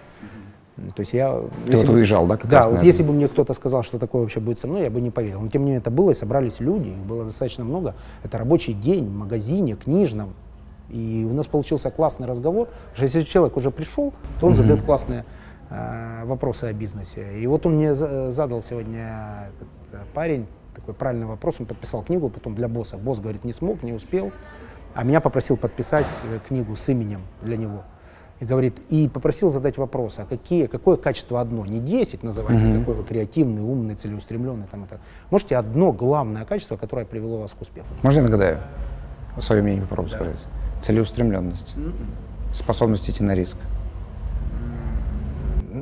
То 0.97 1.01
есть 1.01 1.12
я... 1.12 1.43
Ты 1.66 1.76
вот 1.76 1.86
бы, 1.86 1.93
выезжал, 1.93 2.26
да? 2.26 2.36
Как 2.36 2.51
да, 2.51 2.68
вот 2.68 2.82
если 2.82 3.03
бы 3.03 3.12
мне 3.12 3.28
кто-то 3.28 3.53
сказал, 3.53 3.82
что 3.82 3.99
такое 3.99 4.22
вообще 4.22 4.40
будет 4.40 4.59
со 4.59 4.66
мной, 4.66 4.84
я 4.84 4.90
бы 4.90 5.01
не 5.01 5.11
поверил. 5.11 5.43
Но 5.43 5.49
тем 5.49 5.62
не 5.62 5.66
менее 5.66 5.80
это 5.80 5.90
было, 5.90 6.11
и 6.11 6.14
собрались 6.14 6.61
люди, 6.61 6.88
их 6.88 6.97
было 6.97 7.24
достаточно 7.24 7.64
много. 7.64 7.95
Это 8.22 8.38
рабочий 8.38 8.72
день 8.72 9.07
в 9.07 9.12
магазине, 9.12 9.76
книжном. 9.76 10.32
И 10.88 11.26
у 11.30 11.34
нас 11.34 11.47
получился 11.47 11.90
классный 11.90 12.26
разговор. 12.26 12.68
Что 12.95 13.05
если 13.05 13.22
человек 13.22 13.57
уже 13.57 13.70
пришел, 13.70 14.12
то 14.40 14.47
он 14.47 14.53
mm-hmm. 14.53 14.57
задает 14.57 14.82
классные 14.82 15.24
вопросы 16.24 16.64
о 16.64 16.72
бизнесе. 16.72 17.38
И 17.38 17.46
вот 17.46 17.66
он 17.66 17.74
мне 17.74 17.94
задал 17.94 18.62
сегодня 18.62 19.48
этот, 19.56 19.68
э, 19.92 20.04
парень, 20.14 20.46
такой 20.74 20.94
правильный 20.94 21.26
вопрос. 21.26 21.56
Он 21.58 21.66
подписал 21.66 22.02
книгу 22.02 22.28
потом 22.28 22.54
для 22.54 22.68
босса. 22.68 22.96
Босс 22.96 23.20
говорит, 23.20 23.44
не 23.44 23.52
смог, 23.52 23.82
не 23.82 23.92
успел. 23.92 24.32
А 24.94 25.04
меня 25.04 25.20
попросил 25.20 25.56
подписать 25.56 26.06
э, 26.30 26.38
книгу 26.46 26.76
с 26.76 26.88
именем 26.88 27.22
для 27.40 27.56
него. 27.56 27.82
И 28.40 28.44
говорит, 28.44 28.74
и 28.88 29.08
попросил 29.08 29.50
задать 29.50 29.78
вопрос, 29.78 30.18
а 30.18 30.24
какие, 30.24 30.66
какое 30.66 30.96
качество 30.96 31.40
одно? 31.40 31.64
Не 31.64 31.78
10 31.78 32.24
называть, 32.24 32.56
mm-hmm. 32.56 32.80
какой 32.80 32.94
вы 32.96 33.04
креативный, 33.04 33.62
умный, 33.62 33.94
целеустремленный. 33.94 34.66
Там, 34.70 34.84
это. 34.84 34.98
Можете 35.30 35.56
одно 35.56 35.92
главное 35.92 36.44
качество, 36.44 36.76
которое 36.76 37.06
привело 37.06 37.38
вас 37.38 37.52
к 37.52 37.60
успеху? 37.60 37.86
Можно 38.02 38.18
я 38.18 38.24
нагадаю? 38.24 38.58
Свое 39.40 39.62
мнение 39.62 39.82
попробую 39.82 40.10
да. 40.10 40.16
сказать. 40.16 40.38
Целеустремленность. 40.84 41.72
Mm-hmm. 41.76 42.54
Способность 42.54 43.08
идти 43.08 43.22
на 43.22 43.34
риск. 43.34 43.56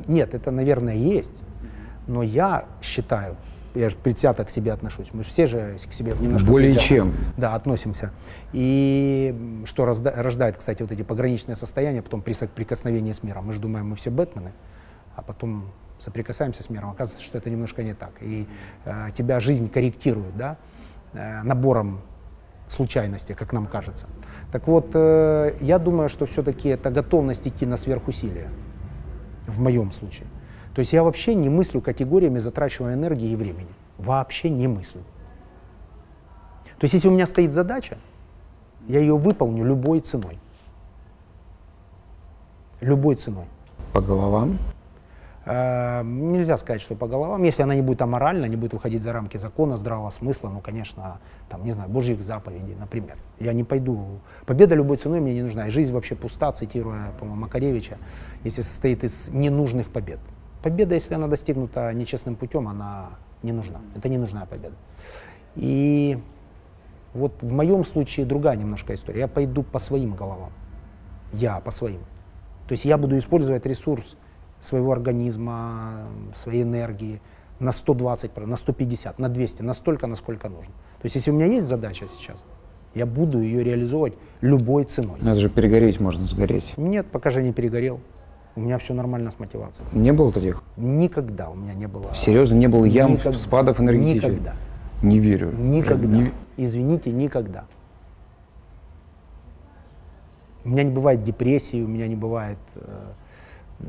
Нет, 0.07 0.33
это, 0.33 0.51
наверное, 0.51 0.95
есть. 0.95 1.35
Но 2.07 2.23
я 2.23 2.65
считаю, 2.81 3.37
я 3.75 3.89
же 3.89 3.95
предвзято 3.95 4.43
к 4.43 4.49
себе 4.49 4.73
отношусь. 4.73 5.13
Мы 5.13 5.23
все 5.23 5.47
же 5.47 5.77
к 5.89 5.93
себе 5.93 6.13
немножко 6.19 6.47
Более 6.47 6.71
предвзято, 6.71 6.95
чем. 6.95 7.13
Да, 7.37 7.55
относимся. 7.55 8.11
И 8.53 9.63
что 9.65 9.85
рождает, 9.85 10.57
кстати, 10.57 10.81
вот 10.81 10.91
эти 10.91 11.03
пограничные 11.03 11.55
состояния, 11.55 12.01
потом 12.01 12.21
при 12.21 12.33
соприкосновении 12.33 13.13
с 13.13 13.23
миром. 13.23 13.47
Мы 13.47 13.53
же 13.53 13.59
думаем, 13.59 13.89
мы 13.89 13.95
все 13.95 14.09
Бэтмены, 14.09 14.51
а 15.15 15.21
потом 15.21 15.71
соприкасаемся 15.99 16.63
с 16.63 16.69
миром. 16.69 16.89
Оказывается, 16.89 17.23
что 17.23 17.37
это 17.37 17.49
немножко 17.49 17.83
не 17.83 17.93
так. 17.93 18.11
И 18.21 18.47
э, 18.85 19.09
тебя 19.15 19.39
жизнь 19.39 19.69
корректирует, 19.69 20.35
да, 20.35 20.57
э, 21.13 21.43
набором 21.43 22.01
случайностей, 22.67 23.33
как 23.33 23.53
нам 23.53 23.67
кажется. 23.67 24.07
Так 24.51 24.67
вот, 24.67 24.91
э, 24.93 25.55
я 25.61 25.77
думаю, 25.77 26.09
что 26.09 26.25
все-таки 26.25 26.69
это 26.69 26.89
готовность 26.89 27.47
идти 27.47 27.65
на 27.65 27.77
сверхусилие, 27.77 28.49
в 29.47 29.59
моем 29.59 29.91
случае. 29.91 30.27
То 30.73 30.79
есть 30.79 30.93
я 30.93 31.03
вообще 31.03 31.35
не 31.35 31.49
мыслю 31.49 31.81
категориями 31.81 32.39
затрачивания 32.39 32.95
энергии 32.95 33.29
и 33.29 33.35
времени. 33.35 33.69
Вообще 33.97 34.49
не 34.49 34.67
мыслю. 34.67 35.01
То 36.79 36.85
есть 36.85 36.93
если 36.93 37.09
у 37.09 37.11
меня 37.11 37.27
стоит 37.27 37.51
задача, 37.51 37.97
я 38.87 38.99
ее 38.99 39.15
выполню 39.15 39.63
любой 39.63 39.99
ценой. 39.99 40.39
Любой 42.79 43.15
ценой. 43.15 43.45
По 43.93 44.01
головам? 44.01 44.57
Э, 45.45 46.03
Нельзя 46.03 46.57
сказать, 46.57 46.81
что 46.81 46.95
по 46.95 47.07
головам. 47.07 47.43
Если 47.43 47.63
она 47.63 47.75
не 47.75 47.81
будет 47.81 48.01
аморальна, 48.01 48.45
не 48.45 48.55
будет 48.55 48.73
выходить 48.73 49.01
за 49.01 49.13
рамки 49.13 49.37
закона, 49.37 49.77
здравого 49.77 50.09
смысла, 50.09 50.49
ну, 50.49 50.59
конечно, 50.59 51.19
там, 51.49 51.63
не 51.63 51.71
знаю, 51.71 51.89
божьих 51.89 52.21
заповедей, 52.21 52.75
например. 52.75 53.15
Я 53.39 53.53
не 53.53 53.63
пойду. 53.63 54.19
Победа 54.45 54.75
любой 54.75 54.97
ценой 54.97 55.19
мне 55.19 55.33
не 55.33 55.43
нужна. 55.43 55.67
И 55.67 55.71
жизнь 55.71 55.91
вообще 55.93 56.15
пуста, 56.15 56.51
цитируя, 56.51 57.11
по-моему, 57.19 57.41
Макаревича, 57.41 57.97
если 58.43 58.61
состоит 58.61 59.03
из 59.03 59.29
ненужных 59.29 59.89
побед. 59.89 60.19
Победа, 60.61 60.93
если 60.93 61.15
она 61.15 61.27
достигнута 61.27 61.91
нечестным 61.93 62.35
путем, 62.35 62.67
она 62.67 63.09
не 63.41 63.51
нужна. 63.51 63.81
Это 63.95 64.09
не 64.09 64.19
нужная 64.19 64.45
победа. 64.45 64.75
И 65.55 66.19
вот 67.13 67.33
в 67.41 67.51
моем 67.51 67.83
случае 67.83 68.25
другая 68.25 68.55
немножко 68.55 68.93
история. 68.93 69.21
Я 69.21 69.27
пойду 69.27 69.63
по 69.63 69.79
своим 69.79 70.13
головам. 70.13 70.51
Я 71.33 71.59
по 71.59 71.71
своим. 71.71 72.01
То 72.67 72.73
есть 72.73 72.85
я 72.85 72.97
буду 72.97 73.17
использовать 73.17 73.65
ресурс 73.65 74.15
своего 74.61 74.91
организма, 74.91 76.03
своей 76.35 76.63
энергии 76.63 77.19
на 77.59 77.71
120, 77.71 78.35
на 78.47 78.55
150, 78.57 79.19
на 79.19 79.29
200, 79.29 79.61
настолько, 79.61 80.07
насколько 80.07 80.49
нужно. 80.49 80.73
То 81.01 81.05
есть 81.05 81.15
если 81.15 81.31
у 81.31 81.33
меня 81.33 81.45
есть 81.47 81.67
задача 81.67 82.07
сейчас, 82.07 82.43
я 82.95 83.05
буду 83.05 83.39
ее 83.41 83.63
реализовывать 83.63 84.13
любой 84.41 84.83
ценой. 84.85 85.17
Это 85.19 85.35
же 85.35 85.49
перегореть 85.49 85.99
можно, 85.99 86.25
сгореть. 86.25 86.73
Нет, 86.77 87.07
пока 87.11 87.29
же 87.29 87.41
не 87.41 87.53
перегорел. 87.53 87.99
У 88.55 88.59
меня 88.59 88.77
все 88.77 88.93
нормально 88.93 89.31
с 89.31 89.39
мотивацией. 89.39 89.87
Не 89.93 90.11
было 90.11 90.31
таких? 90.31 90.61
Никогда 90.75 91.49
у 91.49 91.55
меня 91.55 91.73
не 91.73 91.87
было. 91.87 92.13
Серьезно, 92.15 92.55
не 92.55 92.67
было 92.67 92.83
ям, 92.83 93.13
Никогда. 93.13 93.37
спадов 93.39 93.79
энергетических? 93.79 94.29
Никогда. 94.29 94.55
Не 95.01 95.19
верю. 95.19 95.51
Никогда. 95.57 96.17
Не- 96.17 96.31
Извините, 96.57 97.11
никогда. 97.11 97.63
У 100.65 100.69
меня 100.69 100.83
не 100.83 100.91
бывает 100.91 101.23
депрессии, 101.23 101.81
у 101.81 101.87
меня 101.87 102.07
не 102.07 102.15
бывает 102.15 102.57
э, 102.75 103.85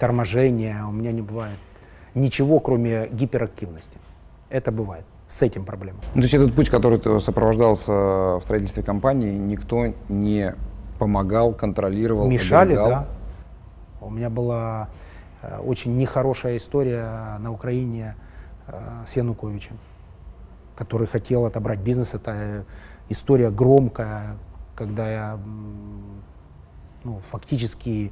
торможения, 0.00 0.84
у 0.84 0.90
меня 0.90 1.12
не 1.12 1.22
бывает 1.22 1.58
ничего, 2.14 2.58
кроме 2.58 3.06
гиперактивности. 3.12 3.98
Это 4.48 4.72
бывает. 4.72 5.04
С 5.28 5.42
этим 5.42 5.64
проблема. 5.64 6.00
Ну, 6.14 6.22
то 6.22 6.26
есть 6.26 6.34
этот 6.34 6.54
путь, 6.56 6.68
который 6.70 6.98
ты- 6.98 7.20
сопровождался 7.20 7.92
в 7.92 8.40
строительстве 8.42 8.82
компании, 8.82 9.30
никто 9.38 9.92
не 10.08 10.56
помогал, 10.98 11.52
контролировал, 11.52 12.28
Мешали, 12.28 12.72
оберегал? 12.72 12.88
да. 12.88 13.06
У 14.00 14.10
меня 14.10 14.28
была 14.28 14.88
э, 15.42 15.58
очень 15.58 15.96
нехорошая 15.96 16.56
история 16.56 17.36
на 17.38 17.52
Украине 17.52 18.16
э, 18.66 18.72
с 19.06 19.14
Януковичем, 19.16 19.78
который 20.74 21.06
хотел 21.06 21.44
отобрать 21.44 21.78
бизнес. 21.78 22.14
Это 22.14 22.32
э, 22.34 22.62
история 23.08 23.50
громкая, 23.50 24.36
когда 24.74 25.08
я 25.10 25.38
ну, 27.04 27.20
фактически 27.30 28.10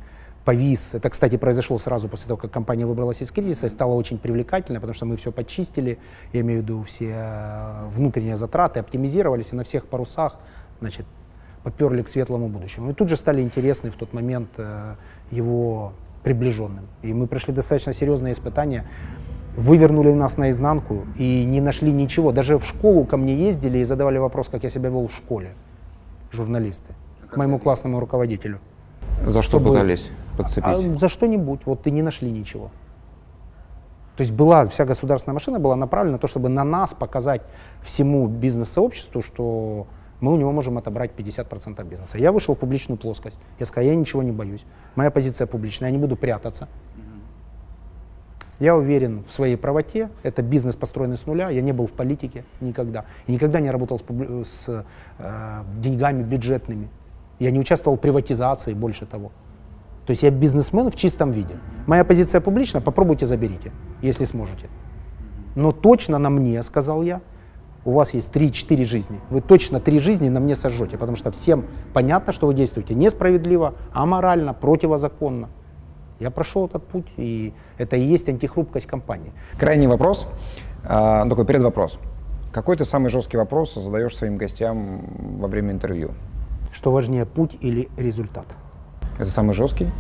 повис. 0.49 0.95
Это, 0.95 1.11
кстати, 1.11 1.37
произошло 1.37 1.77
сразу 1.77 2.09
после 2.09 2.29
того, 2.29 2.39
как 2.39 2.51
компания 2.51 2.87
выбралась 2.87 3.21
из 3.21 3.31
кризиса 3.31 3.67
и 3.67 3.69
стала 3.69 3.93
очень 3.93 4.17
привлекательной, 4.17 4.81
потому 4.81 4.95
что 4.95 5.05
мы 5.05 5.19
все 5.19 5.31
почистили, 5.31 5.99
я 6.33 6.41
имею 6.41 6.61
в 6.61 6.63
виду 6.63 6.83
все 6.85 7.13
э, 7.15 7.89
внутренние 7.95 8.39
затраты, 8.39 8.81
оптимизировались 8.81 9.53
и 9.53 9.57
на 9.57 9.65
всех 9.65 9.85
парусах, 9.85 10.39
значит, 10.81 11.05
поперли 11.65 12.01
к 12.01 12.09
светлому 12.09 12.49
будущему. 12.49 12.93
И 12.93 12.95
тут 12.95 13.11
же 13.11 13.17
стали 13.17 13.43
интересны 13.43 13.91
в 13.91 13.97
тот 13.97 14.15
момент 14.15 14.49
э, 14.57 14.95
его 15.31 15.93
приближенным. 16.25 16.87
И 17.03 17.13
мы 17.13 17.27
прошли 17.27 17.53
достаточно 17.53 17.93
серьезные 17.93 18.33
испытания, 18.33 18.89
вывернули 19.55 20.13
нас 20.15 20.39
наизнанку 20.39 21.05
и 21.19 21.45
не 21.45 21.61
нашли 21.61 21.93
ничего. 21.93 22.33
Даже 22.33 22.57
в 22.57 22.65
школу 22.65 23.05
ко 23.05 23.19
мне 23.19 23.35
ездили 23.35 23.81
и 23.81 23.85
задавали 23.85 24.17
вопрос, 24.17 24.49
как 24.49 24.65
я 24.65 24.71
себя 24.71 24.89
вел 24.89 25.09
в 25.09 25.13
школе, 25.13 25.51
журналисты, 26.33 26.95
к 27.29 27.37
моему 27.37 27.59
классному 27.59 28.01
руководителю. 28.01 28.61
За 29.27 29.43
что 29.43 29.59
Чтобы- 29.59 29.73
пытались 29.73 30.09
подцепить? 30.39 30.65
А 30.65 30.97
за 30.97 31.09
что-нибудь, 31.09 31.61
вот 31.67 31.87
и 31.87 31.91
не 31.91 32.03
нашли 32.03 32.31
ничего. 32.31 32.71
То 34.17 34.23
есть 34.23 34.33
была, 34.33 34.65
вся 34.67 34.85
государственная 34.85 35.35
машина 35.35 35.61
была 35.61 35.77
направлена 35.77 36.15
на 36.15 36.19
то, 36.19 36.27
чтобы 36.27 36.49
на 36.49 36.65
нас 36.65 36.93
показать 36.93 37.43
всему 37.83 38.27
бизнес-сообществу, 38.27 39.23
что 39.23 39.87
мы 40.21 40.33
у 40.33 40.37
него 40.37 40.51
можем 40.51 40.77
отобрать 40.77 41.13
50% 41.17 41.89
бизнеса. 41.89 42.19
Я 42.19 42.33
вышел 42.33 42.57
в 42.57 42.59
публичную 42.59 42.99
плоскость. 42.99 43.39
Я 43.61 43.67
сказал, 43.67 43.89
я 43.89 43.95
ничего 43.95 44.23
не 44.25 44.33
боюсь. 44.33 44.65
Моя 44.97 45.13
позиция 45.13 45.47
публичная, 45.47 45.91
я 45.91 45.93
не 45.93 45.99
буду 45.99 46.17
прятаться. 46.17 46.69
Я 48.59 48.75
уверен 48.75 49.25
в 49.29 49.33
своей 49.33 49.57
правоте. 49.57 50.11
Это 50.25 50.43
бизнес, 50.43 50.75
построенный 50.75 51.17
с 51.17 51.27
нуля. 51.27 51.49
Я 51.51 51.61
не 51.61 51.73
был 51.73 51.87
в 51.87 51.93
политике 51.93 52.45
никогда. 52.61 53.05
И 53.29 53.33
никогда 53.33 53.61
не 53.61 53.71
работал 53.71 54.01
с, 54.01 54.49
с, 54.49 54.85
э, 55.19 55.63
деньгами 55.77 56.25
бюджетными. 56.25 56.89
Я 57.39 57.53
не 57.53 57.61
участвовал 57.61 57.97
в 57.97 58.01
приватизации, 58.01 58.75
больше 58.75 59.07
того. 59.07 59.31
То 60.09 60.13
есть 60.13 60.23
я 60.23 60.31
бизнесмен 60.31 60.91
в 60.91 60.97
чистом 60.97 61.33
виде. 61.33 61.57
Моя 61.87 62.03
позиция 62.03 62.41
публична, 62.41 62.81
попробуйте 62.81 63.27
заберите, 63.27 63.73
если 64.01 64.25
сможете. 64.25 64.71
Но 65.55 65.71
точно 65.71 66.17
на 66.17 66.31
мне, 66.31 66.63
сказал 66.63 67.03
я, 67.03 67.21
у 67.85 67.93
вас 67.93 68.15
есть 68.15 68.35
3-4 68.35 68.87
жизни. 68.87 69.21
Вы 69.29 69.43
точно 69.43 69.81
три 69.81 69.99
жизни 69.99 70.31
на 70.31 70.41
мне 70.41 70.57
сожжете, 70.57 70.97
потому 70.97 71.19
что 71.19 71.31
всем 71.31 71.67
понятно, 71.93 72.33
что 72.33 72.47
вы 72.47 72.55
действуете 72.55 72.95
несправедливо, 72.95 73.75
аморально, 73.93 74.55
противозаконно. 74.55 75.51
Я 76.21 76.31
прошел 76.31 76.65
этот 76.65 76.87
путь, 76.87 77.13
и 77.19 77.53
это 77.77 77.97
и 77.97 78.01
есть 78.01 78.31
антихрупкость 78.31 78.87
компании. 78.87 79.35
Крайний 79.59 79.89
вопрос, 79.89 80.27
ну, 80.85 81.29
такой 81.29 81.45
предвопрос. 81.45 81.99
Какой 82.51 82.77
ты 82.77 82.87
самый 82.87 83.11
жесткий 83.11 83.37
вопрос 83.37 83.75
задаешь 83.75 84.17
своим 84.17 84.39
гостям 84.39 85.03
во 85.39 85.49
время 85.49 85.73
интервью? 85.73 86.13
Что 86.73 86.93
важнее, 86.93 87.27
путь 87.27 87.59
или 87.61 87.91
результат? 87.99 88.47
Это 89.19 89.31
самый 89.31 89.55
жесткий? 89.55 89.91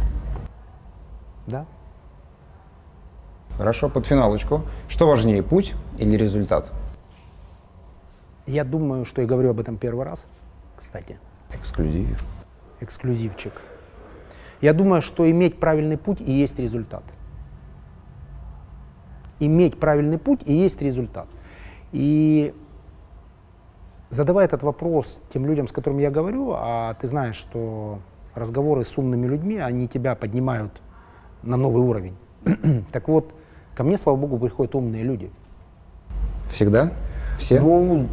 Да? 1.46 1.66
Хорошо, 3.56 3.88
под 3.88 4.06
финалочку. 4.06 4.62
Что 4.88 5.08
важнее, 5.08 5.42
путь 5.42 5.74
или 5.98 6.16
результат? 6.16 6.72
Я 8.46 8.64
думаю, 8.64 9.04
что 9.04 9.20
я 9.20 9.26
говорю 9.26 9.50
об 9.50 9.58
этом 9.58 9.76
первый 9.76 10.04
раз, 10.04 10.26
кстати. 10.76 11.18
Эксклюзив. 11.50 12.24
эксклюзивчик. 12.80 13.52
Я 14.60 14.72
думаю, 14.72 15.02
что 15.02 15.28
иметь 15.28 15.58
правильный 15.58 15.98
путь 15.98 16.20
и 16.20 16.30
есть 16.30 16.58
результат. 16.58 17.02
Иметь 19.40 19.78
правильный 19.80 20.18
путь 20.18 20.40
и 20.46 20.52
есть 20.52 20.80
результат. 20.80 21.26
И 21.90 22.54
задавая 24.10 24.46
этот 24.46 24.62
вопрос 24.62 25.18
тем 25.32 25.44
людям, 25.46 25.66
с 25.66 25.72
которыми 25.72 26.02
я 26.02 26.10
говорю, 26.10 26.52
а 26.54 26.94
ты 26.94 27.08
знаешь, 27.08 27.36
что 27.36 27.98
разговоры 28.38 28.84
с 28.84 28.96
умными 28.98 29.26
людьми, 29.26 29.58
они 29.58 29.88
тебя 29.88 30.14
поднимают 30.14 30.80
на 31.42 31.56
новый 31.56 31.82
уровень. 31.82 32.16
так 32.92 33.08
вот, 33.08 33.32
ко 33.74 33.84
мне, 33.84 33.98
слава 33.98 34.16
богу, 34.16 34.38
приходят 34.38 34.74
умные 34.74 35.02
люди. 35.02 35.30
Всегда? 36.50 36.92
Все? 37.38 37.60
Ну, 37.60 38.08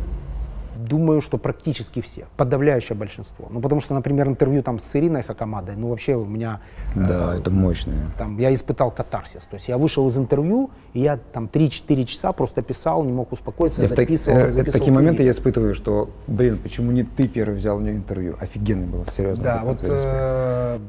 думаю, 0.76 1.22
что 1.22 1.38
практически 1.38 2.02
все, 2.02 2.26
подавляющее 2.38 2.96
большинство. 2.98 3.48
Ну, 3.50 3.60
потому 3.62 3.82
что, 3.82 3.94
например, 3.94 4.28
интервью 4.28 4.62
там 4.64 4.80
с 4.80 4.96
Ириной 4.96 5.24
Хакамадой, 5.24 5.76
ну, 5.76 5.90
вообще 5.90 6.16
у 6.16 6.26
меня 6.26 6.60
да, 6.96 7.36
это 7.36 7.50
мощное. 7.52 8.08
там, 8.18 8.38
я 8.38 8.54
испытал 8.54 8.92
катарсис. 8.92 9.44
То 9.44 9.56
есть 9.56 9.68
я 9.68 9.78
вышел 9.78 10.08
из 10.08 10.18
интервью, 10.18 10.70
и 10.94 11.00
я 11.00 11.18
там 11.18 11.50
3-4 11.52 12.06
часа 12.06 12.32
просто 12.32 12.62
писал, 12.62 13.04
не 13.04 13.12
мог 13.12 13.32
успокоиться, 13.32 13.82
Я 13.82 13.88
в, 13.88 13.90
так- 13.90 14.00
записывал, 14.00 14.38
э, 14.38 14.48
в 14.48 14.52
записывал 14.54 14.80
такие 14.80 14.94
моменты 14.94 15.24
я 15.24 15.32
испытываю, 15.32 15.76
что, 15.76 16.10
блин, 16.28 16.58
почему 16.62 16.92
не 16.92 17.04
ты 17.04 17.28
первый 17.28 17.56
взял 17.56 17.78
у 17.78 17.80
нее 17.80 17.96
интервью? 17.96 18.36
Офигенно 18.40 18.86
было, 18.86 19.06
серьезно. 19.16 19.44
Да, 19.44 19.62
вот 19.64 19.80
э, 19.82 20.80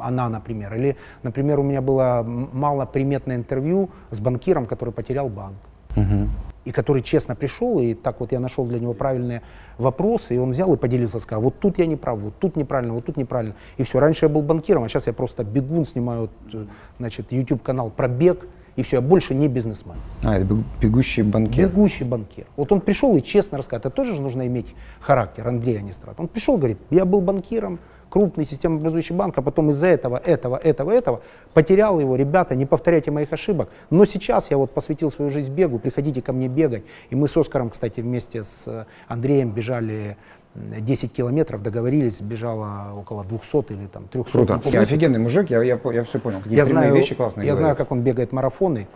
она, 0.00 0.28
например. 0.28 0.74
Или, 0.74 0.96
например, 1.22 1.58
у 1.60 1.62
меня 1.62 1.80
было 1.80 2.20
м- 2.20 2.50
малоприметное 2.52 3.36
интервью 3.36 3.90
с 4.10 4.20
банкиром, 4.20 4.66
который 4.66 4.90
потерял 4.90 5.28
банк. 5.28 5.56
Мгм. 5.96 6.30
И 6.64 6.72
который 6.72 7.02
честно 7.02 7.34
пришел, 7.34 7.78
и 7.78 7.94
так 7.94 8.20
вот 8.20 8.32
я 8.32 8.40
нашел 8.40 8.64
для 8.64 8.80
него 8.80 8.92
правильные 8.92 9.42
вопросы, 9.78 10.34
и 10.34 10.38
он 10.38 10.50
взял 10.50 10.72
и 10.74 10.76
поделился, 10.76 11.20
сказал, 11.20 11.42
вот 11.42 11.58
тут 11.60 11.78
я 11.78 11.86
не 11.86 11.96
прав, 11.96 12.18
вот 12.18 12.34
тут 12.38 12.56
неправильно, 12.56 12.94
вот 12.94 13.04
тут 13.04 13.16
неправильно. 13.16 13.54
И 13.76 13.82
все, 13.82 14.00
раньше 14.00 14.26
я 14.26 14.28
был 14.28 14.42
банкиром, 14.42 14.84
а 14.84 14.88
сейчас 14.88 15.06
я 15.06 15.12
просто 15.12 15.44
бегун, 15.44 15.84
снимаю, 15.84 16.30
э, 16.52 16.64
значит, 16.98 17.32
YouTube-канал 17.32 17.90
про 17.90 18.08
бег, 18.08 18.46
И 18.76 18.82
все, 18.82 18.96
я 18.96 19.02
больше 19.02 19.34
не 19.34 19.48
бизнесмен. 19.48 19.96
А, 20.22 20.36
это 20.36 20.56
бегущий 20.80 21.22
банкир. 21.22 21.68
Бегущий 21.68 22.04
банкир. 22.04 22.46
Вот 22.56 22.72
он 22.72 22.80
пришел 22.80 23.16
и 23.16 23.22
честно 23.22 23.58
рассказал, 23.58 23.80
это 23.80 23.90
тоже 23.90 24.14
же 24.14 24.20
нужно 24.20 24.46
иметь 24.46 24.74
характер 25.00 25.46
Андрея 25.46 25.78
Анистрат. 25.78 26.18
Он 26.18 26.28
пришел, 26.28 26.56
говорит, 26.56 26.78
я 26.90 27.04
был 27.04 27.20
банкиром, 27.20 27.78
крупный 28.14 28.44
системообразующий 28.44 29.14
банк, 29.14 29.36
а 29.38 29.42
потом 29.42 29.70
из-за 29.70 29.88
этого, 29.88 30.16
этого, 30.16 30.56
этого, 30.56 30.90
этого 30.92 31.20
потерял 31.52 31.98
его. 31.98 32.14
Ребята, 32.16 32.54
не 32.54 32.64
повторяйте 32.66 33.10
моих 33.10 33.32
ошибок. 33.32 33.70
Но 33.90 34.04
сейчас 34.04 34.50
я 34.50 34.56
вот 34.56 34.72
посвятил 34.72 35.10
свою 35.10 35.30
жизнь 35.30 35.52
бегу, 35.52 35.80
приходите 35.80 36.22
ко 36.22 36.32
мне 36.32 36.48
бегать. 36.48 36.84
И 37.10 37.16
мы 37.16 37.26
с 37.26 37.36
Оскаром, 37.36 37.70
кстати, 37.70 38.00
вместе 38.00 38.44
с 38.44 38.86
Андреем 39.08 39.50
бежали 39.50 40.16
10 40.54 41.12
километров, 41.12 41.62
договорились, 41.62 42.20
бежало 42.20 42.94
около 42.96 43.24
200 43.24 43.72
или 43.72 43.86
там 43.86 44.08
300. 44.08 44.32
Круто. 44.32 44.60
Я 44.64 44.80
офигенный 44.80 45.18
мужик, 45.18 45.50
я, 45.50 45.62
я, 45.62 45.80
я 45.92 46.04
все 46.04 46.18
понял. 46.18 46.40
Я 46.46 46.64
знаю, 46.64 46.94
вещи 46.94 47.14
классные 47.14 47.46
я 47.46 47.56
знаю, 47.56 47.76
как 47.76 47.90
он 47.90 48.02
бегает 48.02 48.32
марафоны, 48.32 48.86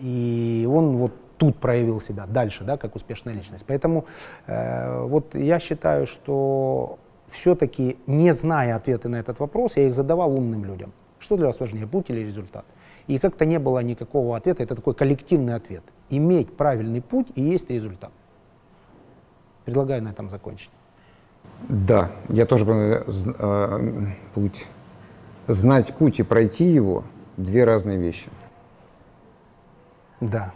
и 0.00 0.68
он 0.70 0.96
вот 0.96 1.12
тут 1.38 1.56
проявил 1.56 2.00
себя 2.00 2.26
дальше, 2.26 2.64
да, 2.64 2.76
как 2.76 2.94
успешная 2.94 3.34
личность. 3.34 3.64
Поэтому 3.66 4.04
э, 4.46 5.04
вот 5.06 5.34
я 5.34 5.58
считаю, 5.58 6.06
что 6.06 6.98
все-таки, 7.30 7.96
не 8.06 8.32
зная 8.32 8.76
ответы 8.76 9.08
на 9.08 9.16
этот 9.16 9.40
вопрос, 9.40 9.76
я 9.76 9.86
их 9.88 9.94
задавал 9.94 10.32
умным 10.36 10.64
людям. 10.64 10.92
Что 11.18 11.36
для 11.36 11.46
вас 11.46 11.58
важнее, 11.58 11.86
путь 11.86 12.10
или 12.10 12.20
результат? 12.20 12.64
И 13.08 13.18
как-то 13.18 13.44
не 13.44 13.58
было 13.58 13.80
никакого 13.80 14.36
ответа, 14.36 14.62
это 14.62 14.76
такой 14.76 14.94
коллективный 14.94 15.54
ответ. 15.54 15.82
Иметь 16.10 16.56
правильный 16.56 17.00
путь 17.00 17.28
и 17.34 17.42
есть 17.42 17.70
результат. 17.70 18.12
Предлагаю 19.64 20.02
на 20.02 20.08
этом 20.08 20.28
закончить. 20.30 20.70
Да, 21.68 22.10
я 22.28 22.46
тоже 22.46 22.64
э, 22.66 24.06
путь. 24.34 24.66
Знать 25.46 25.94
путь 25.94 26.20
и 26.20 26.22
пройти 26.22 26.64
его– 26.64 27.04
две 27.36 27.64
разные 27.64 27.98
вещи. 27.98 28.28
Да. 30.20 30.52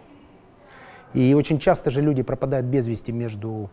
И 1.13 1.35
очень 1.35 1.59
часто 1.59 1.91
же 1.91 2.03
люди 2.03 2.23
пропадают 2.23 2.67
без 2.67 2.87
вести 2.87 3.13
между 3.13 3.71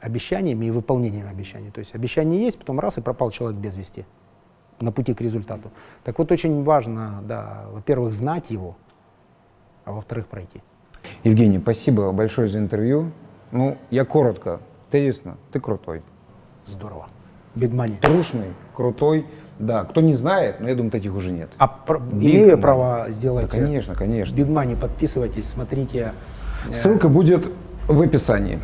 обещаниями 0.00 0.66
и 0.66 0.70
выполнением 0.70 1.28
обещаний. 1.28 1.70
То 1.70 1.80
есть 1.80 1.94
обещание 1.94 2.42
есть, 2.42 2.58
потом 2.58 2.80
раз 2.80 2.98
и 2.98 3.00
пропал 3.00 3.30
человек 3.30 3.58
без 3.60 3.76
вести 3.76 4.04
на 4.80 4.92
пути 4.92 5.14
к 5.14 5.20
результату. 5.20 5.70
Так 6.04 6.18
вот 6.18 6.32
очень 6.32 6.62
важно, 6.64 7.22
да, 7.26 7.66
во-первых, 7.70 8.14
знать 8.14 8.50
его, 8.50 8.76
а 9.84 9.92
во-вторых, 9.92 10.26
пройти. 10.26 10.62
Евгений, 11.22 11.58
спасибо 11.58 12.12
большое 12.12 12.48
за 12.48 12.58
интервью. 12.58 13.10
Ну, 13.52 13.76
я 13.90 14.04
коротко, 14.04 14.60
тезисно, 14.90 15.36
ты 15.52 15.60
крутой. 15.60 16.02
Здорово. 16.66 17.06
Бигмани. 17.54 17.96
Трушный, 17.96 18.54
крутой. 18.74 19.26
Да, 19.58 19.84
кто 19.84 20.00
не 20.00 20.14
знает, 20.14 20.60
но 20.60 20.68
я 20.68 20.74
думаю, 20.74 20.90
таких 20.90 21.14
уже 21.14 21.32
нет. 21.32 21.50
А 21.58 21.68
про- 21.68 21.98
имею 21.98 22.56
право 22.58 23.06
сделать? 23.10 23.46
Да, 23.46 23.50
конечно, 23.50 23.94
конечно. 23.94 24.34
Бигмани, 24.34 24.74
подписывайтесь, 24.74 25.46
смотрите. 25.50 26.12
Ссылка 26.72 27.08
будет 27.08 27.46
в 27.86 28.00
описании. 28.00 28.60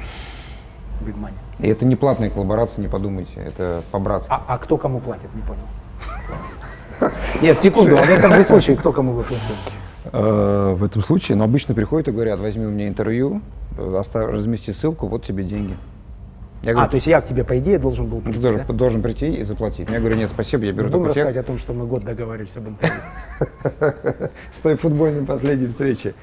Money. 1.04 1.32
И 1.58 1.68
это 1.68 1.84
не 1.84 1.96
платная 1.96 2.30
коллаборация, 2.30 2.82
не 2.82 2.88
подумайте, 2.88 3.40
это 3.40 3.82
по-братски. 3.90 4.30
А, 4.30 4.42
а 4.48 4.58
кто 4.58 4.78
кому 4.78 5.00
платит, 5.00 5.28
не 5.34 5.42
понял. 5.42 7.12
Нет, 7.42 7.60
секунду, 7.60 7.96
а 7.98 8.02
в 8.02 8.08
этом 8.08 8.32
случае 8.44 8.76
кто 8.76 8.92
кому 8.92 9.12
выплатил? 9.12 9.44
Э, 10.18 10.74
в 10.74 10.82
этом 10.82 11.02
случае, 11.02 11.36
но 11.36 11.44
обычно 11.44 11.74
приходят 11.74 12.08
и 12.08 12.10
говорят, 12.10 12.40
возьми 12.40 12.64
у 12.64 12.70
меня 12.70 12.88
интервью, 12.88 13.42
э, 13.76 13.96
оставь, 13.98 14.30
размести 14.30 14.72
ссылку, 14.72 15.08
вот 15.08 15.24
тебе 15.24 15.44
деньги. 15.44 15.76
Я 16.62 16.72
говорю, 16.72 16.86
а, 16.86 16.88
то 16.88 16.94
есть 16.94 17.06
я 17.06 17.20
к 17.20 17.28
тебе, 17.28 17.44
по 17.44 17.58
идее, 17.58 17.78
должен 17.78 18.06
был 18.06 18.22
прийти, 18.22 18.38
Ты 18.38 18.42
должен, 18.42 18.66
да? 18.66 18.72
должен 18.72 19.02
прийти 19.02 19.34
и 19.34 19.42
заплатить. 19.44 19.90
Я 19.90 20.00
говорю, 20.00 20.16
нет, 20.16 20.30
спасибо, 20.32 20.64
я 20.64 20.72
беру 20.72 20.88
Будем 20.88 20.92
только 20.92 21.08
рассказать 21.10 21.34
тех... 21.34 21.44
о 21.44 21.46
том, 21.46 21.58
что 21.58 21.74
мы 21.74 21.86
год 21.86 22.04
договаривались 22.04 22.56
об 22.56 22.68
интервью. 22.68 24.30
С 24.54 24.60
той 24.62 24.76
футбольной 24.76 25.26
последней 25.26 25.66
встречи. 25.66 26.14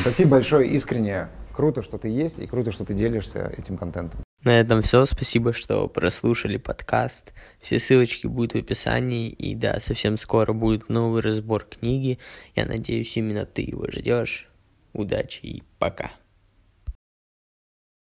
Спасибо 0.00 0.30
большое, 0.30 0.66
искренне. 0.70 1.28
Круто, 1.54 1.82
что 1.82 1.98
ты 1.98 2.08
есть, 2.08 2.38
и 2.38 2.46
круто, 2.46 2.72
что 2.72 2.86
ты 2.86 2.94
делишься 2.94 3.52
этим 3.58 3.76
контентом. 3.76 4.18
На 4.44 4.58
этом 4.58 4.82
все. 4.82 5.06
Спасибо, 5.06 5.52
что 5.52 5.86
прослушали 5.88 6.56
подкаст. 6.56 7.32
Все 7.60 7.78
ссылочки 7.78 8.26
будут 8.26 8.54
в 8.54 8.56
описании. 8.56 9.30
И 9.30 9.54
да, 9.54 9.78
совсем 9.78 10.16
скоро 10.16 10.52
будет 10.52 10.88
новый 10.88 11.22
разбор 11.22 11.64
книги. 11.64 12.18
Я 12.56 12.66
надеюсь, 12.66 13.16
именно 13.16 13.46
ты 13.46 13.62
его 13.62 13.86
ждешь. 13.88 14.48
Удачи 14.92 15.40
и 15.42 15.62
пока. 15.78 16.10